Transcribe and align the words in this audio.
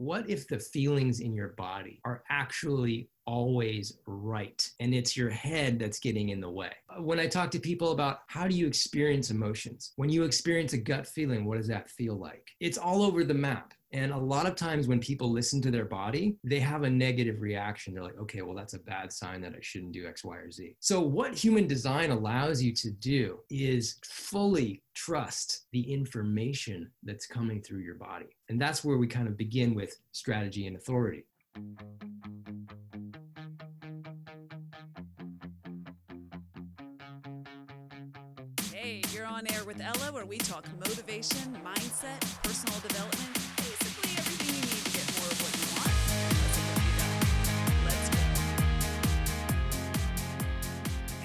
what 0.00 0.30
if 0.30 0.48
the 0.48 0.58
feelings 0.58 1.20
in 1.20 1.34
your 1.34 1.48
body 1.48 2.00
are 2.06 2.24
actually 2.30 3.10
always 3.26 3.98
right 4.06 4.66
and 4.80 4.94
it's 4.94 5.14
your 5.14 5.28
head 5.28 5.78
that's 5.78 5.98
getting 5.98 6.30
in 6.30 6.40
the 6.40 6.48
way? 6.48 6.70
Uh, 6.88 7.02
when 7.02 7.20
i 7.20 7.26
talk 7.26 7.50
to 7.50 7.58
people 7.58 7.92
about 7.92 8.20
how 8.26 8.48
do 8.48 8.56
you 8.56 8.66
experience 8.66 9.30
emotions 9.30 9.92
when 9.96 10.08
you 10.08 10.24
experience 10.24 10.72
a 10.72 10.78
gut 10.78 11.06
feeling 11.06 11.44
what 11.44 11.58
does 11.58 11.68
that 11.68 11.90
feel 11.90 12.16
like? 12.16 12.48
It's 12.60 12.78
all 12.78 13.02
over 13.02 13.24
the 13.24 13.34
map 13.34 13.74
and 13.92 14.12
a 14.12 14.16
lot 14.16 14.46
of 14.46 14.54
times 14.54 14.86
when 14.86 15.00
people 15.00 15.30
listen 15.30 15.60
to 15.62 15.70
their 15.70 15.84
body, 15.84 16.36
they 16.44 16.60
have 16.60 16.84
a 16.84 16.90
negative 16.90 17.40
reaction. 17.40 17.92
They're 17.92 18.04
like, 18.04 18.18
okay, 18.20 18.42
well, 18.42 18.54
that's 18.54 18.74
a 18.74 18.78
bad 18.78 19.12
sign 19.12 19.40
that 19.42 19.52
I 19.52 19.58
shouldn't 19.62 19.92
do 19.92 20.06
X, 20.06 20.22
Y, 20.24 20.36
or 20.36 20.50
Z. 20.50 20.76
So, 20.78 21.00
what 21.00 21.34
human 21.34 21.66
design 21.66 22.10
allows 22.10 22.62
you 22.62 22.72
to 22.74 22.90
do 22.90 23.40
is 23.50 23.96
fully 24.04 24.82
trust 24.94 25.66
the 25.72 25.92
information 25.92 26.90
that's 27.02 27.26
coming 27.26 27.62
through 27.62 27.80
your 27.80 27.96
body. 27.96 28.36
And 28.48 28.60
that's 28.60 28.84
where 28.84 28.96
we 28.96 29.08
kind 29.08 29.26
of 29.26 29.36
begin 29.36 29.74
with 29.74 29.96
strategy 30.12 30.68
and 30.68 30.76
authority. 30.76 31.24
Hey, 38.72 39.02
you're 39.12 39.26
on 39.26 39.50
air 39.52 39.64
with 39.64 39.80
Ella, 39.80 40.12
where 40.12 40.26
we 40.26 40.38
talk 40.38 40.64
motivation, 40.78 41.58
mindset, 41.64 42.20
personal 42.44 42.78
development 42.80 43.49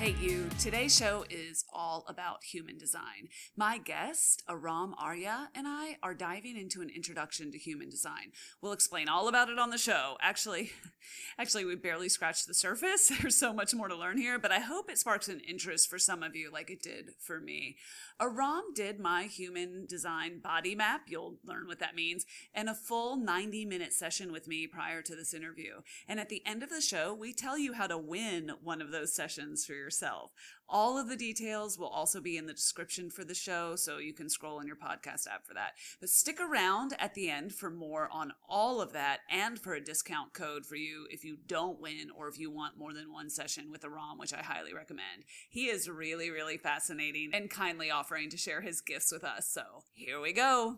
Hey, 0.05 0.14
you. 0.22 0.48
Today's 0.59 0.95
show 0.95 1.26
is 1.32 1.65
all 1.76 2.06
about 2.08 2.44
human 2.44 2.78
design. 2.78 3.30
My 3.56 3.78
guest, 3.78 4.44
Aram 4.50 4.96
Arya, 4.98 5.50
and 5.54 5.68
I 5.68 5.98
are 6.02 6.14
diving 6.14 6.58
into 6.58 6.82
an 6.82 6.90
introduction 6.90 7.52
to 7.52 7.58
human 7.58 7.90
design. 7.90 8.32
We'll 8.62 8.72
explain 8.72 9.10
all 9.10 9.28
about 9.28 9.50
it 9.50 9.60
on 9.60 9.70
the 9.70 9.78
show. 9.78 10.18
Actually, 10.22 10.72
actually, 11.40 11.66
we 11.66 11.76
barely 11.76 12.10
scratched 12.10 12.48
the 12.48 12.54
surface. 12.54 13.12
There's 13.22 13.36
so 13.36 13.54
much 13.54 13.73
more 13.73 13.88
to 13.88 13.95
learn 13.95 14.17
here, 14.17 14.40
but 14.40 14.52
I 14.52 14.59
hope 14.59 14.90
it 14.90 14.98
sparks 14.98 15.28
an 15.28 15.42
interest 15.42 15.90
for 15.90 16.00
some 16.00 16.23
of 16.23 16.36
you 16.36 16.52
like 16.52 16.70
it 16.70 16.82
did 16.82 17.12
for 17.20 17.40
me. 17.40 17.78
Aram 18.20 18.73
did 18.73 19.00
my 19.00 19.23
human 19.23 19.86
design 19.86 20.39
body 20.39 20.76
map. 20.76 21.02
You'll 21.08 21.38
learn 21.44 21.67
what 21.67 21.80
that 21.80 21.95
means 21.95 22.26
and 22.54 22.70
a 22.70 22.73
full 22.73 23.17
90 23.17 23.66
minute 23.66 23.94
session 23.94 24.32
with 24.32 24.48
me 24.48 24.67
prior 24.67 25.02
to 25.02 25.16
this 25.16 25.34
interview. 25.34 25.82
And 26.08 26.20
at 26.20 26.30
the 26.30 26.42
end 26.45 26.64
of 26.64 26.70
the 26.70 26.82
show, 26.82 27.14
we 27.14 27.34
tell 27.34 27.58
you 27.58 27.73
how 27.73 27.88
to 27.88 27.98
win 27.98 28.52
one 28.64 28.82
of 28.82 28.92
those 28.92 29.14
sessions 29.14 29.66
for 29.66 29.73
yourself 29.73 30.06
yourself. 30.06 30.32
All 30.67 30.98
of 30.98 31.10
the 31.10 31.16
details 31.16 31.64
will 31.77 31.88
also 31.88 32.21
be 32.21 32.38
in 32.38 32.45
the 32.45 32.53
description 32.53 33.09
for 33.09 33.23
the 33.23 33.33
show, 33.33 33.75
so 33.75 33.97
you 33.97 34.13
can 34.13 34.30
scroll 34.30 34.59
in 34.59 34.67
your 34.67 34.75
podcast 34.75 35.27
app 35.27 35.45
for 35.45 35.53
that. 35.55 35.73
But 35.99 36.09
stick 36.09 36.39
around 36.39 36.94
at 36.99 37.16
the 37.16 37.30
end 37.30 37.53
for 37.53 37.69
more 37.69 38.08
on 38.11 38.31
all 38.47 38.81
of 38.81 38.94
that 38.94 39.21
and 39.30 39.59
for 39.59 39.73
a 39.73 39.83
discount 39.83 40.33
code 40.33 40.66
for 40.66 40.75
you 40.75 41.08
if 41.09 41.23
you 41.23 41.38
don't 41.47 41.81
win 41.81 42.11
or 42.16 42.27
if 42.27 42.39
you 42.39 42.52
want 42.52 42.77
more 42.77 42.93
than 42.93 43.11
one 43.11 43.30
session 43.30 43.71
with 43.71 43.83
Aram, 43.83 44.17
which 44.17 44.33
I 44.33 44.43
highly 44.43 44.73
recommend. 44.73 45.25
He 45.49 45.66
is 45.66 45.89
really, 45.89 46.30
really 46.30 46.58
fascinating 46.58 47.31
and 47.33 47.49
kindly 47.49 47.89
offering 47.89 48.30
to 48.30 48.38
share 48.38 48.61
his 48.61 48.81
gifts 48.81 49.11
with 49.11 49.23
us. 49.23 49.49
So 49.49 49.63
here 49.93 50.21
we 50.21 50.31
go. 50.31 50.77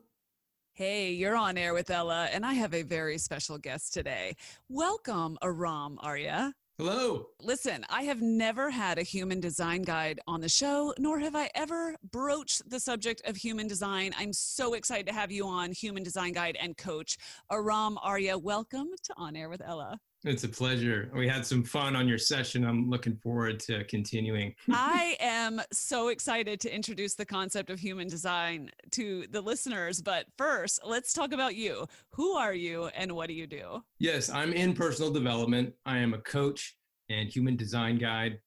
Hey, 0.74 1.14
you're 1.14 1.36
on 1.36 1.58
air 1.58 1.74
with 1.74 1.90
Ella, 1.90 2.30
and 2.32 2.46
I 2.46 2.54
have 2.54 2.76
a 2.76 2.84
very 2.84 3.18
special 3.18 3.58
guest 3.58 3.96
today. 3.96 4.36
Welcome, 4.70 5.36
Aram 5.42 5.98
Arya. 6.02 6.54
Hello. 6.80 7.30
Listen, 7.42 7.84
I 7.90 8.04
have 8.04 8.22
never 8.22 8.70
had 8.70 9.00
a 9.00 9.02
human 9.02 9.40
design 9.40 9.82
guide 9.82 10.20
on 10.28 10.42
the 10.42 10.48
show, 10.48 10.94
nor 11.00 11.18
have 11.18 11.36
I 11.36 11.50
ever 11.56 11.96
broached 12.12 12.70
the 12.70 12.80
subject 12.80 13.20
of 13.26 13.36
human 13.36 13.68
design. 13.68 14.14
I'm 14.16 14.32
so 14.32 14.76
excited 14.76 15.08
to 15.08 15.14
have 15.14 15.32
you 15.32 15.48
on, 15.48 15.72
human 15.72 16.04
design 16.04 16.34
guide 16.34 16.56
and 16.62 16.78
coach 16.78 17.18
Aram 17.52 17.98
Arya. 18.04 18.38
Welcome 18.38 18.90
to 19.06 19.14
On 19.18 19.36
Air 19.36 19.50
with 19.50 19.64
Ella. 19.66 20.00
It's 20.24 20.44
a 20.44 20.50
pleasure. 20.50 21.12
We 21.16 21.28
had 21.28 21.46
some 21.46 21.64
fun 21.64 21.96
on 21.96 22.08
your 22.08 22.18
session. 22.18 22.66
I'm 22.66 22.90
looking 22.90 23.16
forward 23.18 23.60
to 23.62 23.84
continuing. 23.84 24.56
I 24.70 25.16
am 25.20 25.62
so 25.72 26.08
excited 26.08 26.60
to 26.62 26.74
introduce 26.74 27.14
the 27.14 27.26
concept 27.26 27.70
of 27.70 27.80
human 27.80 28.08
design 28.08 28.72
to 28.92 29.26
the 29.30 29.42
listeners. 29.42 30.02
But 30.02 30.26
first, 30.38 30.80
let's 30.84 31.14
talk 31.14 31.34
about 31.34 31.56
you. 31.56 31.86
Who 32.14 32.32
are 32.32 32.54
you 32.54 32.88
and 32.88 33.12
what 33.12 33.28
do 33.28 33.36
you 33.36 33.46
do? 33.46 33.84
Yes, 34.00 34.30
I'm 34.30 34.54
in 34.54 34.74
personal 34.74 35.12
development. 35.12 35.74
I 35.86 36.00
am 36.00 36.16
a 36.16 36.20
coach 36.20 36.76
and 37.10 37.30
human 37.30 37.56
design 37.56 38.00
guide. 38.00 38.40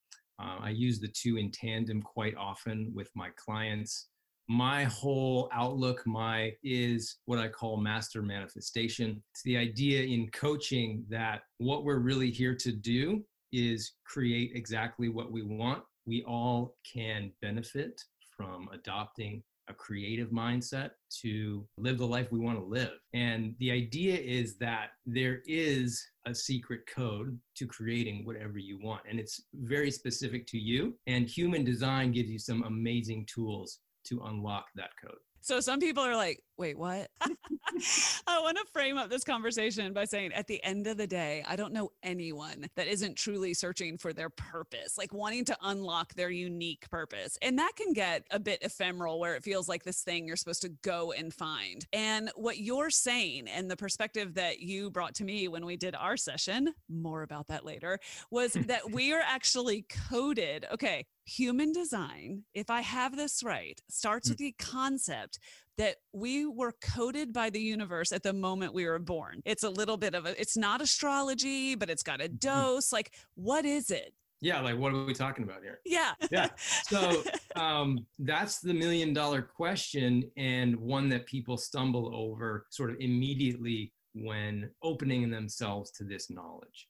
Uh, 0.43 0.57
I 0.61 0.71
use 0.71 0.99
the 0.99 1.09
two 1.09 1.37
in 1.37 1.53
tandem 1.53 2.03
quite 2.03 2.35
often 2.37 2.91
with 2.95 3.11
my 3.15 3.29
clients 3.37 4.09
my 4.51 4.83
whole 4.83 5.49
outlook 5.53 6.05
my 6.07 6.53
is 6.65 7.19
what 7.27 7.39
i 7.39 7.47
call 7.47 7.77
master 7.77 8.21
manifestation 8.21 9.23
it's 9.33 9.45
the 9.45 9.57
idea 9.57 10.03
in 10.03 10.29
coaching 10.33 11.05
that 11.09 11.43
what 11.59 11.85
we're 11.85 12.01
really 12.01 12.33
here 12.33 12.57
to 12.57 12.73
do 12.73 13.23
is 13.53 13.93
create 14.05 14.51
exactly 14.57 15.09
what 15.09 15.31
we 15.31 15.43
want 15.43 15.85
we 16.05 16.25
all 16.25 16.75
can 16.93 17.31
benefit 17.41 18.03
from 18.37 18.69
adopting 18.73 19.41
a 19.69 19.75
creative 19.75 20.31
mindset 20.31 20.91
to 21.23 21.65
live 21.79 21.99
the 21.99 22.07
life 22.07 22.33
we 22.33 22.41
want 22.41 22.59
to 22.59 22.65
live. 22.65 22.95
And 23.15 23.55
the 23.61 23.71
idea 23.71 24.17
is 24.17 24.57
that 24.57 24.89
there 25.07 25.43
is 25.47 26.05
a 26.27 26.35
secret 26.35 26.81
code 26.93 27.39
to 27.57 27.67
creating 27.67 28.25
whatever 28.25 28.59
you 28.59 28.81
want. 28.83 29.03
And 29.09 29.21
it's 29.21 29.45
very 29.55 29.93
specific 29.93 30.45
to 30.49 30.59
you. 30.59 30.97
And 31.07 31.29
human 31.29 31.63
design 31.63 32.11
gives 32.11 32.31
you 32.31 32.39
some 32.41 32.65
amazing 32.65 33.27
tools 33.33 33.79
to 34.11 34.21
unlock 34.25 34.67
that 34.77 34.91
code. 35.03 35.19
So 35.41 35.61
some 35.61 35.81
people 35.81 36.05
are 36.05 36.17
like, 36.17 36.41
wait, 36.59 36.79
what? 36.79 37.09
I 38.27 38.41
want 38.41 38.57
to 38.59 38.65
frame 38.73 38.99
up 38.99 39.11
this 39.11 39.25
conversation 39.25 39.93
by 39.93 40.05
saying 40.05 40.33
at 40.33 40.47
the 40.47 40.63
end 40.65 40.87
of 40.87 40.97
the 40.97 41.07
day, 41.07 41.45
I 41.47 41.57
don't 41.57 41.73
know 41.73 41.91
anyone 42.03 42.67
that 42.77 42.87
isn't 42.87 43.17
truly 43.17 43.55
searching 43.55 43.97
for 43.99 44.13
their 44.13 44.31
purpose, 44.31 44.99
like 44.99 45.13
wanting 45.13 45.45
to 45.47 45.57
unlock 45.63 46.15
their 46.15 46.31
unique 46.31 46.89
purpose. 46.91 47.39
And 47.43 47.59
that 47.59 47.73
can 47.77 47.93
get 47.93 48.25
a 48.31 48.39
bit 48.39 48.63
ephemeral 48.63 49.19
where 49.19 49.35
it 49.35 49.45
feels 49.45 49.69
like 49.69 49.85
this 49.85 50.03
thing 50.03 50.27
you're 50.27 50.37
supposed 50.37 50.63
to 50.63 50.71
go 50.83 51.13
and 51.13 51.33
find. 51.33 51.87
And 51.93 52.31
what 52.35 52.59
you're 52.59 52.91
saying 52.91 53.49
and 53.49 53.71
the 53.71 53.77
perspective 53.77 54.35
that 54.35 54.61
you 54.61 54.91
brought 54.91 55.15
to 55.17 55.25
me 55.25 55.49
when 55.49 55.65
we 55.65 55.77
did 55.77 55.95
our 55.95 56.17
session, 56.17 56.75
more 56.89 57.23
about 57.23 57.49
that 57.49 57.65
later, 57.65 57.99
was 58.31 58.53
that 58.67 58.91
we 58.91 59.13
are 59.13 59.23
actually 59.25 59.87
coded. 60.09 60.67
Okay, 60.73 61.07
human 61.25 61.73
design, 61.73 62.43
if 62.55 62.71
I 62.71 62.81
have 62.81 63.17
this 63.17 63.43
right, 63.43 63.81
starts 63.89 64.29
hmm. 64.29 64.33
with 64.33 64.39
the 64.39 64.55
concept 64.59 65.39
that 65.81 65.97
we 66.13 66.45
were 66.45 66.75
coded 66.83 67.33
by 67.33 67.49
the 67.49 67.59
universe 67.59 68.13
at 68.13 68.23
the 68.23 68.35
moment 68.35 68.75
we 68.75 68.85
were 68.85 68.99
born. 68.99 69.41
It's 69.47 69.63
a 69.63 69.71
little 69.71 69.97
bit 69.97 70.15
of 70.15 70.27
a, 70.27 70.39
it's 70.39 70.55
not 70.55 70.83
astrology, 70.83 71.75
but 71.75 71.89
it's 71.89 72.03
got 72.03 72.21
a 72.21 72.25
mm-hmm. 72.25 72.37
dose. 72.37 72.93
Like, 72.93 73.15
what 73.35 73.65
is 73.65 73.91
it? 73.91 74.13
Yeah, 74.43 74.61
like 74.61 74.77
what 74.77 74.93
are 74.93 75.07
we 75.07 75.15
talking 75.15 75.43
about 75.43 75.63
here? 75.63 75.81
Yeah. 75.87 76.13
yeah. 76.31 76.49
So 76.85 77.23
um, 77.57 78.07
that's 78.19 78.61
the 78.61 78.75
million 78.75 79.15
dollar 79.15 79.41
question, 79.41 80.31
and 80.37 80.77
one 80.77 81.09
that 81.11 81.25
people 81.25 81.57
stumble 81.57 82.15
over 82.15 82.67
sort 82.69 82.91
of 82.91 82.97
immediately 83.01 83.95
when 84.15 84.69
opening 84.83 85.31
themselves 85.31 85.91
to 85.93 86.05
this 86.05 86.29
knowledge. 86.29 86.89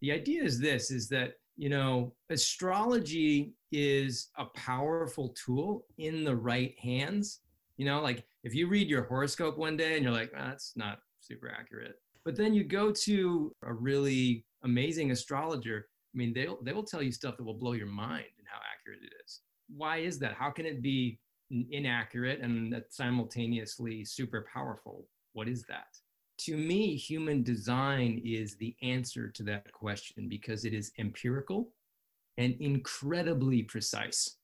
The 0.00 0.10
idea 0.10 0.42
is 0.42 0.58
this 0.58 0.90
is 0.90 1.08
that 1.10 1.34
you 1.56 1.68
know, 1.68 2.12
astrology 2.30 3.52
is 3.70 4.30
a 4.38 4.46
powerful 4.46 5.34
tool 5.44 5.86
in 5.98 6.24
the 6.24 6.34
right 6.34 6.74
hands. 6.80 7.40
You 7.76 7.86
know, 7.86 8.00
like 8.00 8.24
if 8.42 8.54
you 8.54 8.68
read 8.68 8.88
your 8.88 9.04
horoscope 9.04 9.58
one 9.58 9.76
day 9.76 9.94
and 9.94 10.02
you're 10.02 10.12
like, 10.12 10.32
oh, 10.36 10.44
that's 10.46 10.72
not 10.76 10.98
super 11.20 11.50
accurate. 11.50 11.96
But 12.24 12.36
then 12.36 12.54
you 12.54 12.64
go 12.64 12.92
to 12.92 13.52
a 13.62 13.72
really 13.72 14.44
amazing 14.62 15.10
astrologer. 15.10 15.86
I 16.14 16.16
mean, 16.16 16.32
they'll, 16.32 16.58
they 16.62 16.72
will 16.72 16.84
tell 16.84 17.02
you 17.02 17.12
stuff 17.12 17.36
that 17.36 17.44
will 17.44 17.54
blow 17.54 17.72
your 17.72 17.86
mind 17.86 18.26
and 18.38 18.46
how 18.46 18.60
accurate 18.72 19.00
it 19.02 19.12
is. 19.24 19.40
Why 19.74 19.98
is 19.98 20.18
that? 20.20 20.34
How 20.34 20.50
can 20.50 20.66
it 20.66 20.80
be 20.82 21.18
inaccurate 21.50 22.40
and 22.40 22.82
simultaneously 22.88 24.04
super 24.04 24.46
powerful? 24.52 25.06
What 25.32 25.48
is 25.48 25.64
that? 25.64 25.88
to 26.36 26.56
me, 26.56 26.96
human 26.96 27.42
design 27.42 28.20
is 28.24 28.56
the 28.56 28.74
answer 28.82 29.28
to 29.28 29.42
that 29.44 29.72
question 29.72 30.28
because 30.28 30.64
it 30.64 30.74
is 30.74 30.92
empirical 30.98 31.68
and 32.38 32.56
incredibly 32.60 33.62
precise. 33.62 34.36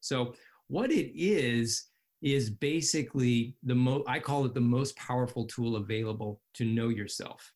So, 0.00 0.34
what 0.68 0.90
it 0.90 1.12
is, 1.14 1.86
is 2.22 2.50
basically 2.50 3.56
the 3.64 3.74
most, 3.74 4.08
I 4.08 4.20
call 4.20 4.44
it 4.44 4.54
the 4.54 4.60
most 4.60 4.96
powerful 4.96 5.44
tool 5.46 5.76
available 5.76 6.40
to 6.54 6.64
know 6.64 6.88
yourself. 6.88 7.52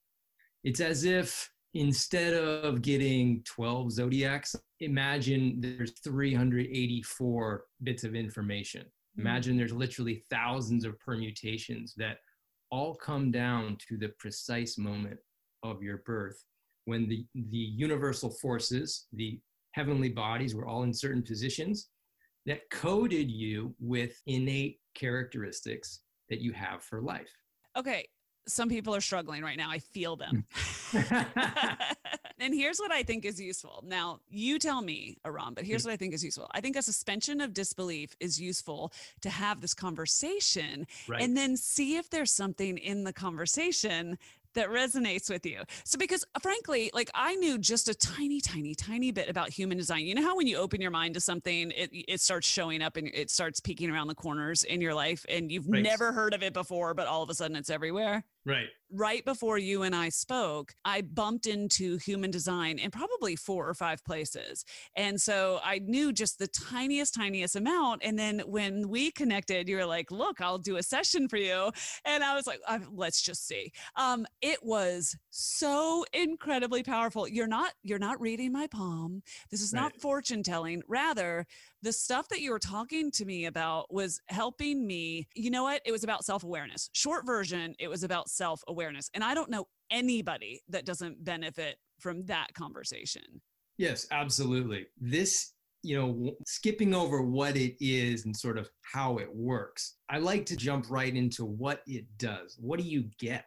It's 0.64 0.80
as 0.80 1.04
if 1.04 1.48
instead 1.74 2.34
of 2.34 2.82
getting 2.82 3.42
12 3.44 3.92
zodiacs, 3.92 4.56
imagine 4.80 5.60
there's 5.60 5.92
384 6.00 7.64
bits 7.84 8.02
of 8.02 8.14
information. 8.16 8.84
Hmm. 9.14 9.20
Imagine 9.20 9.56
there's 9.56 9.72
literally 9.72 10.24
thousands 10.30 10.84
of 10.84 10.98
permutations 10.98 11.94
that 11.96 12.18
all 12.70 12.94
come 12.96 13.30
down 13.30 13.78
to 13.88 13.96
the 13.96 14.08
precise 14.18 14.76
moment 14.76 15.18
of 15.62 15.82
your 15.82 15.98
birth 15.98 16.42
when 16.86 17.08
the, 17.08 17.24
the 17.34 17.56
universal 17.56 18.30
forces, 18.30 19.06
the 19.12 19.38
heavenly 19.72 20.08
bodies, 20.08 20.54
were 20.54 20.66
all 20.66 20.82
in 20.82 20.92
certain 20.92 21.22
positions 21.22 21.90
that 22.46 22.70
coded 22.70 23.30
you 23.30 23.74
with 23.80 24.22
innate 24.26 24.78
characteristics 24.94 26.00
that 26.28 26.40
you 26.40 26.52
have 26.52 26.82
for 26.82 27.02
life. 27.02 27.30
Okay. 27.76 28.08
some 28.48 28.68
people 28.68 28.94
are 28.94 29.00
struggling 29.00 29.42
right 29.42 29.56
now. 29.56 29.68
I 29.68 29.80
feel 29.80 30.14
them. 30.14 30.44
Hmm. 30.92 30.98
and 32.38 32.54
here's 32.54 32.78
what 32.78 32.92
I 32.92 33.02
think 33.02 33.24
is 33.24 33.40
useful. 33.40 33.82
Now, 33.84 34.20
you 34.28 34.60
tell 34.60 34.80
me, 34.82 35.16
Aram, 35.24 35.54
but 35.54 35.64
here's 35.64 35.82
hmm. 35.82 35.88
what 35.88 35.94
I 35.94 35.96
think 35.96 36.14
is 36.14 36.24
useful. 36.24 36.48
I 36.52 36.60
think 36.60 36.76
a 36.76 36.82
suspension 36.82 37.40
of 37.40 37.52
disbelief 37.52 38.16
is 38.20 38.40
useful 38.40 38.92
to 39.22 39.30
have 39.30 39.60
this 39.60 39.74
conversation 39.74 40.86
right. 41.08 41.20
and 41.20 41.36
then 41.36 41.56
see 41.56 41.96
if 41.96 42.08
there's 42.08 42.32
something 42.32 42.78
in 42.78 43.02
the 43.02 43.12
conversation 43.12 44.16
that 44.56 44.68
resonates 44.68 45.30
with 45.30 45.46
you. 45.46 45.62
So, 45.84 45.96
because 45.98 46.24
uh, 46.34 46.40
frankly, 46.40 46.90
like 46.92 47.10
I 47.14 47.36
knew 47.36 47.58
just 47.58 47.88
a 47.88 47.94
tiny, 47.94 48.40
tiny, 48.40 48.74
tiny 48.74 49.12
bit 49.12 49.28
about 49.28 49.50
human 49.50 49.78
design. 49.78 50.06
You 50.06 50.14
know 50.16 50.22
how 50.22 50.36
when 50.36 50.46
you 50.46 50.56
open 50.56 50.80
your 50.80 50.90
mind 50.90 51.14
to 51.14 51.20
something, 51.20 51.70
it, 51.70 51.90
it 51.92 52.20
starts 52.20 52.48
showing 52.48 52.82
up 52.82 52.96
and 52.96 53.08
it 53.14 53.30
starts 53.30 53.60
peeking 53.60 53.90
around 53.90 54.08
the 54.08 54.14
corners 54.14 54.64
in 54.64 54.80
your 54.80 54.94
life 54.94 55.24
and 55.28 55.50
you've 55.50 55.68
right. 55.68 55.82
never 55.82 56.12
heard 56.12 56.34
of 56.34 56.42
it 56.42 56.52
before, 56.52 56.92
but 56.94 57.06
all 57.06 57.22
of 57.22 57.30
a 57.30 57.34
sudden 57.34 57.56
it's 57.56 57.70
everywhere? 57.70 58.24
Right. 58.46 58.68
Right 58.92 59.24
before 59.24 59.58
you 59.58 59.82
and 59.82 59.96
I 59.96 60.10
spoke, 60.10 60.72
I 60.84 61.00
bumped 61.00 61.46
into 61.46 61.96
human 61.96 62.30
design 62.30 62.78
in 62.78 62.92
probably 62.92 63.34
four 63.34 63.68
or 63.68 63.74
five 63.74 64.04
places. 64.04 64.64
And 64.94 65.20
so 65.20 65.58
I 65.64 65.80
knew 65.80 66.12
just 66.12 66.38
the 66.38 66.46
tiniest, 66.46 67.14
tiniest 67.14 67.56
amount. 67.56 68.02
And 68.04 68.16
then 68.16 68.38
when 68.46 68.88
we 68.88 69.10
connected, 69.10 69.68
you 69.68 69.76
were 69.76 69.84
like, 69.84 70.12
look, 70.12 70.40
I'll 70.40 70.58
do 70.58 70.76
a 70.76 70.84
session 70.84 71.28
for 71.28 71.36
you. 71.36 71.72
And 72.04 72.22
I 72.22 72.36
was 72.36 72.46
like, 72.46 72.60
uh, 72.68 72.78
let's 72.92 73.20
just 73.20 73.48
see. 73.48 73.72
Um, 73.96 74.24
it 74.40 74.60
was 74.62 75.16
so 75.30 76.04
incredibly 76.12 76.84
powerful. 76.84 77.26
You're 77.26 77.48
not, 77.48 77.72
you're 77.82 77.98
not 77.98 78.20
reading 78.20 78.52
my 78.52 78.68
palm. 78.68 79.24
This 79.50 79.62
is 79.62 79.72
right. 79.72 79.80
not 79.80 80.00
fortune 80.00 80.44
telling. 80.44 80.82
Rather, 80.86 81.44
the 81.82 81.92
stuff 81.92 82.28
that 82.28 82.40
you 82.40 82.50
were 82.50 82.58
talking 82.58 83.10
to 83.12 83.24
me 83.24 83.46
about 83.46 83.92
was 83.92 84.20
helping 84.28 84.86
me. 84.86 85.28
You 85.34 85.50
know 85.50 85.64
what? 85.64 85.82
It 85.84 85.92
was 85.92 86.04
about 86.04 86.24
self 86.24 86.44
awareness. 86.44 86.90
Short 86.94 87.26
version, 87.26 87.74
it 87.78 87.88
was 87.88 88.02
about 88.02 88.28
self 88.28 88.62
awareness. 88.68 89.10
And 89.14 89.22
I 89.22 89.34
don't 89.34 89.50
know 89.50 89.66
anybody 89.90 90.62
that 90.68 90.84
doesn't 90.84 91.24
benefit 91.24 91.76
from 91.98 92.24
that 92.26 92.54
conversation. 92.54 93.22
Yes, 93.78 94.06
absolutely. 94.10 94.86
This, 94.98 95.52
you 95.82 95.96
know, 95.96 96.32
skipping 96.46 96.94
over 96.94 97.22
what 97.22 97.56
it 97.56 97.76
is 97.84 98.24
and 98.24 98.36
sort 98.36 98.58
of 98.58 98.70
how 98.82 99.18
it 99.18 99.34
works, 99.34 99.96
I 100.08 100.18
like 100.18 100.46
to 100.46 100.56
jump 100.56 100.86
right 100.88 101.14
into 101.14 101.44
what 101.44 101.82
it 101.86 102.06
does. 102.18 102.56
What 102.58 102.80
do 102.80 102.86
you 102.86 103.04
get? 103.18 103.46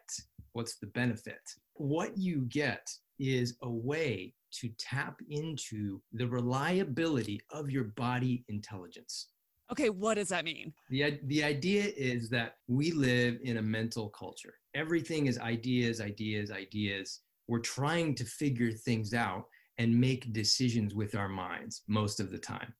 What's 0.52 0.76
the 0.76 0.86
benefit? 0.88 1.40
What 1.74 2.16
you 2.16 2.42
get 2.48 2.86
is 3.18 3.56
a 3.62 3.70
way 3.70 4.34
to 4.52 4.68
tap 4.78 5.20
into 5.28 6.00
the 6.12 6.26
reliability 6.26 7.40
of 7.50 7.70
your 7.70 7.84
body 7.84 8.44
intelligence. 8.48 9.28
Okay, 9.70 9.88
what 9.88 10.14
does 10.14 10.28
that 10.30 10.44
mean? 10.44 10.72
The, 10.88 11.20
the 11.24 11.44
idea 11.44 11.92
is 11.96 12.28
that 12.30 12.56
we 12.66 12.90
live 12.90 13.38
in 13.42 13.58
a 13.58 13.62
mental 13.62 14.08
culture. 14.08 14.54
Everything 14.74 15.26
is 15.26 15.38
ideas, 15.38 16.00
ideas, 16.00 16.50
ideas. 16.50 17.20
We're 17.46 17.60
trying 17.60 18.16
to 18.16 18.24
figure 18.24 18.72
things 18.72 19.14
out 19.14 19.44
and 19.78 19.98
make 19.98 20.32
decisions 20.32 20.94
with 20.94 21.14
our 21.14 21.28
minds 21.28 21.82
most 21.86 22.18
of 22.18 22.30
the 22.30 22.38
time. 22.38 22.74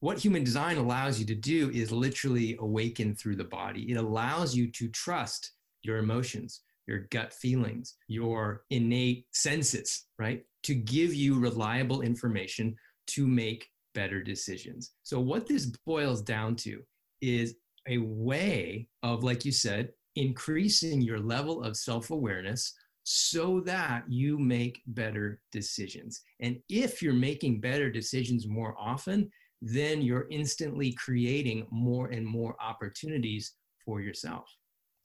What 0.00 0.18
human 0.18 0.42
design 0.42 0.78
allows 0.78 1.20
you 1.20 1.26
to 1.26 1.34
do 1.34 1.70
is 1.70 1.92
literally 1.92 2.56
awaken 2.58 3.14
through 3.14 3.36
the 3.36 3.44
body. 3.44 3.90
It 3.90 3.96
allows 3.96 4.52
you 4.52 4.68
to 4.72 4.88
trust 4.88 5.52
your 5.82 5.98
emotions, 5.98 6.62
your 6.86 7.06
gut 7.10 7.32
feelings, 7.32 7.96
your 8.08 8.64
innate 8.70 9.26
senses, 9.32 10.06
right? 10.18 10.42
To 10.64 10.74
give 10.74 11.14
you 11.14 11.38
reliable 11.38 12.02
information 12.02 12.76
to 13.08 13.26
make 13.26 13.68
better 13.94 14.22
decisions. 14.22 14.92
So, 15.02 15.20
what 15.20 15.46
this 15.46 15.66
boils 15.86 16.22
down 16.22 16.56
to 16.56 16.82
is 17.20 17.56
a 17.88 17.98
way 17.98 18.88
of, 19.02 19.24
like 19.24 19.44
you 19.44 19.52
said, 19.52 19.90
increasing 20.16 21.00
your 21.00 21.18
level 21.18 21.62
of 21.62 21.76
self 21.76 22.10
awareness 22.10 22.74
so 23.04 23.60
that 23.60 24.04
you 24.08 24.38
make 24.38 24.80
better 24.86 25.40
decisions. 25.50 26.22
And 26.40 26.58
if 26.68 27.02
you're 27.02 27.12
making 27.12 27.60
better 27.60 27.90
decisions 27.90 28.46
more 28.46 28.76
often, 28.78 29.30
then 29.60 30.02
you're 30.02 30.28
instantly 30.30 30.92
creating 30.92 31.66
more 31.70 32.08
and 32.08 32.26
more 32.26 32.56
opportunities 32.60 33.54
for 33.84 34.00
yourself. 34.00 34.48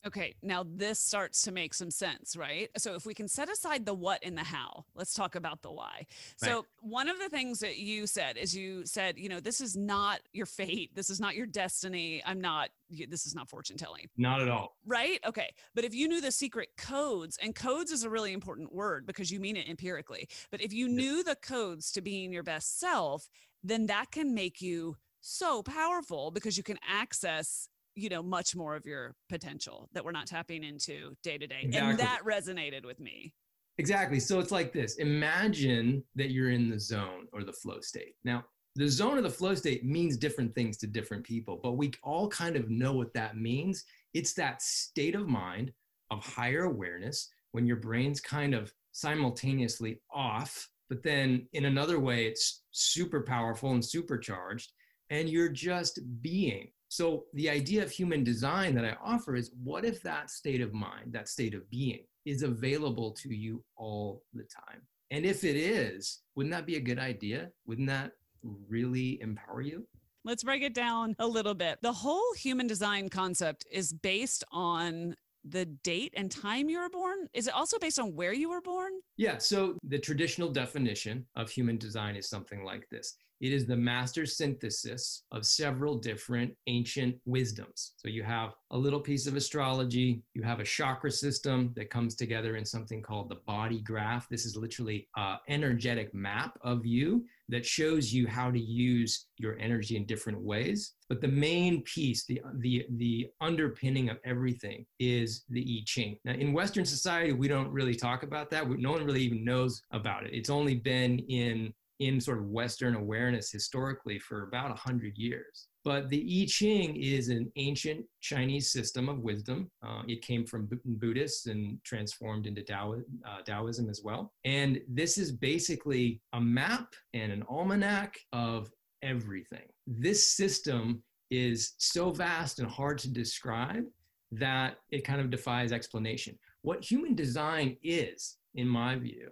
Okay, 0.05 0.35
now 0.41 0.63
this 0.65 0.99
starts 0.99 1.41
to 1.41 1.51
make 1.51 1.73
some 1.73 1.91
sense, 1.91 2.37
right? 2.37 2.69
So 2.77 2.95
if 2.95 3.05
we 3.05 3.13
can 3.13 3.27
set 3.27 3.49
aside 3.49 3.85
the 3.85 3.93
what 3.93 4.23
and 4.23 4.37
the 4.37 4.43
how, 4.43 4.85
let's 4.95 5.13
talk 5.13 5.35
about 5.35 5.61
the 5.61 5.71
why. 5.71 6.05
Right. 6.41 6.51
So 6.51 6.65
one 6.79 7.09
of 7.09 7.19
the 7.19 7.29
things 7.29 7.59
that 7.59 7.77
you 7.77 8.07
said 8.07 8.37
is 8.37 8.55
you 8.55 8.85
said, 8.85 9.17
you 9.17 9.27
know, 9.27 9.39
this 9.39 9.59
is 9.59 9.75
not 9.75 10.21
your 10.33 10.45
fate, 10.45 10.91
this 10.95 11.09
is 11.09 11.19
not 11.19 11.35
your 11.35 11.45
destiny. 11.45 12.21
I'm 12.25 12.39
not 12.39 12.69
this 13.09 13.25
is 13.25 13.35
not 13.35 13.49
fortune 13.49 13.75
telling. 13.75 14.07
Not 14.17 14.41
at 14.41 14.47
all. 14.47 14.77
Right? 14.85 15.19
Okay. 15.25 15.53
But 15.75 15.83
if 15.83 15.93
you 15.93 16.07
knew 16.07 16.21
the 16.21 16.31
secret 16.31 16.69
codes, 16.77 17.37
and 17.41 17.53
codes 17.53 17.91
is 17.91 18.03
a 18.05 18.09
really 18.09 18.31
important 18.31 18.73
word 18.73 19.05
because 19.05 19.29
you 19.29 19.41
mean 19.41 19.57
it 19.57 19.67
empirically. 19.67 20.29
But 20.51 20.61
if 20.61 20.71
you 20.71 20.87
knew 20.87 21.23
the 21.23 21.35
codes 21.35 21.91
to 21.93 22.01
being 22.01 22.31
your 22.31 22.43
best 22.43 22.79
self, 22.79 23.29
then 23.63 23.87
that 23.87 24.11
can 24.11 24.33
make 24.33 24.61
you 24.61 24.95
so 25.19 25.61
powerful 25.63 26.31
because 26.31 26.55
you 26.55 26.63
can 26.63 26.77
access 26.87 27.67
you 27.97 28.09
know 28.09 28.21
much 28.21 28.55
more 28.55 28.75
of 28.75 28.85
your 28.85 29.15
potential 29.27 29.89
that 29.93 30.05
we're 30.05 30.11
not 30.11 30.27
tapping 30.27 30.63
into 30.63 31.15
day 31.23 31.37
to 31.37 31.47
day. 31.47 31.61
Exactly. 31.63 31.89
and 31.89 31.99
that 31.99 32.19
resonated 32.23 32.85
with 32.85 32.99
me. 32.99 33.33
Exactly. 33.79 34.19
So 34.19 34.39
it's 34.39 34.51
like 34.51 34.71
this. 34.71 34.95
Imagine 34.95 36.03
that 36.15 36.31
you're 36.31 36.51
in 36.51 36.69
the 36.69 36.79
zone 36.79 37.27
or 37.33 37.43
the 37.43 37.53
flow 37.53 37.79
state. 37.81 38.13
Now 38.23 38.45
the 38.75 38.87
zone 38.87 39.17
or 39.17 39.21
the 39.21 39.29
flow 39.29 39.55
state 39.55 39.83
means 39.83 40.15
different 40.17 40.53
things 40.53 40.77
to 40.77 40.85
different 40.85 41.23
people 41.23 41.59
but 41.63 41.73
we 41.73 41.91
all 42.03 42.27
kind 42.27 42.55
of 42.55 42.69
know 42.69 42.93
what 42.93 43.13
that 43.13 43.35
means. 43.35 43.83
It's 44.13 44.33
that 44.33 44.61
state 44.61 45.15
of 45.15 45.27
mind 45.27 45.73
of 46.11 46.23
higher 46.23 46.65
awareness 46.65 47.29
when 47.51 47.65
your 47.65 47.77
brain's 47.77 48.21
kind 48.21 48.53
of 48.53 48.71
simultaneously 48.91 49.99
off 50.13 50.69
but 50.89 51.03
then 51.03 51.47
in 51.53 51.65
another 51.65 51.99
way 51.99 52.25
it's 52.25 52.63
super 52.71 53.21
powerful 53.21 53.71
and 53.71 53.83
supercharged 53.83 54.71
and 55.09 55.29
you're 55.29 55.49
just 55.49 55.99
being 56.21 56.67
so 56.89 57.25
the 57.33 57.49
idea 57.49 57.83
of 57.83 57.91
human 57.91 58.23
design 58.23 58.75
that 58.75 58.85
I 58.85 58.95
offer 59.03 59.35
is 59.35 59.51
what 59.63 59.85
if 59.85 60.01
that 60.03 60.29
state 60.29 60.61
of 60.61 60.73
mind, 60.73 61.13
that 61.13 61.27
state 61.27 61.53
of 61.53 61.69
being 61.69 62.05
is 62.25 62.43
available 62.43 63.11
to 63.11 63.33
you 63.33 63.63
all 63.75 64.23
the 64.33 64.43
time? 64.43 64.81
And 65.11 65.25
if 65.25 65.43
it 65.43 65.55
is, 65.55 66.21
wouldn't 66.35 66.53
that 66.53 66.65
be 66.65 66.75
a 66.75 66.81
good 66.81 66.99
idea? 66.99 67.49
Wouldn't 67.65 67.87
that 67.87 68.11
really 68.43 69.21
empower 69.21 69.61
you? 69.61 69.87
Let's 70.23 70.43
break 70.43 70.61
it 70.61 70.73
down 70.73 71.15
a 71.19 71.27
little 71.27 71.53
bit. 71.53 71.79
The 71.81 71.93
whole 71.93 72.33
human 72.33 72.67
design 72.67 73.07
concept 73.07 73.65
is 73.71 73.93
based 73.93 74.43
on 74.51 75.15
the 75.49 75.65
date 75.65 76.13
and 76.15 76.31
time 76.31 76.69
you 76.69 76.79
were 76.79 76.89
born? 76.89 77.27
Is 77.33 77.47
it 77.47 77.53
also 77.53 77.79
based 77.79 77.99
on 77.99 78.15
where 78.15 78.33
you 78.33 78.49
were 78.49 78.61
born? 78.61 78.93
Yeah. 79.17 79.37
So 79.37 79.77
the 79.83 79.99
traditional 79.99 80.49
definition 80.49 81.25
of 81.35 81.49
human 81.49 81.77
design 81.77 82.15
is 82.15 82.29
something 82.29 82.63
like 82.63 82.87
this 82.89 83.15
it 83.39 83.53
is 83.53 83.65
the 83.65 83.75
master 83.75 84.25
synthesis 84.25 85.23
of 85.31 85.45
several 85.45 85.95
different 85.95 86.55
ancient 86.65 87.15
wisdoms. 87.25 87.93
So 87.97 88.07
you 88.07 88.23
have 88.23 88.53
a 88.71 88.77
little 88.77 88.99
piece 88.99 89.27
of 89.27 89.35
astrology, 89.35 90.23
you 90.33 90.41
have 90.41 90.59
a 90.59 90.63
chakra 90.63 91.11
system 91.11 91.71
that 91.75 91.91
comes 91.91 92.15
together 92.15 92.55
in 92.55 92.65
something 92.65 93.01
called 93.01 93.29
the 93.29 93.41
body 93.45 93.81
graph. 93.81 94.27
This 94.27 94.45
is 94.45 94.55
literally 94.55 95.07
an 95.15 95.37
energetic 95.49 96.13
map 96.15 96.57
of 96.61 96.85
you 96.85 97.25
that 97.49 97.65
shows 97.65 98.13
you 98.13 98.27
how 98.27 98.51
to 98.51 98.59
use 98.59 99.27
your 99.37 99.57
energy 99.59 99.95
in 99.95 100.05
different 100.05 100.39
ways. 100.41 100.93
But 101.09 101.21
the 101.21 101.27
main 101.27 101.81
piece, 101.83 102.25
the, 102.25 102.41
the, 102.59 102.85
the 102.97 103.27
underpinning 103.41 104.09
of 104.09 104.17
everything 104.25 104.85
is 104.99 105.45
the 105.49 105.61
I 105.61 105.83
Ching. 105.85 106.17
Now, 106.25 106.33
in 106.33 106.53
Western 106.53 106.85
society, 106.85 107.33
we 107.33 107.47
don't 107.47 107.71
really 107.71 107.95
talk 107.95 108.23
about 108.23 108.49
that. 108.51 108.69
No 108.69 108.91
one 108.91 109.05
really 109.05 109.21
even 109.21 109.45
knows 109.45 109.81
about 109.91 110.25
it. 110.25 110.33
It's 110.33 110.49
only 110.49 110.75
been 110.75 111.19
in 111.19 111.73
in 111.99 112.21
sort 112.21 112.37
of 112.37 112.45
Western 112.45 112.95
awareness 112.95 113.51
historically 113.51 114.19
for 114.19 114.43
about 114.43 114.69
100 114.69 115.17
years. 115.17 115.67
But 115.87 116.09
the 116.09 116.41
I 116.41 116.45
Ching 116.47 116.97
is 116.97 117.29
an 117.29 117.49
ancient 117.55 118.05
Chinese 118.19 118.69
system 118.69 119.07
of 119.07 119.19
wisdom. 119.19 119.71
Uh, 119.81 120.01
it 120.05 120.21
came 120.21 120.45
from 120.45 120.67
Buddhists 120.83 121.45
and 121.45 121.81
transformed 121.85 122.45
into 122.45 122.61
uh, 122.61 123.41
Taoism 123.45 123.89
as 123.89 124.01
well. 124.03 124.33
And 124.43 124.81
this 124.89 125.17
is 125.17 125.31
basically 125.31 126.19
a 126.33 126.41
map 126.41 126.93
and 127.13 127.31
an 127.31 127.41
almanac 127.47 128.19
of 128.33 128.69
everything. 129.01 129.63
This 129.87 130.35
system 130.35 131.01
is 131.31 131.75
so 131.77 132.11
vast 132.11 132.59
and 132.59 132.69
hard 132.69 132.97
to 132.97 133.09
describe 133.09 133.85
that 134.33 134.79
it 134.91 135.05
kind 135.05 135.21
of 135.21 135.29
defies 135.29 135.71
explanation. 135.71 136.37
What 136.63 136.83
human 136.83 137.15
design 137.15 137.77
is, 137.81 138.35
in 138.55 138.67
my 138.67 138.97
view, 138.97 139.29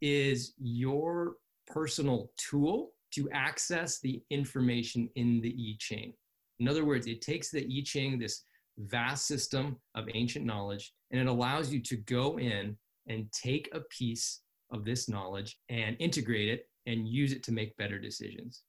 is 0.00 0.54
your 0.58 1.34
personal 1.66 2.30
tool 2.38 2.92
to 3.14 3.28
access 3.30 4.00
the 4.00 4.22
information 4.30 5.08
in 5.16 5.40
the 5.40 5.54
I 5.56 5.76
Ching. 5.78 6.12
In 6.58 6.68
other 6.68 6.84
words, 6.84 7.06
it 7.06 7.20
takes 7.20 7.50
the 7.50 7.60
I 7.60 7.82
Ching, 7.84 8.18
this 8.18 8.44
vast 8.78 9.26
system 9.26 9.76
of 9.94 10.08
ancient 10.14 10.44
knowledge, 10.44 10.92
and 11.10 11.20
it 11.20 11.26
allows 11.26 11.72
you 11.72 11.80
to 11.82 11.96
go 11.96 12.38
in 12.38 12.76
and 13.08 13.30
take 13.32 13.68
a 13.72 13.80
piece 13.90 14.40
of 14.70 14.84
this 14.84 15.08
knowledge 15.08 15.58
and 15.68 15.96
integrate 15.98 16.48
it 16.48 16.68
and 16.86 17.06
use 17.06 17.32
it 17.32 17.42
to 17.44 17.52
make 17.52 17.76
better 17.76 17.98
decisions. 17.98 18.62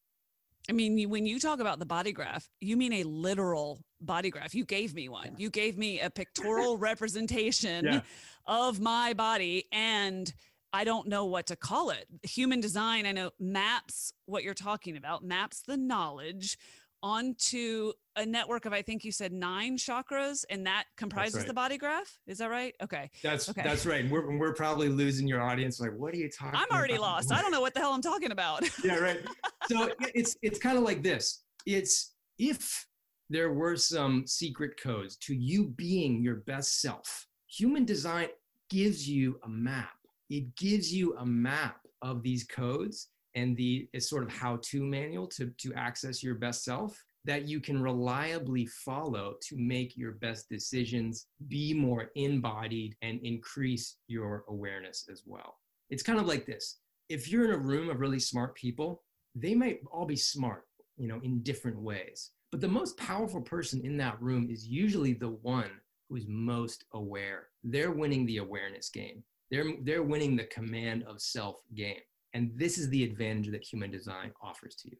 I 0.69 0.71
mean, 0.71 1.09
when 1.09 1.25
you 1.25 1.39
talk 1.39 1.59
about 1.59 1.79
the 1.79 1.85
body 1.85 2.13
graph, 2.13 2.47
you 2.61 2.77
mean 2.77 2.93
a 2.93 3.03
literal 3.03 3.83
body 3.99 4.29
graph. 4.29 4.55
You 4.55 4.63
gave 4.63 4.93
me 4.93 5.09
one. 5.09 5.35
You 5.37 5.49
gave 5.49 5.77
me 5.77 5.99
a 5.99 6.09
pictorial 6.09 6.77
representation 6.89 7.85
yeah. 7.85 8.01
of 8.45 8.79
my 8.79 9.13
body 9.13 9.65
and 9.73 10.33
I 10.73 10.83
don't 10.83 11.07
know 11.07 11.25
what 11.25 11.45
to 11.47 11.55
call 11.55 11.91
it. 11.91 12.07
Human 12.23 12.59
design, 12.59 13.05
I 13.05 13.11
know 13.11 13.29
maps 13.39 14.11
what 14.25 14.43
you're 14.43 14.55
talking 14.55 14.97
about, 14.97 15.23
maps 15.23 15.61
the 15.61 15.77
knowledge 15.77 16.57
onto 17.03 17.91
a 18.15 18.25
network 18.25 18.65
of 18.65 18.73
I 18.73 18.81
think 18.81 19.03
you 19.03 19.11
said 19.11 19.33
nine 19.33 19.77
chakras, 19.77 20.45
and 20.49 20.65
that 20.65 20.85
comprises 20.97 21.39
right. 21.39 21.47
the 21.47 21.53
body 21.53 21.77
graph. 21.77 22.17
Is 22.25 22.39
that 22.39 22.49
right? 22.49 22.73
Okay. 22.81 23.11
That's 23.21 23.49
okay. 23.49 23.61
that's 23.63 23.85
right. 23.85 24.09
We're 24.09 24.37
we're 24.37 24.53
probably 24.53 24.89
losing 24.89 25.27
your 25.27 25.41
audience. 25.41 25.79
Like, 25.79 25.91
what 25.95 26.13
are 26.13 26.17
you 26.17 26.29
talking? 26.29 26.59
I'm 26.59 26.75
already 26.75 26.95
about? 26.95 27.03
lost. 27.03 27.31
I 27.31 27.41
don't 27.41 27.51
know 27.51 27.61
what 27.61 27.73
the 27.73 27.81
hell 27.81 27.93
I'm 27.93 28.01
talking 28.01 28.31
about. 28.31 28.63
yeah, 28.83 28.97
right. 28.97 29.19
So 29.67 29.91
it's 30.15 30.37
it's 30.41 30.57
kind 30.57 30.77
of 30.77 30.83
like 30.83 31.03
this. 31.03 31.43
It's 31.65 32.13
if 32.39 32.87
there 33.29 33.53
were 33.53 33.75
some 33.75 34.25
secret 34.25 34.79
codes 34.81 35.17
to 35.17 35.35
you 35.35 35.67
being 35.67 36.23
your 36.23 36.37
best 36.47 36.81
self. 36.81 37.27
Human 37.47 37.85
design 37.85 38.27
gives 38.69 39.07
you 39.07 39.39
a 39.43 39.49
map. 39.49 39.89
It 40.33 40.55
gives 40.55 40.91
you 40.91 41.15
a 41.19 41.25
map 41.27 41.77
of 42.01 42.23
these 42.23 42.43
codes 42.43 43.09
and 43.35 43.55
the 43.55 43.87
sort 43.99 44.23
of 44.23 44.31
how-to 44.31 44.83
manual 44.83 45.27
to, 45.27 45.51
to 45.59 45.73
access 45.75 46.23
your 46.23 46.33
best 46.33 46.63
self 46.63 46.99
that 47.23 47.47
you 47.47 47.59
can 47.59 47.79
reliably 47.79 48.65
follow 48.65 49.35
to 49.47 49.55
make 49.55 49.95
your 49.95 50.13
best 50.13 50.49
decisions, 50.49 51.27
be 51.49 51.71
more 51.71 52.09
embodied, 52.15 52.95
and 53.03 53.19
increase 53.21 53.97
your 54.07 54.43
awareness 54.49 55.05
as 55.07 55.21
well. 55.27 55.59
It's 55.91 56.01
kind 56.01 56.17
of 56.17 56.25
like 56.25 56.47
this. 56.47 56.79
If 57.09 57.29
you're 57.29 57.45
in 57.45 57.51
a 57.51 57.57
room 57.57 57.91
of 57.91 57.99
really 57.99 58.19
smart 58.19 58.55
people, 58.55 59.03
they 59.35 59.53
might 59.53 59.81
all 59.91 60.07
be 60.07 60.15
smart, 60.15 60.65
you 60.97 61.07
know, 61.07 61.19
in 61.21 61.43
different 61.43 61.79
ways. 61.79 62.31
But 62.51 62.59
the 62.59 62.67
most 62.67 62.97
powerful 62.97 63.41
person 63.41 63.85
in 63.85 63.97
that 63.97 64.19
room 64.19 64.47
is 64.49 64.67
usually 64.67 65.13
the 65.13 65.37
one 65.43 65.69
who's 66.09 66.25
most 66.27 66.85
aware. 66.95 67.49
They're 67.63 67.91
winning 67.91 68.25
the 68.25 68.37
awareness 68.37 68.89
game. 68.89 69.23
They're, 69.53 69.71
they're 69.83 70.01
winning 70.01 70.35
the 70.35 70.45
command 70.45 71.03
of 71.03 71.21
self 71.21 71.57
game. 71.75 71.99
And 72.33 72.49
this 72.55 72.79
is 72.79 72.89
the 72.89 73.03
advantage 73.03 73.51
that 73.51 73.63
human 73.63 73.91
design 73.91 74.31
offers 74.41 74.73
to 74.77 74.89
you. 74.89 74.97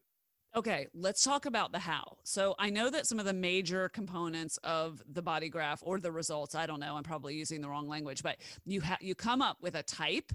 Okay, 0.54 0.86
let's 0.94 1.24
talk 1.24 1.46
about 1.46 1.72
the 1.72 1.80
how. 1.80 2.18
So 2.22 2.54
I 2.60 2.70
know 2.70 2.88
that 2.88 3.08
some 3.08 3.18
of 3.18 3.24
the 3.24 3.32
major 3.32 3.88
components 3.88 4.56
of 4.62 5.02
the 5.12 5.20
body 5.20 5.48
graph 5.48 5.80
or 5.82 5.98
the 5.98 6.12
results, 6.12 6.54
I 6.54 6.66
don't 6.66 6.78
know, 6.78 6.94
I'm 6.94 7.02
probably 7.02 7.34
using 7.34 7.60
the 7.60 7.68
wrong 7.68 7.88
language, 7.88 8.22
but 8.22 8.36
you 8.64 8.80
have 8.82 8.98
you 9.00 9.16
come 9.16 9.42
up 9.42 9.56
with 9.60 9.74
a 9.74 9.82
type, 9.82 10.30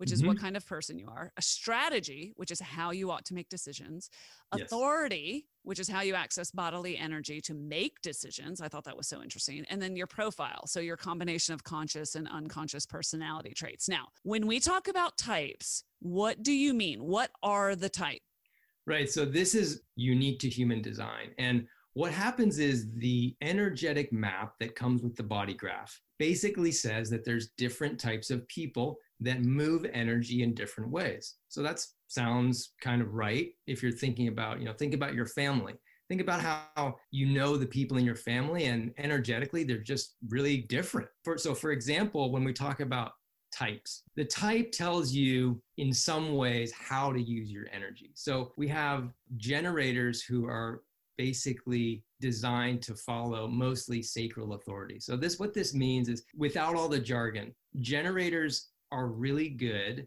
which 0.00 0.12
is 0.12 0.20
mm-hmm. 0.20 0.28
what 0.28 0.40
kind 0.40 0.56
of 0.56 0.66
person 0.66 0.98
you 0.98 1.06
are, 1.08 1.30
a 1.36 1.42
strategy, 1.42 2.32
which 2.36 2.50
is 2.50 2.58
how 2.58 2.90
you 2.90 3.10
ought 3.10 3.22
to 3.26 3.34
make 3.34 3.50
decisions, 3.50 4.08
authority, 4.50 5.30
yes. 5.30 5.42
which 5.62 5.78
is 5.78 5.90
how 5.90 6.00
you 6.00 6.14
access 6.14 6.50
bodily 6.50 6.96
energy 6.96 7.38
to 7.38 7.52
make 7.52 8.00
decisions. 8.00 8.62
I 8.62 8.68
thought 8.68 8.84
that 8.84 8.96
was 8.96 9.06
so 9.06 9.22
interesting. 9.22 9.62
And 9.68 9.80
then 9.80 9.96
your 9.96 10.06
profile. 10.06 10.66
So 10.66 10.80
your 10.80 10.96
combination 10.96 11.52
of 11.52 11.64
conscious 11.64 12.14
and 12.14 12.26
unconscious 12.28 12.86
personality 12.86 13.52
traits. 13.52 13.90
Now, 13.90 14.08
when 14.22 14.46
we 14.46 14.58
talk 14.58 14.88
about 14.88 15.18
types, 15.18 15.84
what 15.98 16.42
do 16.42 16.52
you 16.54 16.72
mean? 16.72 17.04
What 17.04 17.30
are 17.42 17.76
the 17.76 17.90
types? 17.90 18.24
Right. 18.86 19.10
So 19.10 19.26
this 19.26 19.54
is 19.54 19.82
unique 19.96 20.38
to 20.38 20.48
human 20.48 20.80
design. 20.80 21.32
And 21.36 21.66
what 21.92 22.12
happens 22.12 22.58
is 22.58 22.90
the 22.94 23.36
energetic 23.42 24.14
map 24.14 24.54
that 24.60 24.74
comes 24.74 25.02
with 25.02 25.14
the 25.14 25.24
body 25.24 25.52
graph 25.52 26.00
basically 26.18 26.72
says 26.72 27.10
that 27.10 27.22
there's 27.26 27.50
different 27.58 28.00
types 28.00 28.30
of 28.30 28.48
people 28.48 28.96
that 29.20 29.42
move 29.42 29.86
energy 29.92 30.42
in 30.42 30.54
different 30.54 30.90
ways. 30.90 31.36
So 31.48 31.62
that 31.62 31.84
sounds 32.08 32.72
kind 32.80 33.02
of 33.02 33.14
right 33.14 33.50
if 33.66 33.82
you're 33.82 33.92
thinking 33.92 34.28
about, 34.28 34.58
you 34.58 34.64
know, 34.64 34.72
think 34.72 34.94
about 34.94 35.14
your 35.14 35.26
family. 35.26 35.74
Think 36.08 36.20
about 36.20 36.40
how 36.40 36.96
you 37.12 37.26
know 37.26 37.56
the 37.56 37.66
people 37.66 37.96
in 37.96 38.04
your 38.04 38.16
family 38.16 38.64
and 38.64 38.92
energetically 38.98 39.62
they're 39.62 39.78
just 39.78 40.16
really 40.28 40.62
different. 40.62 41.08
For, 41.22 41.38
so 41.38 41.54
for 41.54 41.70
example, 41.70 42.32
when 42.32 42.42
we 42.42 42.52
talk 42.52 42.80
about 42.80 43.12
types, 43.52 44.02
the 44.16 44.24
type 44.24 44.72
tells 44.72 45.12
you 45.12 45.62
in 45.76 45.92
some 45.92 46.34
ways 46.34 46.72
how 46.72 47.12
to 47.12 47.22
use 47.22 47.50
your 47.50 47.66
energy. 47.72 48.10
So 48.14 48.52
we 48.56 48.66
have 48.68 49.12
generators 49.36 50.22
who 50.22 50.46
are 50.46 50.82
basically 51.16 52.02
designed 52.20 52.80
to 52.80 52.94
follow 52.94 53.46
mostly 53.46 54.02
sacral 54.02 54.54
authority. 54.54 54.98
So 54.98 55.16
this 55.16 55.38
what 55.38 55.54
this 55.54 55.74
means 55.74 56.08
is 56.08 56.24
without 56.36 56.74
all 56.74 56.88
the 56.88 56.98
jargon, 56.98 57.54
generators 57.80 58.69
are 58.92 59.06
really 59.06 59.48
good 59.48 60.06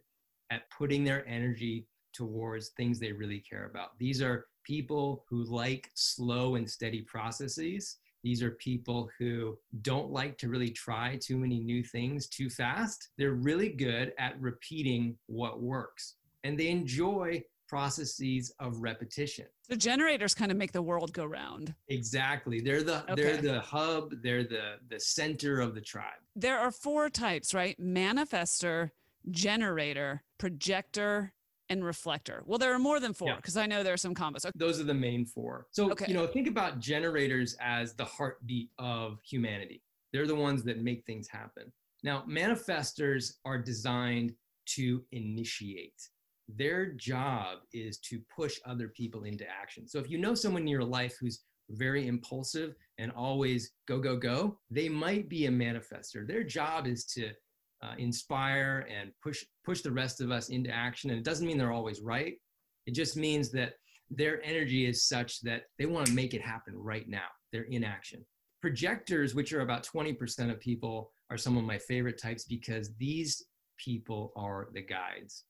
at 0.51 0.69
putting 0.69 1.03
their 1.03 1.27
energy 1.27 1.87
towards 2.13 2.69
things 2.69 2.99
they 2.99 3.11
really 3.11 3.39
care 3.39 3.65
about. 3.65 3.97
These 3.97 4.21
are 4.21 4.45
people 4.63 5.25
who 5.29 5.43
like 5.43 5.89
slow 5.95 6.55
and 6.55 6.69
steady 6.69 7.01
processes. 7.01 7.97
These 8.23 8.41
are 8.41 8.51
people 8.51 9.09
who 9.19 9.57
don't 9.81 10.11
like 10.11 10.37
to 10.37 10.47
really 10.47 10.69
try 10.69 11.17
too 11.21 11.37
many 11.37 11.59
new 11.59 11.83
things 11.83 12.27
too 12.27 12.49
fast. 12.49 13.09
They're 13.17 13.33
really 13.33 13.69
good 13.69 14.13
at 14.17 14.39
repeating 14.39 15.17
what 15.27 15.61
works 15.61 16.15
and 16.43 16.57
they 16.57 16.67
enjoy 16.67 17.43
processes 17.73 18.53
of 18.59 18.79
repetition. 18.81 19.45
So 19.67 19.75
generators 19.75 20.35
kind 20.35 20.51
of 20.51 20.57
make 20.57 20.71
the 20.71 20.81
world 20.81 21.11
go 21.11 21.25
round. 21.25 21.73
Exactly. 21.87 22.61
They're 22.61 22.83
the 22.83 23.01
okay. 23.11 23.15
they're 23.15 23.41
the 23.41 23.61
hub, 23.61 24.11
they're 24.21 24.43
the 24.43 24.75
the 24.89 24.99
center 24.99 25.59
of 25.59 25.73
the 25.73 25.81
tribe. 25.81 26.21
There 26.35 26.59
are 26.59 26.69
four 26.69 27.09
types, 27.09 27.51
right? 27.51 27.75
Manifester, 27.81 28.91
generator, 29.31 30.21
projector, 30.37 31.33
and 31.69 31.83
reflector. 31.83 32.43
Well, 32.45 32.59
there 32.59 32.75
are 32.75 32.79
more 32.79 32.99
than 32.99 33.11
four 33.11 33.35
because 33.37 33.55
yeah. 33.55 33.63
I 33.63 33.65
know 33.65 33.81
there 33.81 33.93
are 33.93 33.97
some 33.97 34.13
combos. 34.13 34.45
Okay. 34.45 34.51
Those 34.55 34.79
are 34.79 34.83
the 34.83 34.93
main 34.93 35.25
four. 35.25 35.65
So, 35.71 35.89
okay. 35.93 36.05
you 36.07 36.13
know, 36.13 36.27
think 36.27 36.47
about 36.47 36.79
generators 36.79 37.55
as 37.59 37.95
the 37.95 38.05
heartbeat 38.05 38.69
of 38.77 39.19
humanity. 39.23 39.81
They're 40.11 40.27
the 40.27 40.35
ones 40.35 40.61
that 40.65 40.79
make 40.83 41.05
things 41.05 41.27
happen. 41.27 41.71
Now, 42.03 42.23
manifestors 42.29 43.33
are 43.45 43.57
designed 43.57 44.33
to 44.75 45.03
initiate 45.11 46.09
their 46.57 46.87
job 46.93 47.59
is 47.73 47.97
to 47.99 48.19
push 48.35 48.59
other 48.65 48.89
people 48.89 49.23
into 49.23 49.45
action. 49.49 49.87
So 49.87 49.99
if 49.99 50.09
you 50.09 50.17
know 50.17 50.35
someone 50.35 50.63
in 50.63 50.67
your 50.67 50.83
life 50.83 51.15
who's 51.19 51.43
very 51.69 52.07
impulsive 52.07 52.75
and 52.97 53.11
always 53.11 53.71
go, 53.87 53.99
go, 53.99 54.17
go, 54.17 54.59
they 54.69 54.89
might 54.89 55.29
be 55.29 55.45
a 55.45 55.51
manifester. 55.51 56.27
Their 56.27 56.43
job 56.43 56.87
is 56.87 57.05
to 57.05 57.29
uh, 57.81 57.95
inspire 57.97 58.87
and 58.89 59.11
push, 59.21 59.43
push 59.65 59.81
the 59.81 59.91
rest 59.91 60.21
of 60.21 60.31
us 60.31 60.49
into 60.49 60.69
action. 60.69 61.09
And 61.09 61.19
it 61.19 61.25
doesn't 61.25 61.45
mean 61.45 61.57
they're 61.57 61.71
always 61.71 62.01
right. 62.01 62.35
It 62.85 62.93
just 62.93 63.17
means 63.17 63.49
that 63.51 63.73
their 64.09 64.43
energy 64.43 64.85
is 64.85 65.07
such 65.07 65.41
that 65.41 65.63
they 65.79 65.85
want 65.85 66.07
to 66.07 66.13
make 66.13 66.33
it 66.33 66.41
happen 66.41 66.75
right 66.77 67.07
now. 67.07 67.27
They're 67.51 67.63
in 67.63 67.83
action. 67.83 68.23
Projectors, 68.61 69.35
which 69.35 69.53
are 69.53 69.61
about 69.61 69.85
20% 69.85 70.51
of 70.51 70.59
people, 70.59 71.11
are 71.29 71.37
some 71.37 71.57
of 71.57 71.63
my 71.63 71.77
favorite 71.77 72.21
types 72.21 72.43
because 72.43 72.93
these 72.97 73.43
people 73.77 74.31
are 74.35 74.69
the 74.73 74.81
guides 74.81 75.45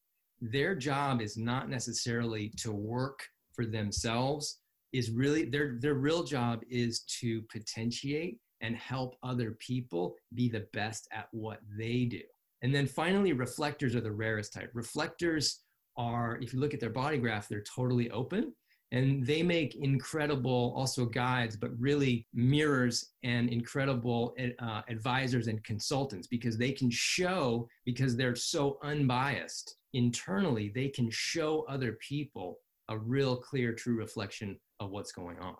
their 0.51 0.75
job 0.75 1.21
is 1.21 1.37
not 1.37 1.69
necessarily 1.69 2.49
to 2.57 2.71
work 2.71 3.25
for 3.53 3.65
themselves 3.65 4.59
is 4.91 5.09
really 5.09 5.45
their 5.45 5.77
their 5.79 5.95
real 5.95 6.23
job 6.23 6.61
is 6.69 7.01
to 7.21 7.41
potentiate 7.43 8.39
and 8.61 8.75
help 8.75 9.15
other 9.23 9.51
people 9.59 10.15
be 10.33 10.49
the 10.49 10.65
best 10.73 11.07
at 11.11 11.27
what 11.31 11.59
they 11.77 12.05
do. 12.05 12.21
And 12.61 12.73
then 12.73 12.87
finally 12.87 13.33
reflectors 13.33 13.95
are 13.95 14.01
the 14.01 14.11
rarest 14.11 14.53
type. 14.53 14.71
Reflectors 14.73 15.61
are 15.97 16.37
if 16.41 16.53
you 16.53 16.59
look 16.59 16.73
at 16.73 16.79
their 16.79 16.89
body 16.89 17.17
graph 17.17 17.47
they're 17.47 17.63
totally 17.63 18.09
open 18.11 18.53
and 18.91 19.25
they 19.25 19.43
make 19.43 19.75
incredible 19.75 20.73
also 20.75 21.05
guides 21.05 21.55
but 21.55 21.69
really 21.79 22.27
mirrors 22.33 23.11
and 23.23 23.49
incredible 23.49 24.35
uh, 24.59 24.81
advisors 24.89 25.47
and 25.47 25.63
consultants 25.63 26.27
because 26.27 26.57
they 26.57 26.71
can 26.71 26.89
show 26.89 27.67
because 27.85 28.15
they're 28.15 28.35
so 28.35 28.79
unbiased 28.83 29.77
internally 29.93 30.71
they 30.73 30.89
can 30.89 31.09
show 31.09 31.65
other 31.69 31.93
people 31.93 32.59
a 32.89 32.97
real 32.97 33.35
clear 33.35 33.73
true 33.73 33.95
reflection 33.95 34.59
of 34.79 34.91
what's 34.91 35.11
going 35.11 35.39
on 35.39 35.55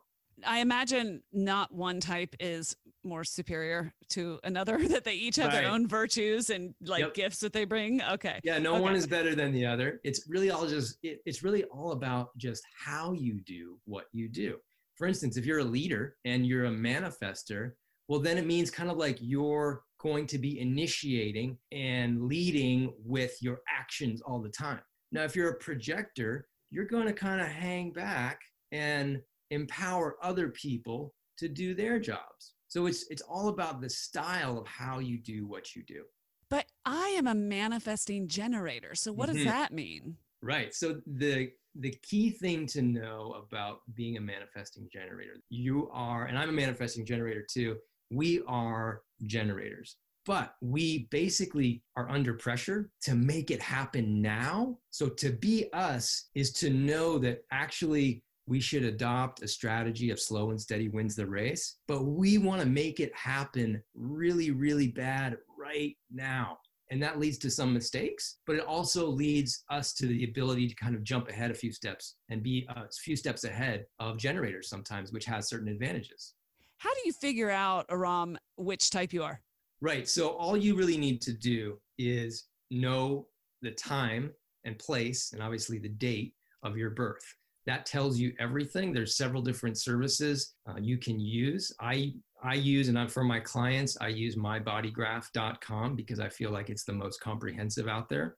I 0.45 0.59
imagine 0.59 1.21
not 1.31 1.71
one 1.73 1.99
type 1.99 2.35
is 2.39 2.75
more 3.03 3.23
superior 3.23 3.93
to 4.09 4.39
another, 4.43 4.77
that 4.87 5.03
they 5.03 5.13
each 5.13 5.35
have 5.37 5.53
right. 5.53 5.61
their 5.61 5.71
own 5.71 5.87
virtues 5.87 6.49
and 6.49 6.73
like 6.81 7.01
yep. 7.01 7.13
gifts 7.13 7.39
that 7.39 7.53
they 7.53 7.65
bring. 7.65 8.01
Okay. 8.01 8.39
Yeah, 8.43 8.57
no 8.59 8.73
okay. 8.73 8.81
one 8.81 8.95
is 8.95 9.07
better 9.07 9.35
than 9.35 9.51
the 9.51 9.65
other. 9.65 9.99
It's 10.03 10.25
really 10.27 10.51
all 10.51 10.67
just, 10.67 10.97
it, 11.03 11.21
it's 11.25 11.43
really 11.43 11.63
all 11.65 11.91
about 11.91 12.35
just 12.37 12.63
how 12.77 13.13
you 13.13 13.41
do 13.41 13.77
what 13.85 14.05
you 14.11 14.27
do. 14.27 14.57
For 14.95 15.07
instance, 15.07 15.37
if 15.37 15.45
you're 15.45 15.59
a 15.59 15.63
leader 15.63 16.15
and 16.25 16.45
you're 16.45 16.65
a 16.65 16.71
manifester, 16.71 17.71
well, 18.07 18.19
then 18.19 18.37
it 18.37 18.45
means 18.45 18.69
kind 18.69 18.91
of 18.91 18.97
like 18.97 19.17
you're 19.21 19.83
going 20.03 20.27
to 20.27 20.37
be 20.37 20.59
initiating 20.59 21.57
and 21.71 22.23
leading 22.23 22.93
with 23.05 23.41
your 23.41 23.61
actions 23.73 24.21
all 24.21 24.39
the 24.41 24.49
time. 24.49 24.81
Now, 25.11 25.23
if 25.23 25.35
you're 25.35 25.51
a 25.51 25.55
projector, 25.59 26.47
you're 26.69 26.85
going 26.85 27.07
to 27.07 27.13
kind 27.13 27.39
of 27.39 27.47
hang 27.47 27.93
back 27.93 28.39
and 28.71 29.21
empower 29.51 30.17
other 30.21 30.49
people 30.49 31.13
to 31.37 31.47
do 31.47 31.73
their 31.73 31.99
jobs. 31.99 32.53
So 32.67 32.87
it's 32.87 33.05
it's 33.09 33.21
all 33.21 33.49
about 33.49 33.81
the 33.81 33.89
style 33.89 34.57
of 34.57 34.67
how 34.67 34.99
you 34.99 35.19
do 35.19 35.47
what 35.47 35.75
you 35.75 35.83
do. 35.83 36.03
But 36.49 36.65
I 36.85 37.09
am 37.09 37.27
a 37.27 37.35
manifesting 37.35 38.27
generator. 38.27 38.95
So 38.95 39.13
what 39.13 39.29
mm-hmm. 39.29 39.37
does 39.37 39.45
that 39.45 39.71
mean? 39.71 40.17
Right. 40.41 40.73
So 40.73 40.99
the 41.05 41.51
the 41.75 41.95
key 42.01 42.31
thing 42.31 42.67
to 42.67 42.81
know 42.81 43.43
about 43.47 43.79
being 43.95 44.17
a 44.17 44.21
manifesting 44.21 44.89
generator, 44.91 45.37
you 45.49 45.89
are, 45.91 46.25
and 46.25 46.37
I'm 46.37 46.49
a 46.49 46.53
manifesting 46.53 47.05
generator 47.05 47.45
too. 47.49 47.77
We 48.13 48.43
are 48.47 49.01
generators, 49.25 49.97
but 50.25 50.55
we 50.61 51.07
basically 51.09 51.83
are 51.95 52.09
under 52.09 52.35
pressure 52.35 52.91
to 53.03 53.15
make 53.15 53.49
it 53.49 53.61
happen 53.61 54.21
now. 54.21 54.77
So 54.91 55.09
to 55.09 55.31
be 55.31 55.71
us 55.73 56.29
is 56.35 56.51
to 56.53 56.69
know 56.69 57.17
that 57.19 57.43
actually 57.51 58.23
we 58.45 58.59
should 58.59 58.83
adopt 58.83 59.41
a 59.41 59.47
strategy 59.47 60.11
of 60.11 60.19
slow 60.19 60.51
and 60.51 60.61
steady 60.61 60.89
wins 60.89 61.15
the 61.15 61.25
race, 61.25 61.77
but 61.87 62.03
we 62.03 62.37
want 62.37 62.61
to 62.61 62.67
make 62.67 62.99
it 62.99 63.15
happen 63.15 63.81
really, 63.95 64.51
really 64.51 64.89
bad 64.89 65.37
right 65.57 65.95
now. 66.11 66.57
And 66.91 67.01
that 67.01 67.19
leads 67.19 67.37
to 67.39 67.49
some 67.49 67.73
mistakes, 67.73 68.37
but 68.45 68.57
it 68.57 68.65
also 68.65 69.07
leads 69.07 69.63
us 69.71 69.93
to 69.93 70.05
the 70.05 70.25
ability 70.25 70.67
to 70.67 70.75
kind 70.75 70.93
of 70.93 71.03
jump 71.03 71.29
ahead 71.29 71.49
a 71.49 71.55
few 71.55 71.71
steps 71.71 72.17
and 72.29 72.43
be 72.43 72.67
a 72.69 72.83
few 72.91 73.15
steps 73.15 73.45
ahead 73.45 73.85
of 73.99 74.19
generators 74.19 74.69
sometimes, 74.69 75.11
which 75.11 75.25
has 75.25 75.47
certain 75.47 75.69
advantages. 75.69 76.35
How 76.83 76.93
do 76.93 76.99
you 77.05 77.13
figure 77.13 77.49
out, 77.49 77.85
Aram, 77.89 78.37
which 78.57 78.89
type 78.89 79.13
you 79.13 79.23
are? 79.23 79.39
Right. 79.79 80.05
So 80.05 80.31
all 80.31 80.57
you 80.57 80.75
really 80.75 80.97
need 80.97 81.21
to 81.21 81.31
do 81.31 81.79
is 81.97 82.47
know 82.71 83.27
the 83.61 83.71
time 83.71 84.33
and 84.65 84.77
place, 84.77 85.31
and 85.31 85.41
obviously 85.41 85.79
the 85.79 85.87
date 85.87 86.33
of 86.61 86.75
your 86.75 86.89
birth 86.89 87.23
that 87.65 87.85
tells 87.85 88.19
you 88.19 88.33
everything 88.39 88.91
there's 88.91 89.15
several 89.15 89.41
different 89.41 89.77
services 89.77 90.55
uh, 90.67 90.75
you 90.77 90.97
can 90.97 91.19
use 91.19 91.71
i 91.79 92.11
i 92.43 92.53
use 92.53 92.89
and 92.89 92.99
I'm, 92.99 93.07
for 93.07 93.23
my 93.23 93.39
clients 93.39 93.97
i 94.01 94.07
use 94.07 94.35
mybodygraph.com 94.35 95.95
because 95.95 96.19
i 96.19 96.27
feel 96.29 96.51
like 96.51 96.69
it's 96.69 96.83
the 96.83 96.93
most 96.93 97.21
comprehensive 97.21 97.87
out 97.87 98.09
there 98.09 98.35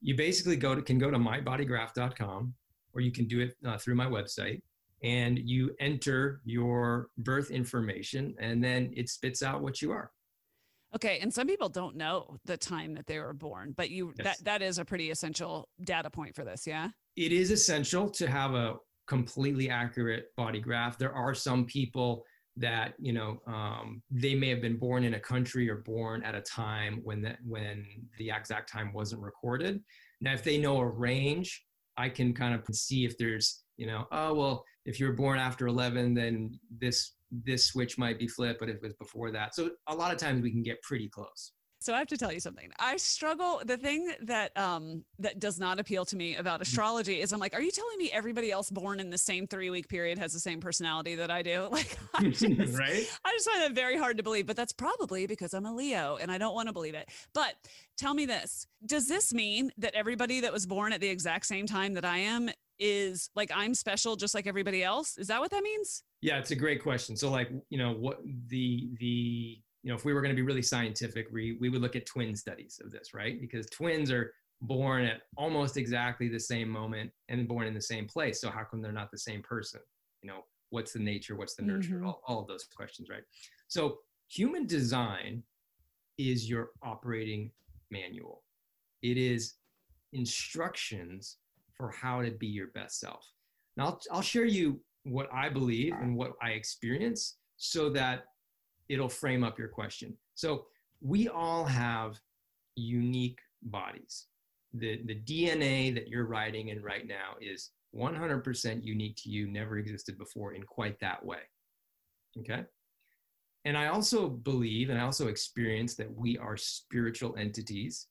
you 0.00 0.16
basically 0.16 0.56
go 0.56 0.74
to 0.74 0.82
can 0.82 0.98
go 0.98 1.10
to 1.10 1.18
mybodygraph.com 1.18 2.54
or 2.92 3.00
you 3.00 3.10
can 3.10 3.26
do 3.26 3.40
it 3.40 3.56
uh, 3.66 3.78
through 3.78 3.94
my 3.94 4.06
website 4.06 4.60
and 5.06 5.38
you 5.38 5.70
enter 5.78 6.40
your 6.44 7.08
birth 7.18 7.50
information 7.50 8.34
and 8.40 8.62
then 8.62 8.92
it 8.96 9.08
spits 9.08 9.42
out 9.42 9.62
what 9.62 9.80
you 9.80 9.92
are 9.92 10.10
Okay, 10.94 11.18
and 11.20 11.32
some 11.32 11.46
people 11.46 11.68
don't 11.68 11.94
know 11.94 12.38
the 12.46 12.56
time 12.56 12.94
that 12.94 13.06
they 13.06 13.18
were 13.18 13.34
born, 13.34 13.74
but 13.76 13.90
you 13.90 14.14
yes. 14.16 14.38
that 14.38 14.44
that 14.44 14.62
is 14.62 14.78
a 14.78 14.84
pretty 14.84 15.10
essential 15.10 15.68
data 15.84 16.08
point 16.08 16.34
for 16.34 16.42
this, 16.44 16.66
yeah? 16.66 16.88
It 17.16 17.32
is 17.32 17.50
essential 17.50 18.08
to 18.10 18.26
have 18.26 18.54
a 18.54 18.76
completely 19.06 19.68
accurate 19.68 20.26
body 20.36 20.60
graph. 20.60 20.96
There 20.96 21.12
are 21.12 21.34
some 21.34 21.66
people 21.66 22.24
that 22.56 22.94
you 22.98 23.12
know 23.12 23.42
um, 23.46 24.02
they 24.10 24.34
may 24.34 24.48
have 24.48 24.62
been 24.62 24.78
born 24.78 25.04
in 25.04 25.14
a 25.14 25.20
country 25.20 25.68
or 25.68 25.78
born 25.78 26.22
at 26.22 26.34
a 26.34 26.40
time 26.40 27.00
when 27.02 27.20
that 27.22 27.38
when 27.44 27.84
the 28.16 28.30
exact 28.30 28.72
time 28.72 28.92
wasn't 28.94 29.20
recorded. 29.20 29.82
Now, 30.22 30.32
if 30.32 30.44
they 30.44 30.56
know 30.56 30.78
a 30.78 30.86
range, 30.86 31.62
I 31.98 32.08
can 32.08 32.32
kind 32.32 32.54
of 32.54 32.74
see 32.74 33.04
if 33.04 33.18
there's 33.18 33.64
you 33.76 33.86
know 33.86 34.06
oh 34.12 34.32
well 34.34 34.64
if 34.86 34.98
you 34.98 35.06
were 35.06 35.12
born 35.12 35.38
after 35.38 35.66
11 35.66 36.14
then 36.14 36.58
this 36.80 37.12
this 37.30 37.66
switch 37.66 37.98
might 37.98 38.18
be 38.18 38.28
flipped, 38.28 38.60
but 38.60 38.68
if 38.68 38.76
it 38.76 38.82
was 38.82 38.94
before 38.94 39.30
that. 39.32 39.54
So 39.54 39.70
a 39.88 39.94
lot 39.94 40.12
of 40.12 40.18
times 40.18 40.42
we 40.42 40.50
can 40.50 40.62
get 40.62 40.82
pretty 40.82 41.08
close. 41.08 41.52
So 41.86 41.94
I 41.94 42.00
have 42.00 42.08
to 42.08 42.16
tell 42.16 42.32
you 42.32 42.40
something. 42.40 42.68
I 42.80 42.96
struggle. 42.96 43.62
The 43.64 43.76
thing 43.76 44.10
that 44.22 44.50
um 44.58 45.04
that 45.20 45.38
does 45.38 45.60
not 45.60 45.78
appeal 45.78 46.04
to 46.06 46.16
me 46.16 46.34
about 46.34 46.58
mm. 46.58 46.62
astrology 46.62 47.20
is 47.20 47.32
I'm 47.32 47.38
like, 47.38 47.54
are 47.54 47.60
you 47.60 47.70
telling 47.70 47.96
me 47.96 48.10
everybody 48.12 48.50
else 48.50 48.70
born 48.70 48.98
in 48.98 49.08
the 49.08 49.16
same 49.16 49.46
three 49.46 49.70
week 49.70 49.88
period 49.88 50.18
has 50.18 50.32
the 50.32 50.40
same 50.40 50.58
personality 50.60 51.14
that 51.14 51.30
I 51.30 51.42
do? 51.42 51.68
Like, 51.76 51.98
I 52.14 52.22
just, 52.30 52.78
right? 52.78 53.06
I 53.24 53.32
just 53.32 53.48
find 53.48 53.62
that 53.62 53.72
very 53.72 53.98
hard 53.98 54.16
to 54.16 54.22
believe. 54.22 54.46
But 54.46 54.56
that's 54.56 54.72
probably 54.72 55.26
because 55.26 55.52
I'm 55.54 55.66
a 55.66 55.72
Leo 55.72 56.16
and 56.20 56.32
I 56.32 56.38
don't 56.38 56.54
want 56.54 56.68
to 56.68 56.72
believe 56.72 56.94
it. 56.94 57.08
But 57.34 57.54
tell 57.96 58.14
me 58.14 58.26
this: 58.26 58.66
Does 58.86 59.06
this 59.06 59.32
mean 59.32 59.70
that 59.78 59.94
everybody 59.94 60.40
that 60.40 60.52
was 60.52 60.66
born 60.66 60.92
at 60.92 61.00
the 61.00 61.08
exact 61.08 61.46
same 61.46 61.66
time 61.66 61.94
that 61.94 62.04
I 62.04 62.18
am 62.18 62.50
is 62.80 63.30
like 63.36 63.52
I'm 63.54 63.74
special 63.74 64.16
just 64.16 64.34
like 64.34 64.48
everybody 64.48 64.82
else? 64.82 65.18
Is 65.18 65.28
that 65.28 65.38
what 65.40 65.52
that 65.52 65.62
means? 65.62 66.02
Yeah, 66.20 66.38
it's 66.38 66.50
a 66.50 66.56
great 66.56 66.82
question. 66.82 67.16
So 67.16 67.30
like, 67.30 67.50
you 67.68 67.78
know, 67.78 67.92
what 67.92 68.20
the 68.48 68.88
the 68.98 69.60
you 69.86 69.92
know, 69.92 69.96
if 69.96 70.04
we 70.04 70.12
were 70.12 70.20
going 70.20 70.34
to 70.34 70.36
be 70.36 70.42
really 70.42 70.62
scientific, 70.62 71.28
we 71.30 71.56
we 71.60 71.68
would 71.68 71.80
look 71.80 71.94
at 71.94 72.06
twin 72.06 72.34
studies 72.34 72.80
of 72.84 72.90
this, 72.90 73.14
right? 73.14 73.40
Because 73.40 73.66
twins 73.66 74.10
are 74.10 74.32
born 74.60 75.04
at 75.04 75.20
almost 75.36 75.76
exactly 75.76 76.26
the 76.28 76.40
same 76.40 76.68
moment 76.68 77.12
and 77.28 77.46
born 77.46 77.68
in 77.68 77.74
the 77.74 77.80
same 77.80 78.08
place. 78.08 78.40
So 78.40 78.50
how 78.50 78.64
come 78.64 78.82
they're 78.82 78.90
not 78.90 79.12
the 79.12 79.18
same 79.18 79.42
person? 79.42 79.78
You 80.22 80.30
know, 80.30 80.40
what's 80.70 80.92
the 80.92 80.98
nature, 80.98 81.36
what's 81.36 81.54
the 81.54 81.62
nurture, 81.62 81.98
mm-hmm. 81.98 82.06
all, 82.06 82.20
all 82.26 82.40
of 82.40 82.48
those 82.48 82.66
questions, 82.76 83.08
right? 83.08 83.22
So 83.68 83.98
human 84.26 84.66
design 84.66 85.44
is 86.18 86.50
your 86.50 86.70
operating 86.82 87.52
manual. 87.92 88.42
It 89.02 89.16
is 89.16 89.54
instructions 90.12 91.36
for 91.76 91.92
how 91.92 92.22
to 92.22 92.32
be 92.32 92.48
your 92.48 92.68
best 92.74 92.98
self. 92.98 93.24
Now, 93.76 93.84
I'll, 93.84 94.00
I'll 94.10 94.22
share 94.22 94.46
you 94.46 94.80
what 95.04 95.28
I 95.32 95.48
believe 95.48 95.94
and 96.00 96.16
what 96.16 96.32
I 96.42 96.50
experience 96.50 97.36
so 97.56 97.88
that 97.90 98.24
it'll 98.88 99.08
frame 99.08 99.44
up 99.44 99.58
your 99.58 99.68
question. 99.68 100.16
So, 100.34 100.66
we 101.00 101.28
all 101.28 101.64
have 101.64 102.18
unique 102.74 103.40
bodies. 103.62 104.26
The, 104.72 105.00
the 105.04 105.14
DNA 105.14 105.94
that 105.94 106.08
you're 106.08 106.26
writing 106.26 106.68
in 106.68 106.82
right 106.82 107.06
now 107.06 107.34
is 107.40 107.70
100% 107.94 108.84
unique 108.84 109.16
to 109.16 109.30
you, 109.30 109.46
never 109.46 109.78
existed 109.78 110.18
before 110.18 110.52
in 110.52 110.62
quite 110.62 110.98
that 111.00 111.24
way. 111.24 111.40
Okay? 112.38 112.64
And 113.64 113.76
I 113.76 113.88
also 113.88 114.28
believe 114.28 114.90
and 114.90 114.98
I 114.98 115.02
also 115.02 115.28
experience 115.28 115.94
that 115.94 116.14
we 116.14 116.38
are 116.38 116.56
spiritual 116.56 117.34
entities 117.36 118.06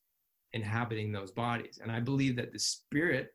inhabiting 0.53 1.11
those 1.11 1.31
bodies. 1.31 1.79
And 1.81 1.91
I 1.91 1.99
believe 1.99 2.35
that 2.37 2.51
the 2.51 2.59
spirit 2.59 3.33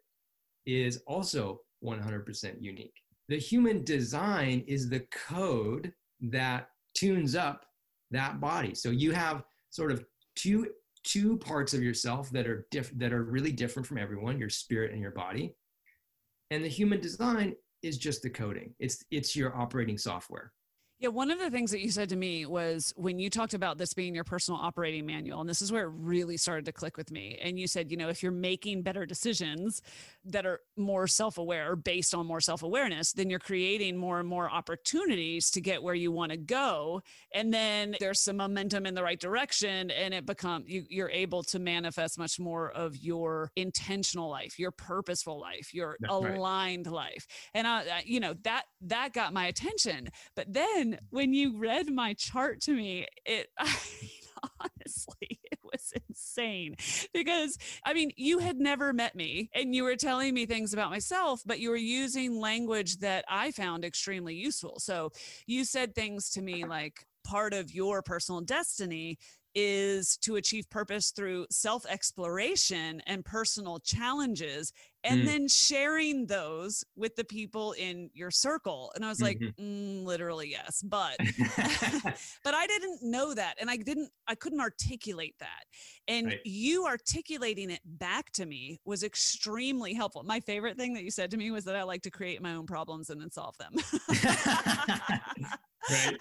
is 0.67 1.03
also 1.07 1.61
100% 1.85 2.61
unique. 2.61 2.95
The 3.29 3.39
human 3.39 3.85
design 3.85 4.65
is 4.67 4.89
the 4.89 5.07
code 5.11 5.93
that 6.21 6.70
tunes 6.95 7.35
up 7.35 7.67
that 8.11 8.41
body. 8.41 8.75
So 8.75 8.91
you 8.91 9.13
have 9.13 9.45
sort 9.71 9.93
of 9.93 10.05
two 10.37 10.69
two 11.03 11.39
parts 11.39 11.73
of 11.73 11.83
yourself 11.83 12.31
that 12.31 12.47
are 12.47 12.67
diff- 12.71 12.97
that 12.99 13.13
are 13.13 13.25
really 13.25 13.53
different 13.53 13.87
from 13.87 13.99
everyone, 13.99 14.39
your 14.39 14.51
spirit 14.51 14.93
and 14.93 15.01
your 15.01 15.13
body. 15.13 15.55
And 16.51 16.65
the 16.65 16.69
human 16.69 17.01
design 17.01 17.55
is 17.83 17.97
just 17.97 18.23
the 18.23 18.31
coding. 18.31 18.75
It's 18.79 19.05
it's 19.11 19.35
your 19.35 19.57
operating 19.57 19.99
software. 19.99 20.53
Yeah, 21.01 21.09
one 21.09 21.31
of 21.31 21.39
the 21.39 21.51
things 21.51 21.71
that 21.71 21.81
you 21.81 21.91
said 21.91 22.11
to 22.11 22.17
me 22.17 22.45
was 22.45 22.93
when 22.95 23.19
you 23.19 23.31
talked 23.31 23.55
about 23.55 23.79
this 23.79 23.95
being 23.95 24.15
your 24.15 24.23
personal 24.23 24.61
operating 24.61 25.07
manual, 25.07 25.41
and 25.41 25.49
this 25.49 25.63
is 25.63 25.73
where 25.73 25.85
it 25.85 25.93
really 25.95 26.37
started 26.37 26.67
to 26.67 26.73
click 26.73 26.99
with 26.99 27.11
me. 27.11 27.39
And 27.43 27.59
you 27.59 27.67
said, 27.67 27.91
you 27.91 27.97
know, 27.97 28.11
if 28.11 28.23
you're 28.23 28.31
making 28.31 28.83
better 28.83 29.07
decisions 29.07 29.81
that 30.27 30.45
are 30.45 30.61
more 30.77 31.07
self 31.07 31.39
aware, 31.39 31.75
based 31.75 32.15
on 32.15 32.27
more 32.27 32.43
self 32.43 32.63
awareness, 32.63 33.13
then 33.15 33.31
you're 33.31 33.39
creating 33.39 33.97
more 33.97 34.21
and 34.21 34.29
more 34.29 34.51
opportunities 34.51 35.51
to 35.53 35.63
get 35.63 35.83
where 35.83 35.95
you 35.95 36.13
want 36.13 36.33
to 36.33 36.37
go. 36.37 37.01
And 37.33 37.51
then 37.51 37.97
there's 37.99 38.21
some 38.21 38.37
momentum 38.37 38.85
in 38.85 38.93
the 38.93 39.03
right 39.03 39.19
direction, 39.19 39.91
and 39.91 40.13
it 40.13 40.27
become 40.27 40.65
you, 40.67 40.85
you're 40.91 41.09
able 41.09 41.43
to 41.45 41.59
manifest 41.59 42.19
much 42.19 42.39
more 42.39 42.73
of 42.73 42.95
your 42.99 43.51
intentional 43.57 44.29
life, 44.29 44.59
your 44.59 44.71
purposeful 44.71 45.41
life, 45.41 45.73
your 45.73 45.97
That's 46.01 46.13
aligned 46.13 46.89
right. 46.89 46.95
life. 46.95 47.27
And 47.55 47.67
I, 47.67 48.03
you 48.05 48.21
know, 48.21 48.35
that 48.43 48.65
that 48.83 49.15
got 49.15 49.33
my 49.33 49.47
attention. 49.47 50.11
But 50.37 50.53
then 50.53 50.90
when 51.11 51.33
you 51.33 51.59
read 51.59 51.91
my 51.91 52.15
chart 52.15 52.61
to 52.63 52.73
me, 52.73 53.07
it 53.25 53.49
honestly, 54.61 55.39
it 55.51 55.59
was 55.63 55.93
insane 56.09 56.77
because 57.13 57.59
I 57.85 57.95
mean, 57.95 58.11
you 58.17 58.39
had 58.39 58.59
never 58.59 58.93
met 58.93 59.15
me 59.15 59.51
and 59.55 59.75
you 59.75 59.85
were 59.85 59.97
telling 59.97 60.35
me 60.35 60.47
things 60.47 60.73
about 60.73 60.91
myself, 60.91 61.43
but 61.47 61.61
you 61.61 61.71
were 61.71 61.77
using 61.77 62.41
language 62.41 62.99
that 62.99 63.25
I 63.29 63.51
found 63.51 63.85
extremely 63.85 64.35
useful. 64.35 64.79
So 64.79 65.11
you 65.47 65.65
said 65.65 65.95
things 65.95 66.31
to 66.31 66.43
me 66.43 66.65
like, 66.65 67.05
part 67.25 67.53
of 67.53 67.73
your 67.73 68.03
personal 68.03 68.41
destiny 68.41 69.19
is 69.55 70.17
to 70.19 70.37
achieve 70.37 70.69
purpose 70.71 71.11
through 71.11 71.47
self 71.51 71.85
exploration 71.87 73.03
and 73.07 73.25
personal 73.25 73.79
challenges 73.81 74.73
and 75.05 75.23
mm. 75.23 75.27
then 75.27 75.49
sharing 75.49 76.27
those 76.27 76.85
with 76.97 77.17
the 77.17 77.25
people 77.25 77.73
in 77.73 78.11
your 78.15 78.31
circle 78.31 78.93
and 78.95 79.05
i 79.05 79.09
was 79.09 79.19
mm-hmm. 79.19 79.45
like 79.45 79.57
mm, 79.57 80.05
literally 80.05 80.51
yes 80.51 80.83
but 80.83 81.17
but 82.45 82.55
i 82.55 82.67
didn't 82.67 83.01
know 83.03 83.35
that 83.35 83.55
and 83.61 83.71
i 83.71 83.77
didn't 83.77 84.11
i 84.27 84.35
couldn't 84.35 84.61
articulate 84.61 85.35
that 85.41 85.65
and 86.09 86.27
right. 86.27 86.41
you 86.45 86.87
articulating 86.87 87.71
it 87.71 87.81
back 87.85 88.31
to 88.33 88.47
me 88.47 88.79
was 88.85 89.03
extremely 89.03 89.95
helpful 89.95 90.23
my 90.23 90.41
favorite 90.41 90.77
thing 90.77 90.95
that 90.95 91.03
you 91.03 91.11
said 91.11 91.31
to 91.31 91.37
me 91.37 91.51
was 91.51 91.65
that 91.65 91.77
i 91.77 91.83
like 91.83 92.03
to 92.03 92.11
create 92.11 92.43
my 92.43 92.55
own 92.55 92.67
problems 92.67 93.11
and 93.11 93.21
then 93.21 93.31
solve 93.31 93.57
them 93.59 93.73
Right. 95.89 96.17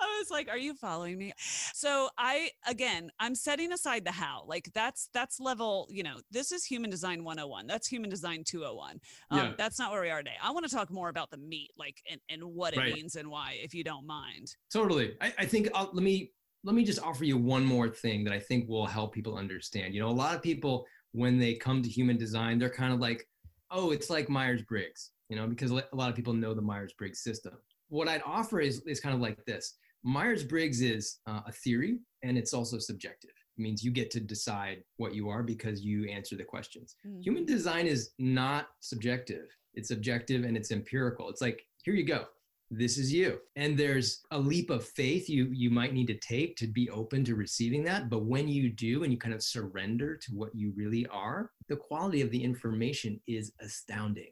I 0.00 0.18
was 0.18 0.30
like, 0.30 0.48
are 0.48 0.58
you 0.58 0.74
following 0.74 1.18
me? 1.18 1.32
So 1.74 2.08
I 2.18 2.50
again, 2.66 3.10
I'm 3.20 3.34
setting 3.34 3.72
aside 3.72 4.04
the 4.04 4.12
how. 4.12 4.44
Like 4.46 4.70
that's 4.74 5.08
that's 5.12 5.40
level, 5.40 5.86
you 5.90 6.02
know, 6.02 6.16
this 6.30 6.52
is 6.52 6.64
human 6.64 6.90
design 6.90 7.24
101. 7.24 7.66
That's 7.66 7.86
human 7.86 8.10
design 8.14 8.44
201. 8.44 9.00
Um, 9.30 9.38
yeah. 9.38 9.52
that's 9.58 9.78
not 9.78 9.92
where 9.92 10.02
we 10.02 10.10
are 10.10 10.18
today. 10.18 10.36
I 10.42 10.50
want 10.50 10.68
to 10.68 10.74
talk 10.74 10.90
more 10.90 11.08
about 11.08 11.30
the 11.30 11.36
meat, 11.36 11.70
like 11.78 12.02
and, 12.10 12.20
and 12.30 12.42
what 12.42 12.74
it 12.74 12.78
right. 12.78 12.94
means 12.94 13.16
and 13.16 13.28
why, 13.30 13.58
if 13.62 13.74
you 13.74 13.84
don't 13.84 14.06
mind. 14.06 14.54
Totally. 14.72 15.16
I, 15.20 15.32
I 15.38 15.46
think 15.46 15.68
I'll, 15.74 15.90
let 15.92 16.02
me 16.02 16.32
let 16.64 16.74
me 16.74 16.84
just 16.84 17.02
offer 17.02 17.24
you 17.24 17.36
one 17.36 17.64
more 17.64 17.88
thing 17.88 18.24
that 18.24 18.32
I 18.32 18.40
think 18.40 18.68
will 18.68 18.86
help 18.86 19.12
people 19.12 19.36
understand. 19.36 19.94
You 19.94 20.00
know, 20.00 20.08
a 20.08 20.10
lot 20.10 20.34
of 20.34 20.42
people 20.42 20.86
when 21.12 21.38
they 21.38 21.54
come 21.54 21.82
to 21.82 21.88
human 21.88 22.16
design, 22.16 22.58
they're 22.58 22.68
kind 22.68 22.92
of 22.92 22.98
like, 22.98 23.28
oh, 23.70 23.92
it's 23.92 24.10
like 24.10 24.28
Myers 24.28 24.62
Briggs, 24.62 25.12
you 25.28 25.36
know, 25.36 25.46
because 25.46 25.70
a 25.70 25.84
lot 25.92 26.10
of 26.10 26.16
people 26.16 26.32
know 26.32 26.54
the 26.54 26.62
Myers 26.62 26.92
Briggs 26.98 27.22
system. 27.22 27.54
What 27.88 28.08
I'd 28.08 28.22
offer 28.26 28.60
is, 28.60 28.82
is 28.86 29.00
kind 29.00 29.14
of 29.14 29.20
like 29.20 29.44
this 29.44 29.76
Myers 30.02 30.42
Briggs 30.42 30.80
is 30.80 31.18
uh, 31.26 31.40
a 31.46 31.52
theory 31.52 31.98
and 32.22 32.36
it's 32.36 32.52
also 32.52 32.78
subjective. 32.78 33.30
Means 33.56 33.84
you 33.84 33.90
get 33.90 34.10
to 34.12 34.20
decide 34.20 34.82
what 34.96 35.14
you 35.14 35.28
are 35.28 35.42
because 35.42 35.82
you 35.82 36.08
answer 36.08 36.36
the 36.36 36.44
questions. 36.44 36.96
Mm-hmm. 37.06 37.20
Human 37.20 37.44
design 37.44 37.86
is 37.86 38.10
not 38.18 38.68
subjective, 38.80 39.46
it's 39.74 39.90
objective 39.90 40.44
and 40.44 40.56
it's 40.56 40.72
empirical. 40.72 41.28
It's 41.28 41.40
like, 41.40 41.64
here 41.84 41.94
you 41.94 42.04
go 42.04 42.26
this 42.70 42.98
is 42.98 43.12
you 43.12 43.38
and 43.56 43.76
there's 43.76 44.22
a 44.30 44.38
leap 44.38 44.70
of 44.70 44.84
faith 44.84 45.28
you 45.28 45.48
you 45.52 45.70
might 45.70 45.92
need 45.92 46.06
to 46.06 46.18
take 46.18 46.56
to 46.56 46.66
be 46.66 46.88
open 46.90 47.24
to 47.24 47.34
receiving 47.34 47.84
that 47.84 48.08
but 48.08 48.24
when 48.24 48.48
you 48.48 48.70
do 48.70 49.04
and 49.04 49.12
you 49.12 49.18
kind 49.18 49.34
of 49.34 49.42
surrender 49.42 50.16
to 50.16 50.32
what 50.32 50.54
you 50.54 50.72
really 50.76 51.06
are 51.06 51.50
the 51.68 51.76
quality 51.76 52.22
of 52.22 52.30
the 52.30 52.42
information 52.42 53.20
is 53.26 53.52
astounding 53.60 54.30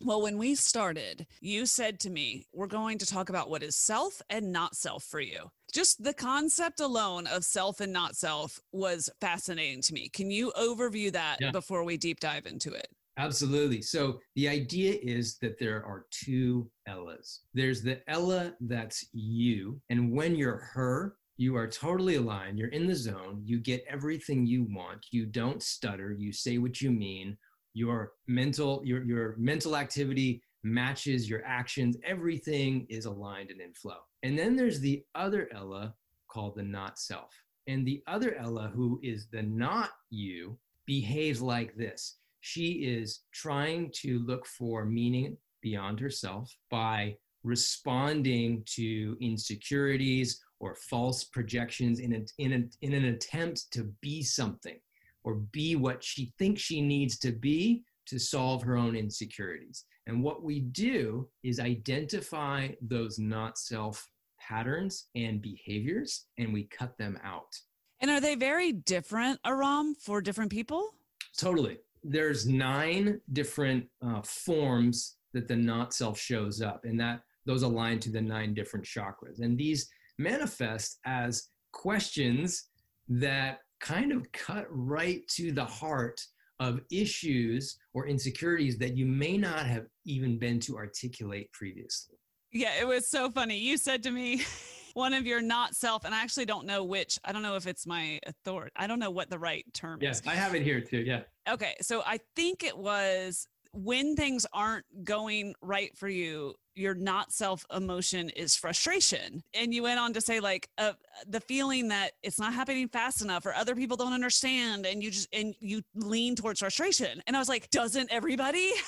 well, 0.00 0.22
when 0.22 0.38
we 0.38 0.54
started, 0.54 1.26
you 1.40 1.66
said 1.66 2.00
to 2.00 2.10
me, 2.10 2.46
We're 2.52 2.66
going 2.66 2.98
to 2.98 3.06
talk 3.06 3.28
about 3.28 3.50
what 3.50 3.62
is 3.62 3.76
self 3.76 4.22
and 4.30 4.52
not 4.52 4.74
self 4.74 5.04
for 5.04 5.20
you. 5.20 5.50
Just 5.72 6.02
the 6.02 6.14
concept 6.14 6.80
alone 6.80 7.26
of 7.26 7.44
self 7.44 7.80
and 7.80 7.92
not 7.92 8.16
self 8.16 8.60
was 8.72 9.08
fascinating 9.20 9.82
to 9.82 9.94
me. 9.94 10.08
Can 10.08 10.30
you 10.30 10.52
overview 10.58 11.12
that 11.12 11.38
yeah. 11.40 11.50
before 11.50 11.84
we 11.84 11.96
deep 11.96 12.20
dive 12.20 12.46
into 12.46 12.72
it? 12.72 12.88
Absolutely. 13.18 13.82
So 13.82 14.20
the 14.36 14.48
idea 14.48 14.96
is 15.02 15.36
that 15.38 15.58
there 15.58 15.84
are 15.84 16.06
two 16.10 16.70
Ellas. 16.86 17.40
There's 17.52 17.82
the 17.82 18.00
Ella 18.08 18.54
that's 18.60 19.06
you, 19.12 19.80
and 19.90 20.12
when 20.12 20.34
you're 20.34 20.70
her, 20.72 21.16
you 21.36 21.56
are 21.56 21.66
totally 21.66 22.16
aligned. 22.16 22.58
You're 22.58 22.68
in 22.68 22.86
the 22.86 22.94
zone. 22.94 23.42
You 23.44 23.58
get 23.58 23.84
everything 23.88 24.46
you 24.46 24.66
want. 24.70 25.06
You 25.10 25.26
don't 25.26 25.62
stutter. 25.62 26.12
You 26.12 26.32
say 26.32 26.58
what 26.58 26.80
you 26.80 26.90
mean. 26.90 27.36
Your 27.74 28.12
mental, 28.26 28.82
your 28.84 29.02
your 29.04 29.34
mental 29.38 29.76
activity 29.76 30.42
matches 30.62 31.28
your 31.28 31.42
actions. 31.44 31.96
Everything 32.04 32.86
is 32.88 33.06
aligned 33.06 33.50
and 33.50 33.60
in 33.60 33.72
flow. 33.72 33.98
And 34.22 34.38
then 34.38 34.54
there's 34.56 34.80
the 34.80 35.04
other 35.14 35.48
Ella 35.52 35.94
called 36.28 36.56
the 36.56 36.62
not 36.62 36.98
self. 36.98 37.32
And 37.66 37.86
the 37.86 38.02
other 38.06 38.34
Ella, 38.36 38.70
who 38.74 39.00
is 39.02 39.26
the 39.32 39.42
not 39.42 39.90
you, 40.10 40.58
behaves 40.86 41.40
like 41.40 41.76
this 41.76 42.16
she 42.42 42.72
is 42.72 43.20
trying 43.32 43.90
to 43.94 44.18
look 44.26 44.44
for 44.44 44.84
meaning 44.84 45.36
beyond 45.62 46.00
herself 46.00 46.54
by 46.70 47.16
responding 47.44 48.62
to 48.66 49.16
insecurities 49.20 50.42
or 50.58 50.74
false 50.74 51.24
projections 51.24 52.00
in, 52.00 52.26
in, 52.38 52.70
in 52.82 52.92
an 52.94 53.04
attempt 53.06 53.72
to 53.72 53.84
be 54.00 54.22
something 54.22 54.78
or 55.24 55.34
be 55.34 55.76
what 55.76 56.02
she 56.02 56.32
thinks 56.38 56.62
she 56.62 56.80
needs 56.80 57.18
to 57.18 57.32
be 57.32 57.82
to 58.06 58.18
solve 58.18 58.62
her 58.62 58.76
own 58.76 58.96
insecurities. 58.96 59.84
And 60.06 60.22
what 60.22 60.42
we 60.42 60.60
do 60.60 61.28
is 61.44 61.60
identify 61.60 62.68
those 62.80 63.18
not 63.18 63.58
self 63.58 64.06
patterns 64.40 65.06
and 65.14 65.40
behaviors 65.40 66.26
and 66.38 66.52
we 66.52 66.64
cut 66.64 66.98
them 66.98 67.18
out. 67.22 67.54
And 68.00 68.10
are 68.10 68.20
they 68.20 68.34
very 68.34 68.72
different, 68.72 69.38
Aram, 69.46 69.94
for 69.94 70.20
different 70.20 70.50
people? 70.50 70.90
Totally 71.36 71.78
there's 72.02 72.46
nine 72.46 73.20
different 73.32 73.86
uh, 74.04 74.22
forms 74.22 75.16
that 75.32 75.48
the 75.48 75.56
not 75.56 75.94
self 75.94 76.18
shows 76.18 76.60
up, 76.60 76.84
and 76.84 76.98
that 77.00 77.20
those 77.46 77.62
align 77.62 77.98
to 78.00 78.10
the 78.10 78.20
nine 78.20 78.54
different 78.54 78.84
chakras. 78.84 79.40
And 79.40 79.56
these 79.56 79.88
manifest 80.18 80.98
as 81.04 81.48
questions 81.72 82.68
that 83.08 83.58
kind 83.82 84.12
of 84.12 84.30
cut 84.32 84.66
right 84.70 85.26
to 85.28 85.52
the 85.52 85.64
heart 85.64 86.24
of 86.60 86.80
issues 86.90 87.76
or 87.92 88.06
insecurities 88.06 88.78
that 88.78 88.96
you 88.96 89.04
may 89.04 89.36
not 89.36 89.66
have 89.66 89.86
even 90.06 90.38
been 90.38 90.60
to 90.60 90.76
articulate 90.76 91.52
previously. 91.52 92.16
Yeah, 92.52 92.80
it 92.80 92.86
was 92.86 93.10
so 93.10 93.30
funny. 93.30 93.58
You 93.58 93.76
said 93.76 94.02
to 94.04 94.10
me, 94.10 94.42
one 94.94 95.12
of 95.12 95.26
your 95.26 95.42
not 95.42 95.74
self, 95.74 96.04
and 96.04 96.14
I 96.14 96.22
actually 96.22 96.44
don't 96.44 96.66
know 96.66 96.84
which. 96.84 97.18
I 97.24 97.32
don't 97.32 97.42
know 97.42 97.56
if 97.56 97.66
it's 97.66 97.86
my 97.86 98.20
authority. 98.26 98.70
I 98.76 98.86
don't 98.86 98.98
know 98.98 99.10
what 99.10 99.28
the 99.28 99.38
right 99.38 99.64
term 99.74 99.98
yes, 100.00 100.20
is. 100.20 100.26
Yes, 100.26 100.34
I 100.34 100.36
have 100.36 100.54
it 100.54 100.62
here 100.62 100.80
too. 100.80 101.00
Yeah. 101.00 101.22
Okay, 101.48 101.74
so 101.80 102.02
I 102.06 102.20
think 102.36 102.62
it 102.62 102.76
was 102.76 103.46
when 103.72 104.14
things 104.14 104.46
aren't 104.52 104.84
going 105.02 105.54
right 105.62 105.96
for 105.96 106.08
you 106.08 106.54
your 106.74 106.94
not 106.94 107.32
self 107.32 107.64
emotion 107.74 108.30
is 108.30 108.56
frustration. 108.56 109.42
And 109.54 109.74
you 109.74 109.82
went 109.82 109.98
on 109.98 110.12
to 110.14 110.20
say 110.20 110.40
like 110.40 110.68
uh, 110.78 110.92
the 111.28 111.40
feeling 111.40 111.88
that 111.88 112.12
it's 112.22 112.38
not 112.38 112.54
happening 112.54 112.88
fast 112.88 113.22
enough 113.22 113.46
or 113.46 113.54
other 113.54 113.74
people 113.74 113.96
don't 113.96 114.12
understand 114.12 114.86
and 114.86 115.02
you 115.02 115.10
just 115.10 115.28
and 115.32 115.54
you 115.60 115.82
lean 115.94 116.34
towards 116.34 116.60
frustration. 116.60 117.22
And 117.26 117.36
i 117.36 117.38
was 117.38 117.48
like 117.48 117.70
doesn't 117.70 118.10
everybody? 118.10 118.72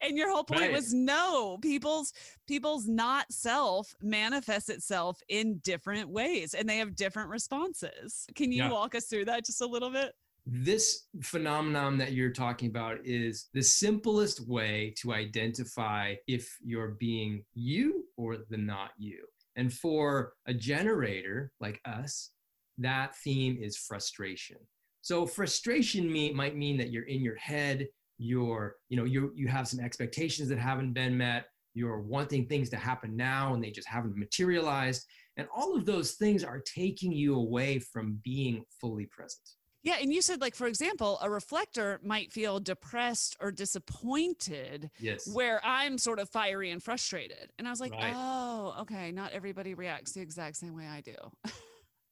And 0.00 0.16
your 0.16 0.30
whole 0.30 0.44
point 0.44 0.62
right. 0.62 0.72
was 0.72 0.92
no 0.92 1.58
people's 1.60 2.12
people's 2.46 2.86
not 2.86 3.30
self 3.30 3.94
manifests 4.00 4.68
itself 4.68 5.20
in 5.28 5.58
different 5.58 6.08
ways 6.08 6.54
and 6.54 6.68
they 6.68 6.78
have 6.78 6.96
different 6.96 7.28
responses. 7.28 8.26
Can 8.34 8.50
you 8.50 8.64
yeah. 8.64 8.70
walk 8.70 8.94
us 8.94 9.06
through 9.06 9.26
that 9.26 9.44
just 9.44 9.60
a 9.60 9.66
little 9.66 9.90
bit 9.90 10.12
this 10.44 11.06
phenomenon 11.22 11.98
that 11.98 12.12
you're 12.12 12.32
talking 12.32 12.68
about 12.68 12.98
is 13.04 13.48
the 13.54 13.62
simplest 13.62 14.48
way 14.48 14.92
to 14.98 15.12
identify 15.12 16.14
if 16.26 16.56
you're 16.62 16.96
being 16.98 17.44
you 17.54 18.04
or 18.16 18.38
the 18.50 18.56
not 18.56 18.90
you. 18.98 19.24
And 19.56 19.72
for 19.72 20.32
a 20.46 20.54
generator 20.54 21.52
like 21.60 21.80
us, 21.84 22.30
that 22.78 23.14
theme 23.16 23.58
is 23.60 23.76
frustration. 23.76 24.56
So 25.02 25.26
frustration 25.26 26.10
me, 26.10 26.32
might 26.32 26.56
mean 26.56 26.76
that 26.78 26.90
you're 26.90 27.04
in 27.04 27.22
your 27.22 27.36
head, 27.36 27.86
you're, 28.18 28.76
you 28.88 28.96
know, 28.96 29.04
you 29.04 29.32
you 29.34 29.48
have 29.48 29.68
some 29.68 29.80
expectations 29.80 30.48
that 30.48 30.58
haven't 30.58 30.92
been 30.92 31.16
met, 31.16 31.46
you're 31.74 32.00
wanting 32.00 32.46
things 32.46 32.70
to 32.70 32.76
happen 32.76 33.16
now 33.16 33.54
and 33.54 33.62
they 33.62 33.70
just 33.70 33.88
haven't 33.88 34.16
materialized. 34.16 35.04
And 35.36 35.48
all 35.54 35.76
of 35.76 35.86
those 35.86 36.12
things 36.12 36.44
are 36.44 36.60
taking 36.60 37.12
you 37.12 37.36
away 37.36 37.78
from 37.78 38.20
being 38.22 38.64
fully 38.80 39.06
present. 39.06 39.48
Yeah. 39.82 39.96
And 40.00 40.12
you 40.12 40.22
said, 40.22 40.40
like, 40.40 40.54
for 40.54 40.66
example, 40.66 41.18
a 41.22 41.30
reflector 41.30 42.00
might 42.02 42.32
feel 42.32 42.60
depressed 42.60 43.36
or 43.40 43.50
disappointed. 43.50 44.90
Yes. 45.00 45.28
Where 45.32 45.60
I'm 45.64 45.98
sort 45.98 46.18
of 46.18 46.28
fiery 46.28 46.70
and 46.70 46.82
frustrated. 46.82 47.50
And 47.58 47.66
I 47.66 47.70
was 47.70 47.80
like, 47.80 47.92
right. 47.92 48.14
oh, 48.14 48.76
okay. 48.80 49.10
Not 49.10 49.32
everybody 49.32 49.74
reacts 49.74 50.12
the 50.12 50.20
exact 50.20 50.56
same 50.56 50.76
way 50.76 50.86
I 50.86 51.00
do. 51.00 51.14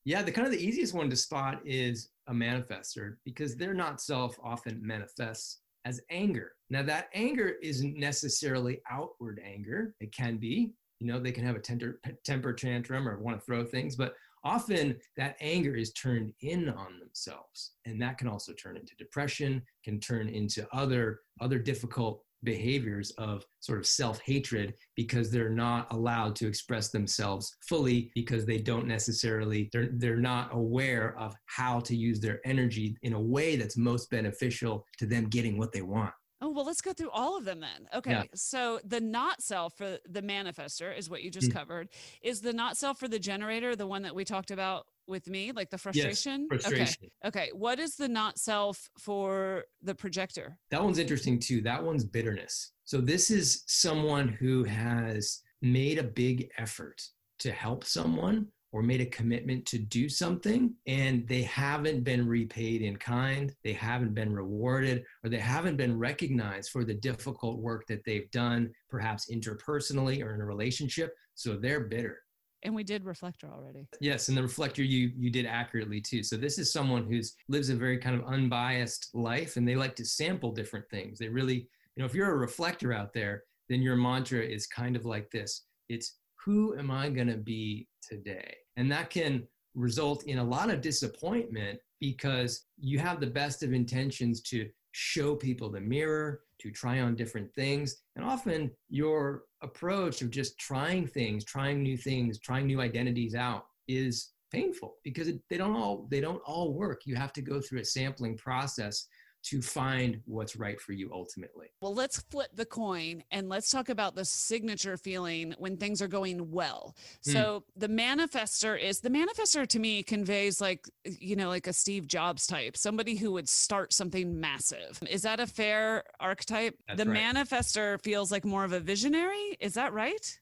yeah. 0.05 0.23
The 0.23 0.33
kind 0.33 0.47
of 0.47 0.53
the 0.53 0.65
easiest 0.65 0.95
one 0.95 1.11
to 1.11 1.17
spot 1.17 1.61
is 1.65 2.11
a 2.27 2.33
manifester 2.33 3.17
because 3.25 3.57
their 3.57 3.75
not 3.75 4.01
self 4.01 4.37
often 4.43 4.81
manifests 4.85 5.61
as 5.85 6.01
anger. 6.11 6.53
Now, 6.69 6.83
that 6.83 7.09
anger 7.15 7.55
isn't 7.63 7.97
necessarily 7.97 8.81
outward 8.91 9.41
anger. 9.45 9.95
It 10.01 10.13
can 10.13 10.37
be, 10.37 10.73
you 10.99 11.07
know, 11.07 11.19
they 11.19 11.33
can 11.33 11.45
have 11.45 11.57
a 11.57 11.61
temper, 11.61 12.01
temper 12.25 12.53
tantrum 12.53 13.09
or 13.09 13.19
want 13.19 13.39
to 13.39 13.45
throw 13.45 13.65
things, 13.65 13.97
but 13.97 14.15
often 14.45 14.97
that 15.17 15.37
anger 15.41 15.77
is 15.77 15.93
turned 15.93 16.33
in 16.41 16.69
on 16.69 16.99
themselves 16.99 17.73
and 17.85 18.01
that 18.01 18.19
can 18.19 18.29
also 18.29 18.53
turn 18.53 18.77
into 18.77 18.95
depression 18.97 19.63
can 19.85 20.01
turn 20.01 20.29
into 20.29 20.67
other 20.73 21.21
other 21.41 21.59
difficult 21.59 22.23
behaviors 22.43 23.11
of 23.13 23.45
sort 23.61 23.79
of 23.79 23.87
self-hatred 23.87 24.75
because 24.97 25.31
they're 25.31 25.51
not 25.51 25.93
allowed 25.93 26.35
to 26.35 26.47
express 26.47 26.89
themselves 26.89 27.55
fully 27.69 28.11
because 28.15 28.47
they 28.47 28.59
don't 28.59 28.87
necessarily 28.87 29.69
they're, 29.73 29.91
they're 29.93 30.17
not 30.17 30.49
aware 30.53 31.15
of 31.19 31.35
how 31.47 31.81
to 31.81 31.95
use 31.95 32.19
their 32.21 32.41
energy 32.45 32.97
in 33.03 33.13
a 33.13 33.21
way 33.21 33.57
that's 33.57 33.77
most 33.77 34.11
beneficial 34.11 34.87
to 34.99 35.07
them 35.07 35.29
getting 35.29 35.59
what 35.59 35.73
they 35.73 35.83
want 35.83 36.13
Oh, 36.43 36.51
well, 36.51 36.65
let's 36.65 36.81
go 36.81 36.93
through 36.93 37.11
all 37.11 37.37
of 37.37 37.45
them 37.45 37.61
then. 37.61 37.89
Okay. 37.95 38.11
Yeah. 38.13 38.25
So 38.35 38.81
the 38.85 39.01
not 39.01 39.43
self 39.43 39.77
for 39.77 39.99
the 40.09 40.23
manifester 40.23 40.97
is 40.97 41.11
what 41.11 41.23
you 41.23 41.31
just 41.31 41.49
mm-hmm. 41.49 41.59
covered. 41.59 41.89
Is 42.23 42.41
the 42.41 42.53
not 42.53 42.77
self 42.77 42.99
for 42.99 43.09
the 43.09 43.19
generator 43.19 43.77
the 43.77 43.87
one 43.87 44.03
that 44.03 44.15
we 44.15 44.25
talked 44.25 44.51
about 44.51 44.87
with 45.07 45.29
me, 45.29 45.53
like 45.53 45.71
the 45.71 45.79
frustration? 45.79 46.49
Yes, 46.51 46.63
frustration. 46.63 47.11
Okay. 47.25 47.43
Okay. 47.43 47.51
What 47.53 47.79
is 47.79 47.97
the 47.97 48.09
not 48.09 48.39
self 48.39 48.89
for 48.99 49.65
the 49.83 49.95
projector? 49.95 50.57
That 50.71 50.83
one's 50.83 50.99
interesting 50.99 51.39
too. 51.39 51.61
That 51.61 51.85
one's 51.85 52.05
bitterness. 52.05 52.73
So 52.85 53.01
this 53.01 53.31
is 53.31 53.63
someone 53.67 54.29
who 54.29 54.65
has 54.65 55.43
made 55.61 55.99
a 55.99 56.05
big 56.05 56.51
effort 56.57 57.03
to 57.41 57.53
help 57.53 57.85
someone 57.85 58.47
or 58.73 58.83
made 58.83 59.01
a 59.01 59.07
commitment 59.07 59.67
to 59.67 59.79
do 59.79 60.09
something 60.09 60.75
and 60.87 61.27
they 61.27 61.43
haven't 61.43 62.05
been 62.05 62.27
repaid 62.27 62.83
in 62.83 62.97
kind, 62.97 63.55
they 63.65 63.73
haven't 63.73 64.15
been 64.15 64.33
rewarded, 64.33 65.05
or 65.25 65.31
they 65.31 65.39
haven't 65.39 65.77
been 65.77 65.99
recognized 65.99 66.71
for 66.71 66.85
the 66.85 66.95
difficult 66.95 67.59
work 67.59 67.87
that 67.89 68.05
they've 68.05 68.31
done, 68.31 68.71
perhaps 68.89 69.31
interpersonally 69.31 70.25
or 70.25 70.35
in 70.35 70.41
a 70.41 70.45
relationship. 70.45 71.15
So 71.35 71.57
they're 71.57 71.81
bitter. 71.81 72.19
And 72.63 72.75
we 72.75 72.85
did 72.85 73.05
reflector 73.05 73.49
already. 73.51 73.89
Yes, 74.01 74.29
and 74.29 74.37
the 74.37 74.43
reflector 74.43 74.83
you 74.83 75.11
you 75.17 75.31
did 75.31 75.47
accurately 75.47 76.01
too. 76.01 76.23
So 76.23 76.37
this 76.37 76.59
is 76.59 76.71
someone 76.71 77.07
who's 77.07 77.35
lives 77.49 77.71
a 77.71 77.75
very 77.75 77.97
kind 77.97 78.15
of 78.15 78.27
unbiased 78.27 79.09
life 79.15 79.57
and 79.57 79.67
they 79.67 79.77
like 79.77 79.97
to 79.97 80.05
sample 80.05 80.53
different 80.53 80.85
things. 80.91 81.19
They 81.19 81.29
really, 81.29 81.67
you 81.97 82.01
know, 82.01 82.05
if 82.05 82.15
you're 82.15 82.33
a 82.33 82.37
reflector 82.37 82.93
out 82.93 83.15
there, 83.15 83.45
then 83.71 83.81
your 83.81 83.97
mantra 83.97 84.41
is 84.41 84.67
kind 84.67 84.95
of 84.95 85.07
like 85.07 85.31
this. 85.31 85.65
It's 85.89 86.17
who 86.45 86.77
am 86.79 86.91
I 86.91 87.11
going 87.11 87.29
to 87.29 87.37
be 87.37 87.89
today? 88.03 88.55
And 88.77 88.91
that 88.93 89.11
can 89.11 89.47
result 89.75 90.25
in 90.25 90.39
a 90.39 90.45
lot 90.45 90.71
of 90.71 90.81
disappointment 90.81 91.79
because 92.01 92.67
you 92.79 92.99
have 92.99 93.21
the 93.21 93.27
best 93.27 93.63
of 93.63 93.73
intentions 93.73 94.41
to 94.43 94.69
show 94.93 95.35
people 95.37 95.71
the 95.71 95.81
mirror, 95.81 96.41
to 96.61 96.71
try 96.71 97.01
on 97.01 97.15
different 97.15 97.53
things. 97.55 98.03
And 98.17 98.25
often 98.25 98.71
your 98.89 99.45
approach 99.63 100.23
of 100.23 100.31
just 100.31 100.59
trying 100.59 101.07
things, 101.07 101.45
trying 101.45 101.83
new 101.83 101.97
things, 101.97 102.39
trying 102.39 102.67
new 102.67 102.81
identities 102.81 103.35
out 103.35 103.67
is 103.89 104.33
painful 104.51 104.95
because 105.05 105.31
they 105.49 105.57
don't 105.57 105.77
all 105.77 106.09
they 106.11 106.21
don't 106.21 106.43
all 106.45 106.73
work. 106.75 107.03
You 107.05 107.15
have 107.17 107.33
to 107.35 107.43
go 107.43 107.61
through 107.61 107.81
a 107.81 107.85
sampling 107.85 108.37
process 108.37 109.07
to 109.43 109.63
find 109.63 110.21
what's 110.27 110.57
right 110.57 110.81
for 110.81 110.93
you 110.93 111.11
ultimately. 111.13 111.69
Well, 111.81 111.95
let's 111.95 112.21
flip 112.21 112.51
the 112.55 112.67
coin 112.67 113.23
and 113.31 113.49
let's 113.49 113.71
talk 113.71 113.89
about 113.89 114.15
the 114.15 114.25
signature 114.25 114.97
feeling 114.97 115.55
when 115.59 115.77
things 115.77 116.03
are 116.03 116.09
going 116.09 116.51
well. 116.51 116.95
Mm. 117.27 117.33
So, 117.33 117.65
the 117.77 117.89
manifester 117.89 118.79
is 118.79 119.01
the 119.01 119.11
manifester 119.11 119.67
to 119.67 119.79
me 119.79 120.03
conveys 120.03 120.61
like, 120.61 120.89
you 121.05 121.37
know, 121.37 121.49
like 121.49 121.67
a 121.67 121.73
Steve 121.73 122.07
Jobs 122.07 122.47
type, 122.47 122.77
somebody 122.77 123.17
who 123.17 123.33
would 123.33 123.49
start 123.49 123.93
something 123.93 124.39
massive. 124.39 125.01
Is 125.09 125.23
that 125.23 125.41
a 125.41 125.47
fair 125.47 126.05
archetype? 126.19 126.77
That's 126.87 127.03
the 127.03 127.11
right. 127.11 127.35
manifester 127.35 128.03
feels 128.03 128.31
like 128.31 128.45
more 128.45 128.65
of 128.65 128.73
a 128.73 128.81
visionary. 128.81 129.57
Is 129.61 129.75
that 129.75 129.93
right? 129.93 130.39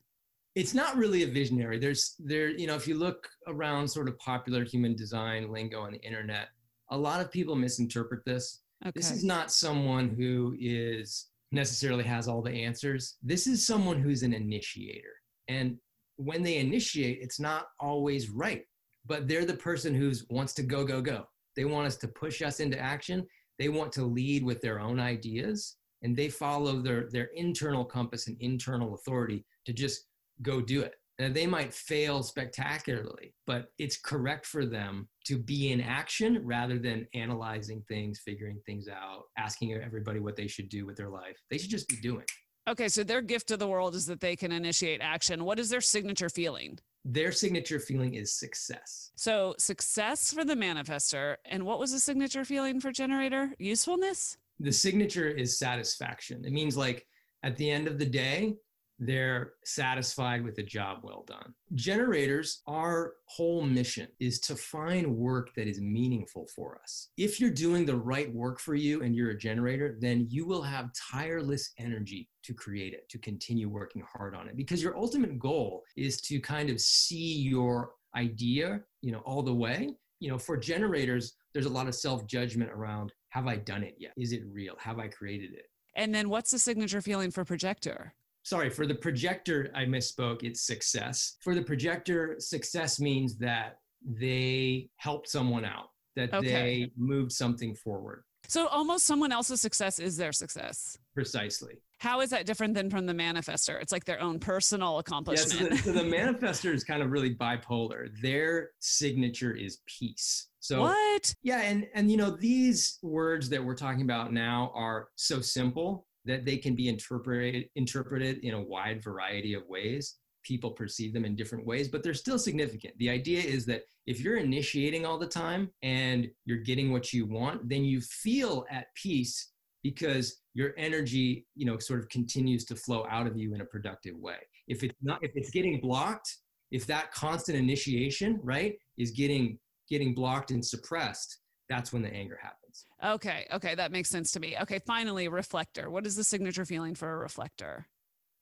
It's 0.54 0.74
not 0.74 0.96
really 0.96 1.22
a 1.22 1.26
visionary. 1.28 1.78
There's 1.78 2.16
there, 2.18 2.48
you 2.48 2.66
know, 2.66 2.74
if 2.74 2.88
you 2.88 2.96
look 2.96 3.28
around 3.46 3.86
sort 3.86 4.08
of 4.08 4.18
popular 4.18 4.64
human 4.64 4.96
design 4.96 5.52
lingo 5.52 5.80
on 5.82 5.92
the 5.92 6.00
internet, 6.00 6.48
a 6.90 6.98
lot 6.98 7.20
of 7.20 7.30
people 7.30 7.54
misinterpret 7.54 8.24
this 8.24 8.62
Okay. 8.86 8.92
This 8.94 9.10
is 9.10 9.24
not 9.24 9.50
someone 9.50 10.08
who 10.08 10.56
is 10.58 11.26
necessarily 11.50 12.04
has 12.04 12.28
all 12.28 12.42
the 12.42 12.52
answers. 12.52 13.16
This 13.22 13.46
is 13.46 13.66
someone 13.66 14.00
who's 14.00 14.22
an 14.22 14.32
initiator. 14.32 15.14
And 15.48 15.78
when 16.16 16.42
they 16.42 16.58
initiate, 16.58 17.18
it's 17.20 17.40
not 17.40 17.66
always 17.80 18.28
right, 18.28 18.62
but 19.06 19.26
they're 19.26 19.44
the 19.44 19.54
person 19.54 19.94
who 19.94 20.12
wants 20.30 20.52
to 20.54 20.62
go, 20.62 20.84
go, 20.84 21.00
go. 21.00 21.24
They 21.56 21.64
want 21.64 21.86
us 21.86 21.96
to 21.98 22.08
push 22.08 22.42
us 22.42 22.60
into 22.60 22.78
action. 22.78 23.26
They 23.58 23.68
want 23.68 23.92
to 23.92 24.04
lead 24.04 24.44
with 24.44 24.60
their 24.60 24.78
own 24.78 25.00
ideas 25.00 25.76
and 26.02 26.16
they 26.16 26.28
follow 26.28 26.80
their, 26.80 27.08
their 27.10 27.30
internal 27.34 27.84
compass 27.84 28.28
and 28.28 28.36
internal 28.40 28.94
authority 28.94 29.44
to 29.66 29.72
just 29.72 30.06
go 30.42 30.60
do 30.60 30.82
it. 30.82 30.94
And 31.20 31.34
they 31.34 31.46
might 31.46 31.74
fail 31.74 32.22
spectacularly, 32.22 33.34
but 33.46 33.72
it's 33.78 33.98
correct 33.98 34.46
for 34.46 34.64
them 34.64 35.08
to 35.26 35.36
be 35.36 35.72
in 35.72 35.80
action 35.80 36.40
rather 36.44 36.78
than 36.78 37.08
analyzing 37.12 37.82
things, 37.88 38.20
figuring 38.24 38.60
things 38.64 38.88
out, 38.88 39.24
asking 39.36 39.74
everybody 39.74 40.20
what 40.20 40.36
they 40.36 40.46
should 40.46 40.68
do 40.68 40.86
with 40.86 40.96
their 40.96 41.08
life. 41.08 41.36
They 41.50 41.58
should 41.58 41.70
just 41.70 41.88
be 41.88 41.96
doing. 41.96 42.24
Okay, 42.68 42.88
so 42.88 43.02
their 43.02 43.22
gift 43.22 43.48
to 43.48 43.56
the 43.56 43.66
world 43.66 43.94
is 43.94 44.06
that 44.06 44.20
they 44.20 44.36
can 44.36 44.52
initiate 44.52 45.00
action. 45.00 45.44
What 45.44 45.58
is 45.58 45.70
their 45.70 45.80
signature 45.80 46.28
feeling? 46.28 46.78
Their 47.04 47.32
signature 47.32 47.80
feeling 47.80 48.14
is 48.14 48.34
success. 48.34 49.10
So, 49.16 49.54
success 49.58 50.32
for 50.32 50.44
the 50.44 50.54
manifester. 50.54 51.36
And 51.46 51.64
what 51.64 51.78
was 51.78 51.92
the 51.92 51.98
signature 51.98 52.44
feeling 52.44 52.80
for 52.80 52.92
generator? 52.92 53.54
Usefulness? 53.58 54.36
The 54.60 54.72
signature 54.72 55.30
is 55.30 55.58
satisfaction. 55.58 56.44
It 56.44 56.52
means 56.52 56.76
like 56.76 57.06
at 57.42 57.56
the 57.56 57.70
end 57.70 57.88
of 57.88 57.98
the 57.98 58.04
day, 58.04 58.56
they're 58.98 59.52
satisfied 59.64 60.42
with 60.42 60.58
a 60.58 60.62
job 60.62 60.98
well 61.02 61.24
done. 61.26 61.54
Generators, 61.74 62.62
our 62.66 63.14
whole 63.26 63.62
mission 63.62 64.08
is 64.18 64.40
to 64.40 64.56
find 64.56 65.16
work 65.16 65.54
that 65.54 65.68
is 65.68 65.80
meaningful 65.80 66.48
for 66.54 66.80
us. 66.82 67.10
If 67.16 67.40
you're 67.40 67.50
doing 67.50 67.86
the 67.86 67.96
right 67.96 68.32
work 68.34 68.58
for 68.58 68.74
you 68.74 69.02
and 69.02 69.14
you're 69.14 69.30
a 69.30 69.38
generator, 69.38 69.96
then 70.00 70.26
you 70.28 70.46
will 70.46 70.62
have 70.62 70.90
tireless 71.10 71.72
energy 71.78 72.28
to 72.44 72.54
create 72.54 72.92
it, 72.92 73.08
to 73.10 73.18
continue 73.18 73.68
working 73.68 74.02
hard 74.12 74.34
on 74.34 74.48
it, 74.48 74.56
because 74.56 74.82
your 74.82 74.96
ultimate 74.96 75.38
goal 75.38 75.84
is 75.96 76.20
to 76.22 76.40
kind 76.40 76.70
of 76.70 76.80
see 76.80 77.38
your 77.38 77.92
idea, 78.16 78.80
you 79.02 79.12
know, 79.12 79.20
all 79.20 79.42
the 79.42 79.54
way. 79.54 79.90
You 80.20 80.30
know, 80.30 80.38
for 80.38 80.56
generators, 80.56 81.34
there's 81.52 81.66
a 81.66 81.70
lot 81.70 81.86
of 81.86 81.94
self 81.94 82.26
judgment 82.26 82.72
around 82.72 83.12
have 83.30 83.46
I 83.46 83.56
done 83.56 83.82
it 83.82 83.94
yet? 83.98 84.12
Is 84.16 84.32
it 84.32 84.42
real? 84.50 84.74
Have 84.78 84.98
I 84.98 85.08
created 85.08 85.52
it? 85.52 85.66
And 85.94 86.14
then 86.14 86.28
what's 86.28 86.50
the 86.50 86.58
signature 86.58 87.02
feeling 87.02 87.30
for 87.30 87.44
projector? 87.44 88.14
Sorry, 88.48 88.70
for 88.70 88.86
the 88.86 88.94
projector, 88.94 89.70
I 89.74 89.84
misspoke. 89.84 90.42
It's 90.42 90.62
success. 90.62 91.36
For 91.40 91.54
the 91.54 91.62
projector, 91.62 92.36
success 92.38 92.98
means 92.98 93.36
that 93.38 93.78
they 94.04 94.88
helped 94.96 95.28
someone 95.28 95.64
out, 95.64 95.90
that 96.16 96.32
Okay. 96.32 96.50
they 96.50 96.92
moved 96.96 97.32
something 97.32 97.74
forward. 97.74 98.24
So, 98.46 98.66
almost 98.68 99.04
someone 99.04 99.30
else's 99.32 99.60
success 99.60 99.98
is 99.98 100.16
their 100.16 100.32
success. 100.32 100.96
Precisely. 101.14 101.74
How 101.98 102.20
is 102.20 102.30
that 102.30 102.46
different 102.46 102.74
than 102.74 102.88
from 102.88 103.04
the 103.04 103.12
manifester? 103.12 103.80
It's 103.82 103.92
like 103.92 104.04
their 104.04 104.20
own 104.22 104.38
personal 104.38 104.92
Yeah, 104.92 104.94
so 104.94 104.98
accomplishment. 105.00 105.70
the, 105.70 105.76
so 105.78 105.92
the 105.92 106.00
manifester 106.18 106.72
is 106.72 106.84
kind 106.84 107.02
of 107.02 107.10
really 107.10 107.34
bipolar. 107.34 108.08
Their 108.22 108.70
signature 108.78 109.52
is 109.52 109.80
peace. 109.86 110.46
So 110.60 110.82
what? 110.82 111.34
yeah, 111.42 111.60
and 111.62 111.86
and 111.94 112.10
you 112.10 112.16
know 112.16 112.30
these 112.30 112.98
words 113.02 113.48
that 113.50 113.62
we're 113.62 113.74
talking 113.76 114.02
about 114.02 114.32
now 114.32 114.70
are 114.74 115.08
so 115.16 115.40
simple 115.40 116.06
that 116.28 116.44
they 116.44 116.56
can 116.56 116.74
be 116.74 116.88
interpreted 116.88 117.68
interpreted 117.74 118.38
in 118.44 118.54
a 118.54 118.62
wide 118.62 119.02
variety 119.02 119.54
of 119.54 119.66
ways. 119.68 120.16
People 120.44 120.70
perceive 120.70 121.12
them 121.12 121.24
in 121.24 121.34
different 121.34 121.66
ways, 121.66 121.88
but 121.88 122.02
they're 122.02 122.14
still 122.14 122.38
significant. 122.38 122.96
The 122.98 123.10
idea 123.10 123.40
is 123.40 123.66
that 123.66 123.82
if 124.06 124.20
you're 124.20 124.36
initiating 124.36 125.04
all 125.04 125.18
the 125.18 125.26
time 125.26 125.70
and 125.82 126.28
you're 126.44 126.58
getting 126.58 126.92
what 126.92 127.12
you 127.12 127.26
want, 127.26 127.68
then 127.68 127.84
you 127.84 128.00
feel 128.00 128.64
at 128.70 128.86
peace 128.94 129.50
because 129.82 130.40
your 130.54 130.72
energy, 130.78 131.46
you 131.54 131.66
know, 131.66 131.78
sort 131.78 132.00
of 132.00 132.08
continues 132.08 132.64
to 132.66 132.76
flow 132.76 133.06
out 133.10 133.26
of 133.26 133.36
you 133.36 133.54
in 133.54 133.60
a 133.60 133.64
productive 133.64 134.16
way. 134.16 134.38
If 134.66 134.82
it's 134.82 134.96
not 135.02 135.18
if 135.22 135.32
it's 135.34 135.50
getting 135.50 135.80
blocked, 135.80 136.36
if 136.70 136.86
that 136.86 137.12
constant 137.12 137.58
initiation, 137.58 138.40
right, 138.42 138.76
is 138.96 139.10
getting 139.10 139.58
getting 139.88 140.14
blocked 140.14 140.50
and 140.50 140.64
suppressed, 140.64 141.38
that's 141.68 141.92
when 141.92 142.02
the 142.02 142.12
anger 142.12 142.38
happens. 142.40 142.84
Okay, 143.04 143.46
okay, 143.52 143.74
that 143.74 143.92
makes 143.92 144.08
sense 144.08 144.32
to 144.32 144.40
me. 144.40 144.56
Okay, 144.62 144.78
finally, 144.78 145.28
reflector. 145.28 145.90
What 145.90 146.06
is 146.06 146.16
the 146.16 146.24
signature 146.24 146.64
feeling 146.64 146.94
for 146.94 147.12
a 147.12 147.18
reflector? 147.18 147.86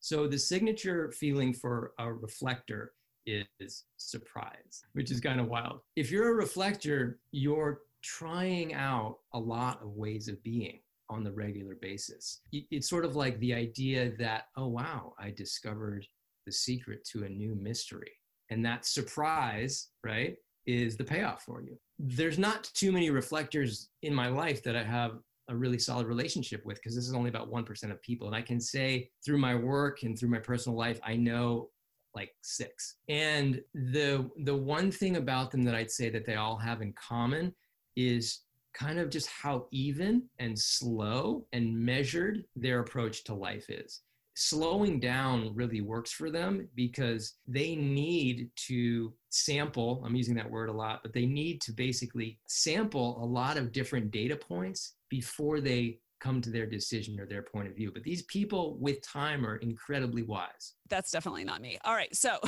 So 0.01 0.29
the 0.29 0.39
signature 0.39 1.11
feeling 1.11 1.53
for 1.53 1.93
a 1.99 2.13
reflector 2.13 2.93
is 3.27 3.85
surprise, 3.97 4.85
which 4.93 5.11
is 5.11 5.21
kind 5.21 5.41
of 5.41 5.49
wild. 5.49 5.81
If 5.97 6.13
you're 6.13 6.31
a 6.31 6.35
reflector, 6.35 7.19
you're 7.33 7.81
trying 8.03 8.73
out 8.75 9.19
a 9.33 9.39
lot 9.39 9.83
of 9.83 9.97
ways 9.97 10.29
of 10.29 10.41
being 10.45 10.81
on 11.09 11.25
the 11.25 11.33
regular 11.33 11.75
basis. 11.83 12.41
It's 12.53 12.89
sort 12.89 13.05
of 13.05 13.17
like 13.17 13.39
the 13.41 13.55
idea 13.55 14.13
that, 14.19 14.45
oh, 14.57 14.69
wow, 14.69 15.15
I 15.19 15.31
discovered 15.31 16.07
the 16.47 16.53
secret 16.53 17.05
to 17.13 17.25
a 17.25 17.29
new 17.29 17.57
mystery. 17.57 18.13
And 18.51 18.65
that 18.65 18.87
surprise, 18.87 19.89
right, 20.05 20.37
is 20.67 20.97
the 20.97 21.05
payoff 21.05 21.43
for 21.43 21.61
you. 21.61 21.79
There's 21.99 22.39
not 22.39 22.71
too 22.75 22.93
many 22.93 23.11
reflectors 23.11 23.89
in 24.03 24.15
my 24.15 24.29
life 24.29 24.63
that 24.65 24.77
I 24.77 24.83
have 24.83 25.19
a 25.49 25.57
really 25.57 25.79
solid 25.79 26.07
relationship 26.07 26.65
with 26.67 26.77
because 26.77 26.95
this 26.95 27.07
is 27.07 27.15
only 27.15 27.29
about 27.29 27.51
1% 27.51 27.91
of 27.91 28.03
people. 28.03 28.27
And 28.27 28.37
I 28.37 28.43
can 28.43 28.61
say 28.61 29.11
through 29.25 29.39
my 29.39 29.55
work 29.55 30.03
and 30.03 30.19
through 30.19 30.31
my 30.31 30.41
personal 30.41 30.77
life, 30.77 31.01
I 31.05 31.17
know 31.17 31.71
like 32.17 32.35
six. 32.41 32.97
And 33.09 33.61
the 33.75 34.29
the 34.45 34.57
one 34.57 34.91
thing 34.91 35.17
about 35.17 35.51
them 35.51 35.63
that 35.65 35.75
I'd 35.75 35.91
say 35.91 36.09
that 36.11 36.25
they 36.25 36.37
all 36.37 36.57
have 36.57 36.81
in 36.81 36.95
common 36.95 37.55
is 37.95 38.41
kind 38.75 38.99
of 38.99 39.11
just 39.11 39.29
how 39.29 39.67
even 39.71 40.23
and 40.39 40.59
slow 40.59 41.47
and 41.53 41.79
measured 41.79 42.45
their 42.57 42.81
approach 42.81 43.25
to 43.25 43.35
life 43.35 43.71
is. 43.71 44.01
Slowing 44.39 45.01
down 45.01 45.53
really 45.55 45.81
works 45.81 46.13
for 46.13 46.31
them 46.31 46.69
because 46.75 47.37
they 47.49 47.75
need 47.75 48.51
to 48.67 49.15
sample, 49.31 50.03
I'm 50.05 50.15
using 50.15 50.35
that 50.35 50.51
word 50.51 50.69
a 50.69 50.73
lot, 50.73 51.01
but 51.03 51.15
they 51.15 51.25
need 51.25 51.63
to 51.63 51.73
basically 51.73 52.39
sample 52.47 53.19
a 53.23 53.25
lot 53.25 53.57
of 53.57 53.73
different 53.73 54.11
data 54.11 54.37
points 54.37 54.97
before 55.09 55.61
they 55.61 56.01
come 56.21 56.43
to 56.43 56.51
their 56.51 56.67
decision 56.67 57.19
or 57.19 57.27
their 57.27 57.43
point 57.43 57.69
of 57.69 57.77
view. 57.77 57.91
But 57.93 58.03
these 58.03 58.23
people 58.25 58.77
with 58.79 59.01
time 59.03 59.47
are 59.47 59.57
incredibly 59.57 60.23
wise. 60.23 60.75
That's 60.89 61.11
definitely 61.11 61.45
not 61.45 61.61
me. 61.61 61.79
All 61.85 61.95
right, 61.95 62.15
so 62.15 62.39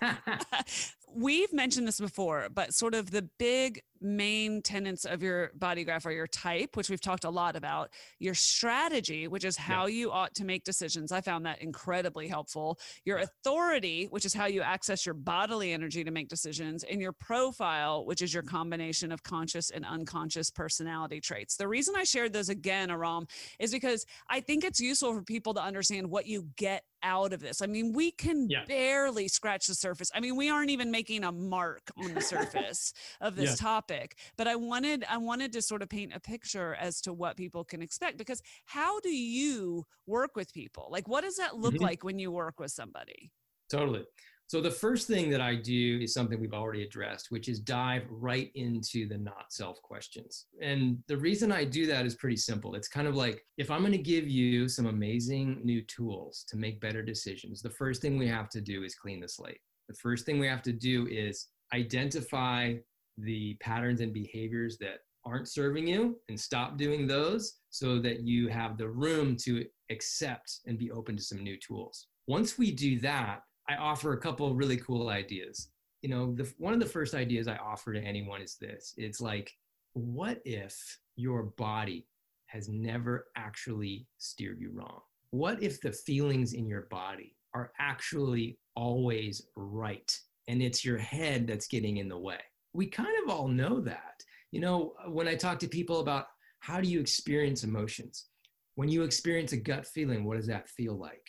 we've 1.14 1.52
mentioned 1.52 1.86
this 1.86 2.00
before, 2.00 2.48
but 2.52 2.74
sort 2.74 2.94
of 2.94 3.10
the 3.10 3.22
big 3.38 3.82
main 4.00 4.62
tenets 4.62 5.04
of 5.04 5.22
your 5.22 5.50
body 5.54 5.84
graph 5.84 6.06
are 6.06 6.12
your 6.12 6.26
type, 6.26 6.76
which 6.76 6.88
we've 6.88 7.00
talked 7.00 7.24
a 7.24 7.30
lot 7.30 7.54
about, 7.54 7.90
your 8.18 8.34
strategy, 8.34 9.28
which 9.28 9.44
is 9.44 9.56
how 9.56 9.86
you 9.86 10.10
ought 10.10 10.34
to 10.34 10.44
make 10.44 10.64
decisions. 10.64 11.12
I 11.12 11.20
found 11.20 11.44
that 11.46 11.60
incredibly 11.60 12.26
helpful. 12.26 12.78
Your 13.04 13.18
authority, 13.18 14.06
which 14.06 14.24
is 14.24 14.32
how 14.32 14.46
you 14.46 14.62
access 14.62 15.04
your 15.04 15.14
bodily 15.14 15.72
energy 15.72 16.02
to 16.04 16.10
make 16.10 16.28
decisions, 16.28 16.84
and 16.84 17.00
your 17.00 17.12
profile, 17.12 18.06
which 18.06 18.22
is 18.22 18.32
your 18.32 18.42
mm-hmm. 18.42 18.56
combination 18.56 19.12
of 19.12 19.22
conscious 19.22 19.70
and 19.70 19.84
unconscious 19.84 20.50
personality 20.50 21.20
traits. 21.20 21.56
The 21.56 21.68
reason 21.68 21.94
I 21.96 22.04
shared 22.04 22.32
those 22.32 22.48
again, 22.48 22.90
Aram, 22.90 23.26
is 23.58 23.72
because 23.72 24.06
I 24.28 24.40
think 24.40 24.64
it's 24.64 24.80
useful 24.80 25.14
for 25.14 25.22
people 25.22 25.54
to 25.54 25.62
understand 25.62 26.08
what 26.08 26.26
you 26.26 26.48
get 26.56 26.84
out 27.02 27.32
of 27.32 27.40
this. 27.40 27.62
I 27.62 27.66
mean, 27.66 27.92
we 27.92 28.10
can 28.12 28.48
Yeah. 28.48 28.64
barely 28.66 29.28
scratch 29.28 29.66
the 29.66 29.74
surface. 29.74 30.10
I 30.14 30.20
mean, 30.20 30.36
we 30.36 30.48
aren't 30.50 30.70
even 30.70 30.90
making 30.90 31.24
a 31.24 31.32
mark 31.32 31.90
on 31.96 32.14
the 32.14 32.22
surface 32.22 32.92
of 33.20 33.36
this 33.36 33.54
Yeah. 33.54 33.56
topic. 33.56 34.18
But 34.36 34.48
I 34.48 34.56
wanted 34.56 35.04
I 35.04 35.16
wanted 35.18 35.52
to 35.54 35.62
sort 35.62 35.82
of 35.82 35.88
paint 35.88 36.12
a 36.14 36.20
picture 36.20 36.74
as 36.74 37.00
to 37.02 37.12
what 37.12 37.36
people 37.36 37.64
can 37.64 37.82
expect 37.82 38.18
because 38.18 38.42
how 38.66 39.00
do 39.00 39.10
you 39.10 39.84
work 40.06 40.36
with 40.36 40.52
people? 40.52 40.88
Like 40.90 41.08
what 41.08 41.22
does 41.22 41.36
that 41.36 41.56
look 41.56 41.80
Mhm. 41.80 41.80
like 41.80 42.04
when 42.04 42.18
you 42.18 42.30
work 42.32 42.60
with 42.60 42.70
somebody? 42.72 43.32
Totally. 43.70 44.04
So 44.50 44.60
the 44.60 44.68
first 44.68 45.06
thing 45.06 45.30
that 45.30 45.40
I 45.40 45.54
do 45.54 46.00
is 46.02 46.12
something 46.12 46.40
we've 46.40 46.52
already 46.52 46.82
addressed, 46.82 47.30
which 47.30 47.48
is 47.48 47.60
dive 47.60 48.02
right 48.10 48.50
into 48.56 49.06
the 49.06 49.16
not 49.16 49.52
self 49.52 49.80
questions. 49.80 50.46
And 50.60 50.98
the 51.06 51.16
reason 51.16 51.52
I 51.52 51.62
do 51.62 51.86
that 51.86 52.04
is 52.04 52.16
pretty 52.16 52.34
simple. 52.34 52.74
It's 52.74 52.88
kind 52.88 53.06
of 53.06 53.14
like 53.14 53.44
if 53.58 53.70
I'm 53.70 53.78
going 53.82 53.92
to 53.92 53.98
give 53.98 54.28
you 54.28 54.68
some 54.68 54.86
amazing 54.86 55.60
new 55.62 55.82
tools 55.82 56.44
to 56.48 56.56
make 56.56 56.80
better 56.80 57.00
decisions, 57.00 57.62
the 57.62 57.70
first 57.70 58.02
thing 58.02 58.18
we 58.18 58.26
have 58.26 58.48
to 58.48 58.60
do 58.60 58.82
is 58.82 58.96
clean 58.96 59.20
the 59.20 59.28
slate. 59.28 59.60
The 59.88 59.94
first 59.94 60.26
thing 60.26 60.40
we 60.40 60.48
have 60.48 60.62
to 60.62 60.72
do 60.72 61.06
is 61.06 61.46
identify 61.72 62.74
the 63.18 63.56
patterns 63.60 64.00
and 64.00 64.12
behaviors 64.12 64.78
that 64.78 64.98
aren't 65.24 65.46
serving 65.46 65.86
you 65.86 66.18
and 66.28 66.40
stop 66.40 66.76
doing 66.76 67.06
those 67.06 67.58
so 67.68 68.00
that 68.00 68.22
you 68.24 68.48
have 68.48 68.78
the 68.78 68.88
room 68.88 69.36
to 69.44 69.64
accept 69.92 70.58
and 70.66 70.76
be 70.76 70.90
open 70.90 71.16
to 71.16 71.22
some 71.22 71.38
new 71.38 71.56
tools. 71.64 72.08
Once 72.26 72.58
we 72.58 72.72
do 72.72 72.98
that, 72.98 73.42
I 73.70 73.76
offer 73.76 74.12
a 74.12 74.20
couple 74.20 74.52
really 74.54 74.78
cool 74.78 75.10
ideas. 75.10 75.68
You 76.02 76.10
know, 76.10 76.34
the, 76.34 76.52
one 76.58 76.74
of 76.74 76.80
the 76.80 76.86
first 76.86 77.14
ideas 77.14 77.46
I 77.46 77.56
offer 77.56 77.92
to 77.92 78.00
anyone 78.00 78.42
is 78.42 78.56
this 78.56 78.94
it's 78.96 79.20
like, 79.20 79.52
what 79.92 80.40
if 80.44 80.98
your 81.14 81.44
body 81.56 82.08
has 82.46 82.68
never 82.68 83.26
actually 83.36 84.08
steered 84.18 84.60
you 84.60 84.72
wrong? 84.72 85.00
What 85.30 85.62
if 85.62 85.80
the 85.80 85.92
feelings 85.92 86.54
in 86.54 86.66
your 86.66 86.88
body 86.90 87.36
are 87.54 87.70
actually 87.78 88.58
always 88.74 89.42
right 89.54 90.18
and 90.48 90.60
it's 90.60 90.84
your 90.84 90.98
head 90.98 91.46
that's 91.46 91.68
getting 91.68 91.98
in 91.98 92.08
the 92.08 92.18
way? 92.18 92.40
We 92.72 92.86
kind 92.86 93.14
of 93.22 93.30
all 93.30 93.46
know 93.46 93.80
that. 93.82 94.20
You 94.50 94.60
know, 94.60 94.94
when 95.06 95.28
I 95.28 95.36
talk 95.36 95.60
to 95.60 95.68
people 95.68 96.00
about 96.00 96.26
how 96.58 96.80
do 96.80 96.88
you 96.88 96.98
experience 96.98 97.62
emotions? 97.62 98.26
When 98.74 98.88
you 98.88 99.04
experience 99.04 99.52
a 99.52 99.58
gut 99.58 99.86
feeling, 99.86 100.24
what 100.24 100.38
does 100.38 100.48
that 100.48 100.68
feel 100.68 100.98
like? 100.98 101.22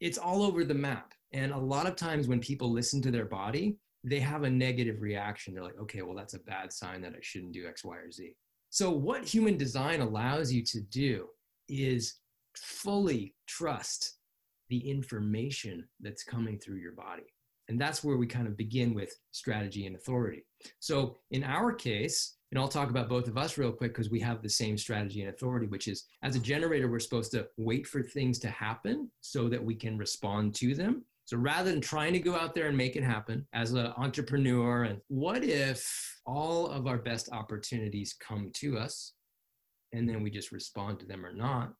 It's 0.00 0.18
all 0.18 0.44
over 0.44 0.64
the 0.64 0.74
map 0.74 1.12
and 1.32 1.52
a 1.52 1.58
lot 1.58 1.86
of 1.86 1.96
times 1.96 2.28
when 2.28 2.40
people 2.40 2.70
listen 2.70 3.00
to 3.02 3.10
their 3.10 3.24
body, 3.24 3.76
they 4.02 4.20
have 4.20 4.42
a 4.44 4.50
negative 4.50 5.00
reaction. 5.00 5.54
They're 5.54 5.64
like, 5.64 5.80
okay, 5.80 6.02
well, 6.02 6.16
that's 6.16 6.34
a 6.34 6.40
bad 6.40 6.72
sign 6.72 7.02
that 7.02 7.12
I 7.12 7.20
shouldn't 7.20 7.52
do 7.52 7.66
X, 7.66 7.84
Y, 7.84 7.96
or 7.96 8.10
Z. 8.10 8.34
So, 8.70 8.90
what 8.90 9.24
human 9.24 9.56
design 9.56 10.00
allows 10.00 10.52
you 10.52 10.64
to 10.64 10.80
do 10.80 11.26
is 11.68 12.14
fully 12.56 13.34
trust 13.46 14.16
the 14.68 14.78
information 14.88 15.86
that's 16.00 16.22
coming 16.22 16.58
through 16.58 16.76
your 16.76 16.92
body. 16.92 17.24
And 17.68 17.80
that's 17.80 18.02
where 18.02 18.16
we 18.16 18.26
kind 18.26 18.46
of 18.46 18.56
begin 18.56 18.94
with 18.94 19.14
strategy 19.32 19.86
and 19.86 19.96
authority. 19.96 20.44
So, 20.78 21.18
in 21.30 21.44
our 21.44 21.72
case, 21.72 22.36
and 22.50 22.58
I'll 22.58 22.68
talk 22.68 22.90
about 22.90 23.08
both 23.08 23.28
of 23.28 23.38
us 23.38 23.58
real 23.58 23.70
quick 23.70 23.94
because 23.94 24.10
we 24.10 24.20
have 24.20 24.42
the 24.42 24.48
same 24.48 24.76
strategy 24.76 25.20
and 25.20 25.30
authority, 25.30 25.66
which 25.66 25.86
is 25.86 26.06
as 26.22 26.34
a 26.34 26.40
generator, 26.40 26.88
we're 26.88 26.98
supposed 26.98 27.30
to 27.32 27.46
wait 27.56 27.86
for 27.86 28.02
things 28.02 28.38
to 28.40 28.50
happen 28.50 29.10
so 29.20 29.48
that 29.48 29.64
we 29.64 29.74
can 29.74 29.96
respond 29.96 30.54
to 30.56 30.74
them. 30.74 31.04
So 31.30 31.36
rather 31.36 31.70
than 31.70 31.80
trying 31.80 32.12
to 32.14 32.18
go 32.18 32.34
out 32.34 32.56
there 32.56 32.66
and 32.66 32.76
make 32.76 32.96
it 32.96 33.04
happen 33.04 33.46
as 33.52 33.70
an 33.70 33.92
entrepreneur, 33.96 34.82
and 34.82 35.00
what 35.06 35.44
if 35.44 36.18
all 36.26 36.66
of 36.66 36.88
our 36.88 36.98
best 36.98 37.30
opportunities 37.30 38.16
come 38.18 38.50
to 38.54 38.76
us 38.76 39.12
and 39.92 40.08
then 40.08 40.24
we 40.24 40.30
just 40.30 40.50
respond 40.50 40.98
to 40.98 41.06
them 41.06 41.24
or 41.24 41.32
not? 41.32 41.72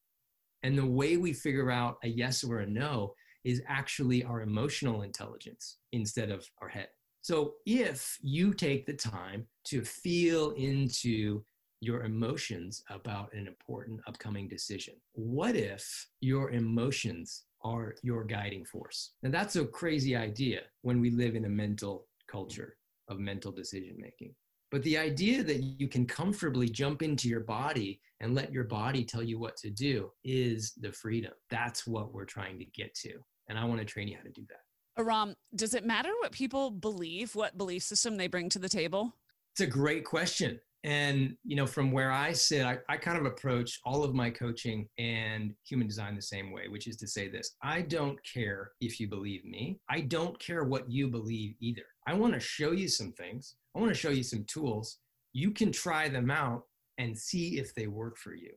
And 0.62 0.78
the 0.78 0.86
way 0.86 1.16
we 1.16 1.32
figure 1.32 1.68
out 1.68 1.96
a 2.04 2.08
yes 2.08 2.44
or 2.44 2.60
a 2.60 2.66
no 2.66 3.12
is 3.42 3.60
actually 3.66 4.22
our 4.22 4.42
emotional 4.42 5.02
intelligence 5.02 5.78
instead 5.90 6.30
of 6.30 6.48
our 6.62 6.68
head. 6.68 6.86
So 7.20 7.54
if 7.66 8.18
you 8.22 8.54
take 8.54 8.86
the 8.86 8.92
time 8.92 9.48
to 9.64 9.82
feel 9.82 10.52
into 10.52 11.42
your 11.80 12.04
emotions 12.04 12.84
about 12.88 13.32
an 13.32 13.48
important 13.48 14.00
upcoming 14.06 14.46
decision, 14.46 14.94
what 15.14 15.56
if 15.56 16.06
your 16.20 16.52
emotions 16.52 17.46
are 17.62 17.94
your 18.02 18.24
guiding 18.24 18.64
force. 18.64 19.12
And 19.22 19.32
that's 19.32 19.56
a 19.56 19.66
crazy 19.66 20.16
idea 20.16 20.62
when 20.82 21.00
we 21.00 21.10
live 21.10 21.34
in 21.34 21.44
a 21.44 21.48
mental 21.48 22.06
culture 22.28 22.76
of 23.08 23.18
mental 23.18 23.52
decision 23.52 23.96
making. 23.98 24.34
But 24.70 24.82
the 24.84 24.98
idea 24.98 25.42
that 25.42 25.62
you 25.62 25.88
can 25.88 26.06
comfortably 26.06 26.68
jump 26.68 27.02
into 27.02 27.28
your 27.28 27.40
body 27.40 28.00
and 28.20 28.34
let 28.34 28.52
your 28.52 28.64
body 28.64 29.04
tell 29.04 29.22
you 29.22 29.38
what 29.38 29.56
to 29.58 29.70
do 29.70 30.12
is 30.24 30.72
the 30.80 30.92
freedom. 30.92 31.32
That's 31.50 31.86
what 31.86 32.12
we're 32.12 32.24
trying 32.24 32.58
to 32.60 32.64
get 32.66 32.94
to. 32.96 33.14
And 33.48 33.58
I 33.58 33.64
want 33.64 33.80
to 33.80 33.84
train 33.84 34.06
you 34.06 34.16
how 34.16 34.22
to 34.22 34.30
do 34.30 34.46
that. 34.48 35.02
Ahram, 35.02 35.34
does 35.56 35.74
it 35.74 35.84
matter 35.84 36.10
what 36.20 36.30
people 36.30 36.70
believe, 36.70 37.34
what 37.34 37.58
belief 37.58 37.82
system 37.82 38.16
they 38.16 38.28
bring 38.28 38.48
to 38.50 38.58
the 38.58 38.68
table? 38.68 39.16
It's 39.54 39.60
a 39.60 39.66
great 39.66 40.04
question. 40.04 40.60
And, 40.82 41.36
you 41.44 41.56
know, 41.56 41.66
from 41.66 41.92
where 41.92 42.10
I 42.10 42.32
sit, 42.32 42.64
I, 42.64 42.78
I 42.88 42.96
kind 42.96 43.18
of 43.18 43.26
approach 43.26 43.78
all 43.84 44.02
of 44.02 44.14
my 44.14 44.30
coaching 44.30 44.88
and 44.98 45.52
human 45.66 45.86
design 45.86 46.16
the 46.16 46.22
same 46.22 46.52
way, 46.52 46.68
which 46.68 46.86
is 46.86 46.96
to 46.98 47.06
say 47.06 47.28
this 47.28 47.54
I 47.62 47.82
don't 47.82 48.18
care 48.24 48.72
if 48.80 48.98
you 48.98 49.08
believe 49.08 49.44
me. 49.44 49.78
I 49.90 50.00
don't 50.00 50.38
care 50.38 50.64
what 50.64 50.90
you 50.90 51.08
believe 51.08 51.54
either. 51.60 51.82
I 52.06 52.14
want 52.14 52.32
to 52.34 52.40
show 52.40 52.72
you 52.72 52.88
some 52.88 53.12
things, 53.12 53.56
I 53.76 53.80
want 53.80 53.90
to 53.90 53.98
show 53.98 54.10
you 54.10 54.22
some 54.22 54.44
tools. 54.44 54.98
You 55.32 55.52
can 55.52 55.70
try 55.70 56.08
them 56.08 56.30
out 56.30 56.62
and 56.98 57.16
see 57.16 57.58
if 57.58 57.74
they 57.74 57.86
work 57.86 58.16
for 58.16 58.34
you. 58.34 58.50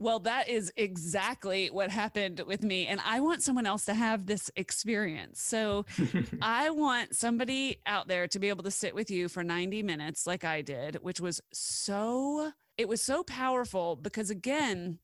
Well, 0.00 0.20
that 0.20 0.48
is 0.48 0.72
exactly 0.78 1.68
what 1.68 1.90
happened 1.90 2.40
with 2.46 2.62
me. 2.62 2.86
And 2.86 3.00
I 3.04 3.20
want 3.20 3.42
someone 3.42 3.66
else 3.66 3.84
to 3.84 3.92
have 3.92 4.24
this 4.24 4.50
experience. 4.56 5.42
So 5.42 5.84
I 6.42 6.70
want 6.70 7.14
somebody 7.14 7.82
out 7.84 8.08
there 8.08 8.26
to 8.28 8.38
be 8.38 8.48
able 8.48 8.64
to 8.64 8.70
sit 8.70 8.94
with 8.94 9.10
you 9.10 9.28
for 9.28 9.44
90 9.44 9.82
minutes, 9.82 10.26
like 10.26 10.42
I 10.42 10.62
did, 10.62 10.96
which 11.02 11.20
was 11.20 11.42
so, 11.52 12.52
it 12.78 12.88
was 12.88 13.02
so 13.02 13.22
powerful 13.22 13.94
because, 13.94 14.30
again, 14.30 15.00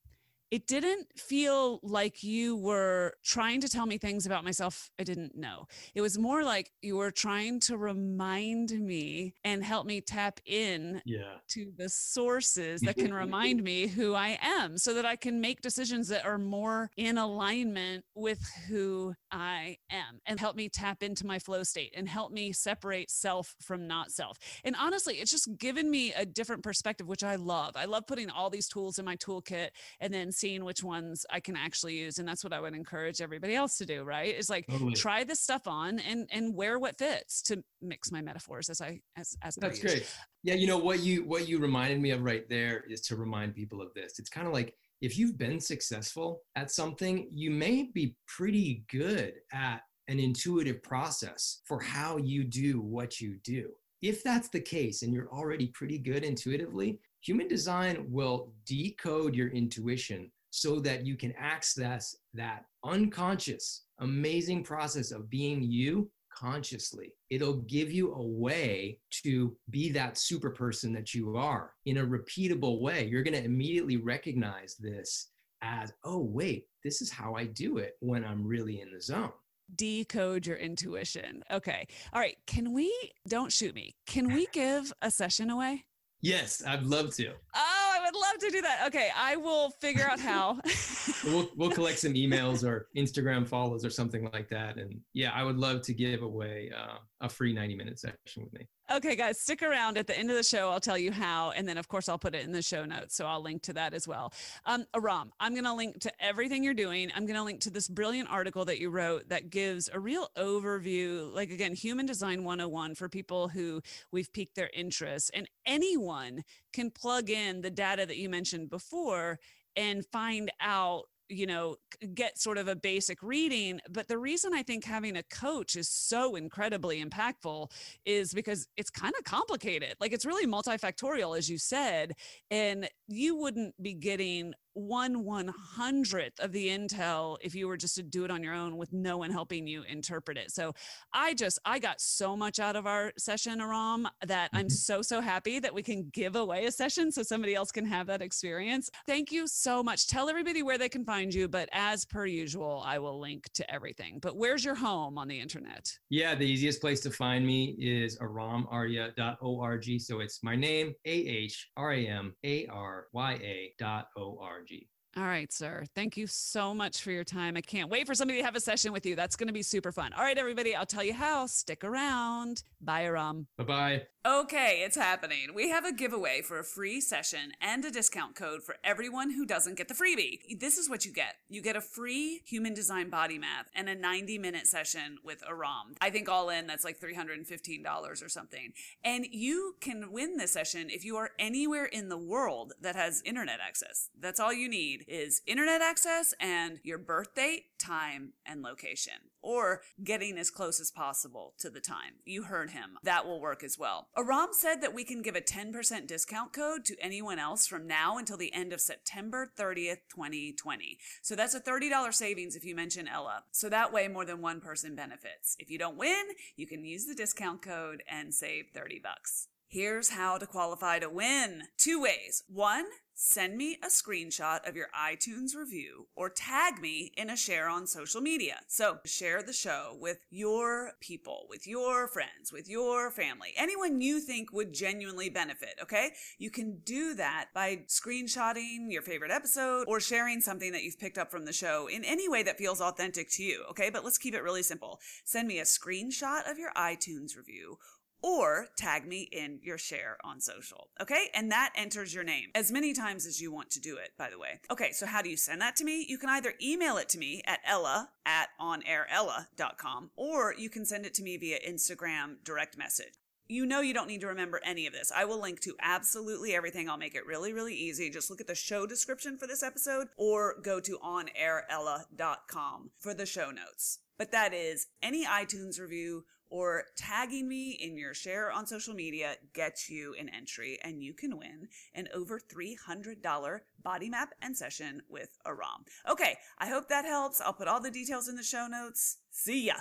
it 0.49 0.67
didn't 0.67 1.07
feel 1.17 1.79
like 1.83 2.23
you 2.23 2.55
were 2.55 3.13
trying 3.23 3.61
to 3.61 3.69
tell 3.69 3.85
me 3.85 3.97
things 3.97 4.25
about 4.25 4.43
myself 4.43 4.89
I 4.99 5.03
didn't 5.03 5.35
know. 5.35 5.67
It 5.93 6.01
was 6.01 6.17
more 6.17 6.43
like 6.43 6.71
you 6.81 6.97
were 6.97 7.11
trying 7.11 7.59
to 7.61 7.77
remind 7.77 8.71
me 8.71 9.33
and 9.43 9.63
help 9.63 9.85
me 9.85 10.01
tap 10.01 10.39
in 10.45 11.01
yeah. 11.05 11.35
to 11.49 11.71
the 11.75 11.89
sources 11.89 12.81
that 12.81 12.95
can 12.95 13.13
remind 13.13 13.63
me 13.63 13.87
who 13.87 14.13
I 14.13 14.37
am 14.41 14.77
so 14.77 14.93
that 14.93 15.05
I 15.05 15.15
can 15.15 15.41
make 15.41 15.61
decisions 15.61 16.07
that 16.09 16.25
are 16.25 16.37
more 16.37 16.89
in 16.95 17.17
alignment 17.17 18.05
with 18.15 18.39
who 18.67 19.13
I 19.31 19.77
am 19.91 20.21
and 20.25 20.39
help 20.39 20.55
me 20.55 20.69
tap 20.69 21.03
into 21.03 21.25
my 21.25 21.39
flow 21.39 21.63
state 21.63 21.93
and 21.95 22.07
help 22.07 22.31
me 22.31 22.53
separate 22.53 23.11
self 23.11 23.55
from 23.61 23.87
not 23.87 24.11
self. 24.11 24.37
And 24.63 24.75
honestly, 24.79 25.15
it's 25.15 25.31
just 25.31 25.57
given 25.57 25.89
me 25.89 26.13
a 26.13 26.25
different 26.25 26.63
perspective, 26.63 27.07
which 27.07 27.23
I 27.23 27.35
love. 27.35 27.73
I 27.75 27.85
love 27.85 28.07
putting 28.07 28.29
all 28.29 28.49
these 28.49 28.67
tools 28.67 28.97
in 28.97 29.05
my 29.05 29.17
toolkit 29.17 29.69
and 29.99 30.13
then 30.13 30.31
seeing 30.37 30.63
which 30.63 30.83
ones 30.83 31.25
I 31.29 31.39
can 31.39 31.55
actually 31.55 31.97
use. 31.97 32.19
And 32.19 32.27
that's 32.27 32.43
what 32.43 32.53
I 32.53 32.59
would 32.59 32.73
encourage 32.73 33.21
everybody 33.21 33.55
else 33.55 33.77
to 33.77 33.85
do, 33.85 34.03
right? 34.03 34.35
Is 34.35 34.49
like 34.49 34.67
totally. 34.67 34.93
try 34.93 35.23
this 35.23 35.39
stuff 35.39 35.67
on 35.67 35.99
and 35.99 36.27
and 36.31 36.55
wear 36.55 36.79
what 36.79 36.97
fits 36.97 37.41
to 37.43 37.63
mix 37.81 38.11
my 38.11 38.21
metaphors 38.21 38.69
as 38.69 38.81
I 38.81 39.01
as 39.15 39.35
as 39.41 39.55
That's 39.55 39.79
great. 39.79 40.07
Yeah, 40.43 40.55
you 40.55 40.67
know 40.67 40.77
what 40.77 40.99
you 40.99 41.23
what 41.23 41.47
you 41.47 41.59
reminded 41.59 41.99
me 42.01 42.11
of 42.11 42.21
right 42.23 42.47
there 42.49 42.83
is 42.89 43.01
to 43.01 43.15
remind 43.15 43.55
people 43.55 43.81
of 43.81 43.93
this. 43.93 44.19
It's 44.19 44.29
kind 44.29 44.47
of 44.47 44.53
like 44.53 44.75
if 45.01 45.17
you've 45.17 45.37
been 45.37 45.59
successful 45.59 46.41
at 46.55 46.71
something, 46.71 47.27
you 47.31 47.51
may 47.51 47.83
be 47.93 48.15
pretty 48.27 48.83
good 48.89 49.33
at 49.53 49.81
an 50.07 50.19
intuitive 50.19 50.81
process 50.81 51.61
for 51.65 51.79
how 51.79 52.17
you 52.17 52.43
do 52.43 52.81
what 52.81 53.19
you 53.19 53.37
do. 53.43 53.71
If 54.01 54.23
that's 54.23 54.49
the 54.49 54.59
case 54.59 55.01
and 55.01 55.13
you're 55.13 55.29
already 55.31 55.67
pretty 55.67 55.97
good 55.97 56.23
intuitively, 56.23 56.99
Human 57.27 57.49
design 57.49 58.05
will 58.09 58.53
decode 58.65 59.35
your 59.35 59.49
intuition 59.49 60.31
so 60.49 60.79
that 60.79 61.05
you 61.05 61.17
can 61.17 61.33
access 61.37 62.15
that 62.33 62.63
unconscious, 62.85 63.83
amazing 63.99 64.63
process 64.63 65.11
of 65.11 65.29
being 65.29 65.61
you 65.61 66.09
consciously. 66.33 67.11
It'll 67.29 67.57
give 67.63 67.91
you 67.91 68.13
a 68.13 68.25
way 68.25 68.99
to 69.23 69.53
be 69.71 69.89
that 69.89 70.17
super 70.17 70.51
person 70.51 70.93
that 70.93 71.13
you 71.13 71.35
are 71.35 71.73
in 71.85 71.97
a 71.97 72.07
repeatable 72.07 72.79
way. 72.79 73.09
You're 73.11 73.23
going 73.23 73.33
to 73.33 73.43
immediately 73.43 73.97
recognize 73.97 74.77
this 74.79 75.31
as, 75.61 75.91
oh, 76.05 76.21
wait, 76.21 76.67
this 76.85 77.01
is 77.01 77.11
how 77.11 77.33
I 77.33 77.43
do 77.43 77.77
it 77.79 77.97
when 77.99 78.23
I'm 78.23 78.47
really 78.47 78.79
in 78.79 78.89
the 78.89 79.01
zone 79.01 79.33
decode 79.75 80.47
your 80.47 80.55
intuition. 80.55 81.43
Okay. 81.51 81.87
All 82.13 82.21
right. 82.21 82.37
Can 82.47 82.71
we, 82.71 82.89
don't 83.27 83.51
shoot 83.51 83.75
me, 83.75 83.97
can 84.05 84.33
we 84.33 84.47
give 84.53 84.93
a 85.01 85.11
session 85.11 85.49
away? 85.49 85.83
Yes, 86.21 86.63
I'd 86.65 86.83
love 86.83 87.13
to. 87.15 87.29
Oh, 87.29 87.33
I 87.55 87.99
would 88.03 88.15
love 88.15 88.39
to 88.39 88.49
do 88.49 88.61
that. 88.61 88.87
Okay, 88.87 89.09
I 89.15 89.35
will 89.35 89.69
figure 89.81 90.05
out 90.05 90.19
how. 90.19 90.59
we'll 91.25 91.49
we'll 91.55 91.71
collect 91.71 91.99
some 91.99 92.13
emails 92.13 92.63
or 92.63 92.87
Instagram 92.95 93.47
follows 93.47 93.85
or 93.85 93.89
something 93.89 94.29
like 94.33 94.49
that, 94.49 94.77
and 94.77 94.99
yeah, 95.13 95.31
I 95.33 95.43
would 95.43 95.57
love 95.57 95.81
to 95.83 95.93
give 95.93 96.21
away 96.23 96.71
uh, 96.75 96.97
a 97.21 97.29
free 97.29 97.53
ninety 97.53 97.75
minute 97.75 97.99
session 97.99 98.43
with 98.43 98.53
me. 98.53 98.67
Okay, 98.89 99.17
guys, 99.17 99.37
stick 99.37 99.61
around. 99.63 99.97
At 99.97 100.07
the 100.07 100.17
end 100.17 100.29
of 100.29 100.37
the 100.37 100.43
show, 100.43 100.69
I'll 100.69 100.79
tell 100.79 100.97
you 100.97 101.11
how. 101.11 101.51
And 101.51 101.67
then, 101.67 101.77
of 101.77 101.89
course, 101.89 102.07
I'll 102.07 102.17
put 102.17 102.33
it 102.33 102.45
in 102.45 102.53
the 102.53 102.61
show 102.61 102.85
notes. 102.85 103.15
So 103.15 103.25
I'll 103.25 103.41
link 103.41 103.61
to 103.63 103.73
that 103.73 103.93
as 103.93 104.07
well. 104.07 104.31
Um, 104.65 104.85
Ahram, 104.95 105.31
I'm 105.41 105.53
going 105.53 105.65
to 105.65 105.73
link 105.73 105.99
to 105.99 106.11
everything 106.23 106.63
you're 106.63 106.73
doing. 106.73 107.11
I'm 107.13 107.25
going 107.25 107.35
to 107.35 107.43
link 107.43 107.59
to 107.61 107.69
this 107.69 107.89
brilliant 107.89 108.29
article 108.31 108.63
that 108.63 108.79
you 108.79 108.89
wrote 108.89 109.27
that 109.27 109.49
gives 109.49 109.89
a 109.91 109.99
real 109.99 110.29
overview, 110.37 111.33
like, 111.35 111.51
again, 111.51 111.73
human 111.73 112.05
design 112.05 112.45
101 112.45 112.95
for 112.95 113.09
people 113.09 113.49
who 113.49 113.81
we've 114.13 114.31
piqued 114.31 114.55
their 114.55 114.69
interest. 114.73 115.31
And 115.33 115.49
anyone 115.65 116.43
can 116.71 116.89
plug 116.89 117.29
in 117.29 117.59
the 117.59 117.69
data 117.69 118.05
that 118.05 118.17
you 118.17 118.29
mentioned 118.29 118.69
before 118.69 119.37
and 119.75 120.05
find 120.13 120.49
out 120.61 121.03
you 121.29 121.45
know, 121.45 121.75
get 122.13 122.37
sort 122.37 122.57
of 122.57 122.67
a 122.67 122.75
basic 122.75 123.21
reading. 123.21 123.79
But 123.89 124.07
the 124.07 124.17
reason 124.17 124.53
I 124.53 124.63
think 124.63 124.85
having 124.85 125.17
a 125.17 125.23
coach 125.23 125.75
is 125.75 125.89
so 125.89 126.35
incredibly 126.35 127.03
impactful 127.03 127.71
is 128.05 128.33
because 128.33 128.67
it's 128.77 128.89
kind 128.89 129.13
of 129.17 129.23
complicated. 129.23 129.95
Like 129.99 130.13
it's 130.13 130.25
really 130.25 130.47
multifactorial, 130.47 131.37
as 131.37 131.49
you 131.49 131.57
said, 131.57 132.13
and 132.51 132.89
you 133.07 133.35
wouldn't 133.35 133.81
be 133.81 133.93
getting 133.93 134.53
one 134.77 135.23
one 135.23 135.47
hundredth 135.47 136.39
of 136.39 136.51
the 136.51 136.67
intel 136.69 137.37
if 137.41 137.55
you 137.55 137.67
were 137.67 137.77
just 137.77 137.95
to 137.95 138.03
do 138.03 138.23
it 138.23 138.31
on 138.31 138.43
your 138.43 138.53
own 138.53 138.77
with 138.77 138.93
no 138.93 139.17
one 139.17 139.31
helping 139.31 139.65
you 139.65 139.83
interpret 139.83 140.37
it. 140.37 140.51
So 140.51 140.73
I 141.13 141.33
just 141.33 141.57
I 141.65 141.79
got 141.79 141.99
so 141.99 142.37
much 142.37 142.59
out 142.59 142.75
of 142.75 142.85
our 142.85 143.11
session, 143.17 143.59
Ahram, 143.59 144.05
that 144.25 144.51
I'm 144.53 144.65
mm-hmm. 144.65 144.69
so 144.69 145.01
so 145.01 145.19
happy 145.19 145.59
that 145.59 145.73
we 145.73 145.81
can 145.81 146.09
give 146.13 146.35
away 146.35 146.65
a 146.65 146.71
session 146.71 147.11
so 147.11 147.23
somebody 147.23 147.55
else 147.55 147.71
can 147.71 147.85
have 147.85 148.05
that 148.07 148.21
experience. 148.21 148.91
Thank 149.07 149.31
you 149.31 149.47
so 149.47 149.81
much. 149.81 150.07
Tell 150.07 150.29
everybody 150.29 150.61
where 150.61 150.77
they 150.77 150.89
can 150.89 151.03
find 151.03 151.33
you, 151.33 151.47
but 151.47 151.69
as 151.71 152.05
per 152.05 152.27
usual, 152.27 152.83
I 152.85 152.99
will 152.99 153.19
link 153.19 153.49
to 153.53 153.73
everything. 153.73 154.19
But 154.21 154.37
where's 154.37 154.63
your 154.63 154.75
home 154.75 155.17
on 155.17 155.27
the 155.27 155.39
internet? 155.39 155.91
Yeah, 156.09 156.35
the 156.35 156.45
easiest 156.45 156.81
place 156.81 156.99
to 157.01 157.09
find 157.09 157.45
me 157.45 157.75
is 157.79 158.19
ahramarya.org. 158.19 160.01
So 160.01 160.19
it's 160.19 160.43
my 160.43 160.55
name, 160.55 160.93
A 161.05 161.11
H 161.11 161.69
R 161.75 161.93
A 161.93 162.07
M 162.07 162.35
A 162.43 162.67
R 162.67 163.07
Y 163.13 163.33
A 163.33 163.73
dot 163.79 164.09
O 164.15 164.37
R 164.39 164.61
G 164.63 164.66
energy 164.67 164.87
all 165.17 165.23
right, 165.23 165.51
sir. 165.51 165.83
Thank 165.95 166.15
you 166.15 166.27
so 166.27 166.75
much 166.75 167.01
for 167.01 167.09
your 167.09 167.23
time. 167.23 167.57
I 167.57 167.61
can't 167.61 167.89
wait 167.89 168.05
for 168.05 168.13
somebody 168.13 168.39
to 168.39 168.45
have 168.45 168.55
a 168.55 168.59
session 168.59 168.93
with 168.93 169.03
you. 169.03 169.15
That's 169.15 169.35
going 169.35 169.47
to 169.47 169.53
be 169.53 169.63
super 169.63 169.91
fun. 169.91 170.13
All 170.13 170.23
right, 170.23 170.37
everybody, 170.37 170.75
I'll 170.75 170.85
tell 170.85 171.03
you 171.03 171.13
how. 171.13 171.47
Stick 171.47 171.83
around. 171.83 172.61
Bye, 172.79 173.05
Ahram. 173.05 173.47
Bye 173.57 173.63
bye. 173.63 174.01
Okay, 174.27 174.81
it's 174.83 174.97
happening. 174.97 175.53
We 175.55 175.69
have 175.69 175.85
a 175.85 175.93
giveaway 175.93 176.41
for 176.41 176.59
a 176.59 176.63
free 176.63 176.99
session 176.99 177.53
and 177.61 177.85
a 177.85 177.89
discount 177.89 178.35
code 178.35 178.61
for 178.61 178.75
everyone 178.83 179.31
who 179.31 179.45
doesn't 179.45 179.77
get 179.77 179.87
the 179.87 179.93
freebie. 179.93 180.59
This 180.59 180.77
is 180.77 180.89
what 180.89 181.05
you 181.05 181.13
get 181.13 181.35
you 181.47 181.61
get 181.61 181.77
a 181.77 181.81
free 181.81 182.41
human 182.45 182.73
design 182.73 183.09
body 183.09 183.39
map 183.39 183.67
and 183.73 183.87
a 183.87 183.95
90 183.95 184.37
minute 184.37 184.67
session 184.67 185.17
with 185.23 185.41
Ahram. 185.49 185.95
I 186.01 186.09
think 186.09 186.27
all 186.27 186.49
in, 186.49 186.67
that's 186.67 186.83
like 186.83 186.99
$315 186.99 187.85
or 188.21 188.27
something. 188.27 188.73
And 189.01 189.25
you 189.31 189.75
can 189.79 190.11
win 190.11 190.35
this 190.35 190.51
session 190.51 190.89
if 190.89 191.05
you 191.05 191.15
are 191.15 191.29
anywhere 191.39 191.85
in 191.85 192.09
the 192.09 192.17
world 192.17 192.73
that 192.81 192.97
has 192.97 193.21
internet 193.25 193.59
access. 193.65 194.09
That's 194.19 194.41
all 194.41 194.51
you 194.51 194.67
need 194.67 195.05
is 195.07 195.41
internet 195.47 195.81
access 195.81 196.33
and 196.39 196.79
your 196.83 196.97
birth 196.97 197.33
date, 197.35 197.65
time, 197.79 198.33
and 198.45 198.61
location, 198.61 199.13
or 199.41 199.81
getting 200.03 200.37
as 200.37 200.49
close 200.49 200.79
as 200.79 200.91
possible 200.91 201.53
to 201.59 201.69
the 201.69 201.79
time. 201.79 202.15
You 202.25 202.43
heard 202.43 202.71
him. 202.71 202.97
That 203.03 203.25
will 203.25 203.39
work 203.39 203.63
as 203.63 203.77
well. 203.77 204.09
Ahram 204.17 204.53
said 204.53 204.81
that 204.81 204.93
we 204.93 205.03
can 205.03 205.21
give 205.21 205.35
a 205.35 205.41
10% 205.41 206.07
discount 206.07 206.53
code 206.53 206.85
to 206.85 206.95
anyone 207.01 207.39
else 207.39 207.67
from 207.67 207.87
now 207.87 208.17
until 208.17 208.37
the 208.37 208.53
end 208.53 208.73
of 208.73 208.81
September 208.81 209.51
30th, 209.57 210.01
2020. 210.09 210.97
So 211.21 211.35
that's 211.35 211.55
a 211.55 211.61
$30 211.61 212.13
savings 212.13 212.55
if 212.55 212.65
you 212.65 212.75
mention 212.75 213.07
Ella. 213.07 213.43
So 213.51 213.69
that 213.69 213.93
way 213.93 214.07
more 214.07 214.25
than 214.25 214.41
one 214.41 214.61
person 214.61 214.95
benefits. 214.95 215.55
If 215.59 215.69
you 215.69 215.77
don't 215.77 215.97
win, 215.97 216.23
you 216.55 216.67
can 216.67 216.83
use 216.83 217.05
the 217.05 217.15
discount 217.15 217.61
code 217.61 218.03
and 218.09 218.33
save 218.33 218.65
30 218.73 218.99
bucks. 218.99 219.47
Here's 219.69 220.11
how 220.11 220.37
to 220.37 220.47
qualify 220.47 220.99
to 220.99 221.09
win. 221.09 221.63
Two 221.77 222.01
ways. 222.01 222.41
One, 222.47 222.85
send 223.13 223.57
me 223.57 223.77
a 223.83 223.87
screenshot 223.87 224.65
of 224.65 224.77
your 224.77 224.87
iTunes 224.97 225.57
review 225.57 226.07
or 226.15 226.29
tag 226.29 226.79
me 226.79 227.11
in 227.17 227.29
a 227.29 227.35
share 227.35 227.67
on 227.67 227.85
social 227.85 228.21
media. 228.21 228.61
So 228.69 228.99
share 229.03 229.43
the 229.43 229.51
show 229.51 229.97
with 229.99 230.19
your 230.29 230.93
people, 231.01 231.47
with 231.49 231.67
your 231.67 232.07
friends, 232.07 232.53
with 232.53 232.69
your 232.69 233.11
family, 233.11 233.49
anyone 233.57 233.99
you 233.99 234.21
think 234.21 234.53
would 234.53 234.73
genuinely 234.73 235.29
benefit. 235.29 235.75
Okay. 235.81 236.11
You 236.37 236.49
can 236.49 236.79
do 236.85 237.13
that 237.15 237.47
by 237.53 237.81
screenshotting 237.87 238.89
your 238.89 239.01
favorite 239.01 239.31
episode 239.31 239.83
or 239.89 239.99
sharing 239.99 240.39
something 240.39 240.71
that 240.71 240.83
you've 240.83 240.99
picked 240.99 241.17
up 241.17 241.29
from 241.29 241.43
the 241.43 241.51
show 241.51 241.87
in 241.87 242.05
any 242.05 242.29
way 242.29 242.41
that 242.43 242.57
feels 242.57 242.79
authentic 242.79 243.29
to 243.31 243.43
you. 243.43 243.65
Okay. 243.71 243.89
But 243.89 244.05
let's 244.05 244.17
keep 244.17 244.33
it 244.33 244.43
really 244.43 244.63
simple. 244.63 245.01
Send 245.25 245.45
me 245.45 245.59
a 245.59 245.63
screenshot 245.63 246.49
of 246.49 246.57
your 246.57 246.71
iTunes 246.77 247.35
review 247.35 247.79
or 248.21 248.67
tag 248.77 249.07
me 249.07 249.29
in 249.31 249.59
your 249.61 249.77
share 249.77 250.17
on 250.23 250.41
social. 250.41 250.89
Okay. 251.01 251.27
And 251.33 251.51
that 251.51 251.73
enters 251.75 252.13
your 252.13 252.23
name 252.23 252.49
as 252.55 252.71
many 252.71 252.93
times 252.93 253.25
as 253.25 253.41
you 253.41 253.51
want 253.51 253.69
to 253.71 253.79
do 253.79 253.97
it, 253.97 254.11
by 254.17 254.29
the 254.29 254.39
way. 254.39 254.59
Okay. 254.71 254.91
So 254.91 255.05
how 255.05 255.21
do 255.21 255.29
you 255.29 255.37
send 255.37 255.61
that 255.61 255.75
to 255.77 255.85
me? 255.85 256.05
You 256.07 256.17
can 256.17 256.29
either 256.29 256.53
email 256.61 256.97
it 256.97 257.09
to 257.09 257.17
me 257.17 257.41
at 257.45 257.59
ella 257.65 258.09
at 258.25 258.49
onairella.com 258.59 260.11
or 260.15 260.53
you 260.57 260.69
can 260.69 260.85
send 260.85 261.05
it 261.05 261.13
to 261.15 261.23
me 261.23 261.37
via 261.37 261.59
Instagram 261.67 262.43
direct 262.43 262.77
message. 262.77 263.13
You 263.49 263.65
know 263.65 263.79
you 263.79 263.93
don't 263.93 264.09
need 264.09 264.21
to 264.21 264.27
remember 264.27 264.59
any 264.65 264.87
of 264.87 264.93
this. 264.93 265.09
I 265.15 265.23
will 265.23 265.39
link 265.39 265.61
to 265.61 265.75
absolutely 265.81 266.53
everything. 266.53 266.89
I'll 266.89 266.97
make 266.97 267.15
it 267.15 267.25
really, 267.25 267.53
really 267.53 267.75
easy. 267.75 268.09
Just 268.09 268.29
look 268.29 268.41
at 268.41 268.47
the 268.47 268.55
show 268.55 268.85
description 268.85 269.37
for 269.37 269.47
this 269.47 269.63
episode 269.63 270.07
or 270.17 270.55
go 270.61 270.81
to 270.81 270.99
onairella.com 271.01 272.91
for 272.99 273.13
the 273.13 273.25
show 273.25 273.49
notes. 273.51 273.99
But 274.17 274.33
that 274.33 274.53
is 274.53 274.87
any 275.01 275.25
iTunes 275.25 275.79
review 275.79 276.25
or 276.49 276.85
tagging 276.95 277.47
me 277.47 277.71
in 277.71 277.97
your 277.97 278.13
share 278.13 278.51
on 278.51 278.65
social 278.65 278.93
media 278.93 279.35
gets 279.53 279.89
you 279.89 280.15
an 280.19 280.29
entry 280.29 280.77
and 280.83 281.03
you 281.03 281.13
can 281.13 281.37
win 281.37 281.67
an 281.93 282.07
over 282.13 282.39
$300 282.39 283.59
body 283.83 284.09
map 284.09 284.29
and 284.41 284.55
session 284.55 285.01
with 285.09 285.37
Ahram. 285.45 285.85
Okay, 286.09 286.37
I 286.59 286.67
hope 286.67 286.87
that 286.89 287.05
helps. 287.05 287.41
I'll 287.41 287.53
put 287.53 287.67
all 287.67 287.81
the 287.81 287.91
details 287.91 288.27
in 288.27 288.35
the 288.35 288.43
show 288.43 288.67
notes. 288.67 289.17
See 289.31 289.65
ya. 289.67 289.75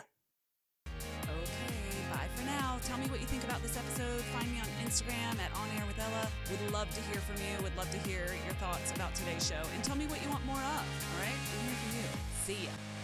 Okay, 0.87 2.03
bye 2.11 2.29
for 2.35 2.45
now. 2.47 2.79
Tell 2.85 2.99
me 2.99 3.07
what 3.07 3.21
you 3.21 3.27
think 3.27 3.45
about 3.45 3.63
this 3.63 3.77
episode. 3.77 4.23
Find 4.35 4.51
me 4.53 4.59
on 4.59 4.67
Instagram 4.87 5.39
at 5.39 5.51
On 5.57 5.69
Air 5.79 5.87
with 5.87 5.99
Ella. 5.99 6.29
Would 6.51 6.73
love 6.73 6.91
to 6.91 7.01
hear 7.03 7.21
from 7.21 7.37
you. 7.37 7.63
Would 7.63 7.77
love 7.77 7.91
to 7.91 7.99
hear 8.09 8.27
your 8.45 8.55
thoughts 8.55 8.93
about 8.93 9.15
today's 9.15 9.47
show 9.47 9.63
and 9.75 9.85
tell 9.85 9.97
me 9.97 10.07
what 10.07 10.23
you 10.23 10.29
want 10.31 10.45
more 10.47 10.57
of. 10.57 10.63
All 10.63 11.21
right, 11.21 11.35
I'm 11.35 11.67
here 11.67 11.77
for 11.77 11.97
you. 11.97 12.09
See 12.45 12.65
ya. 12.65 12.96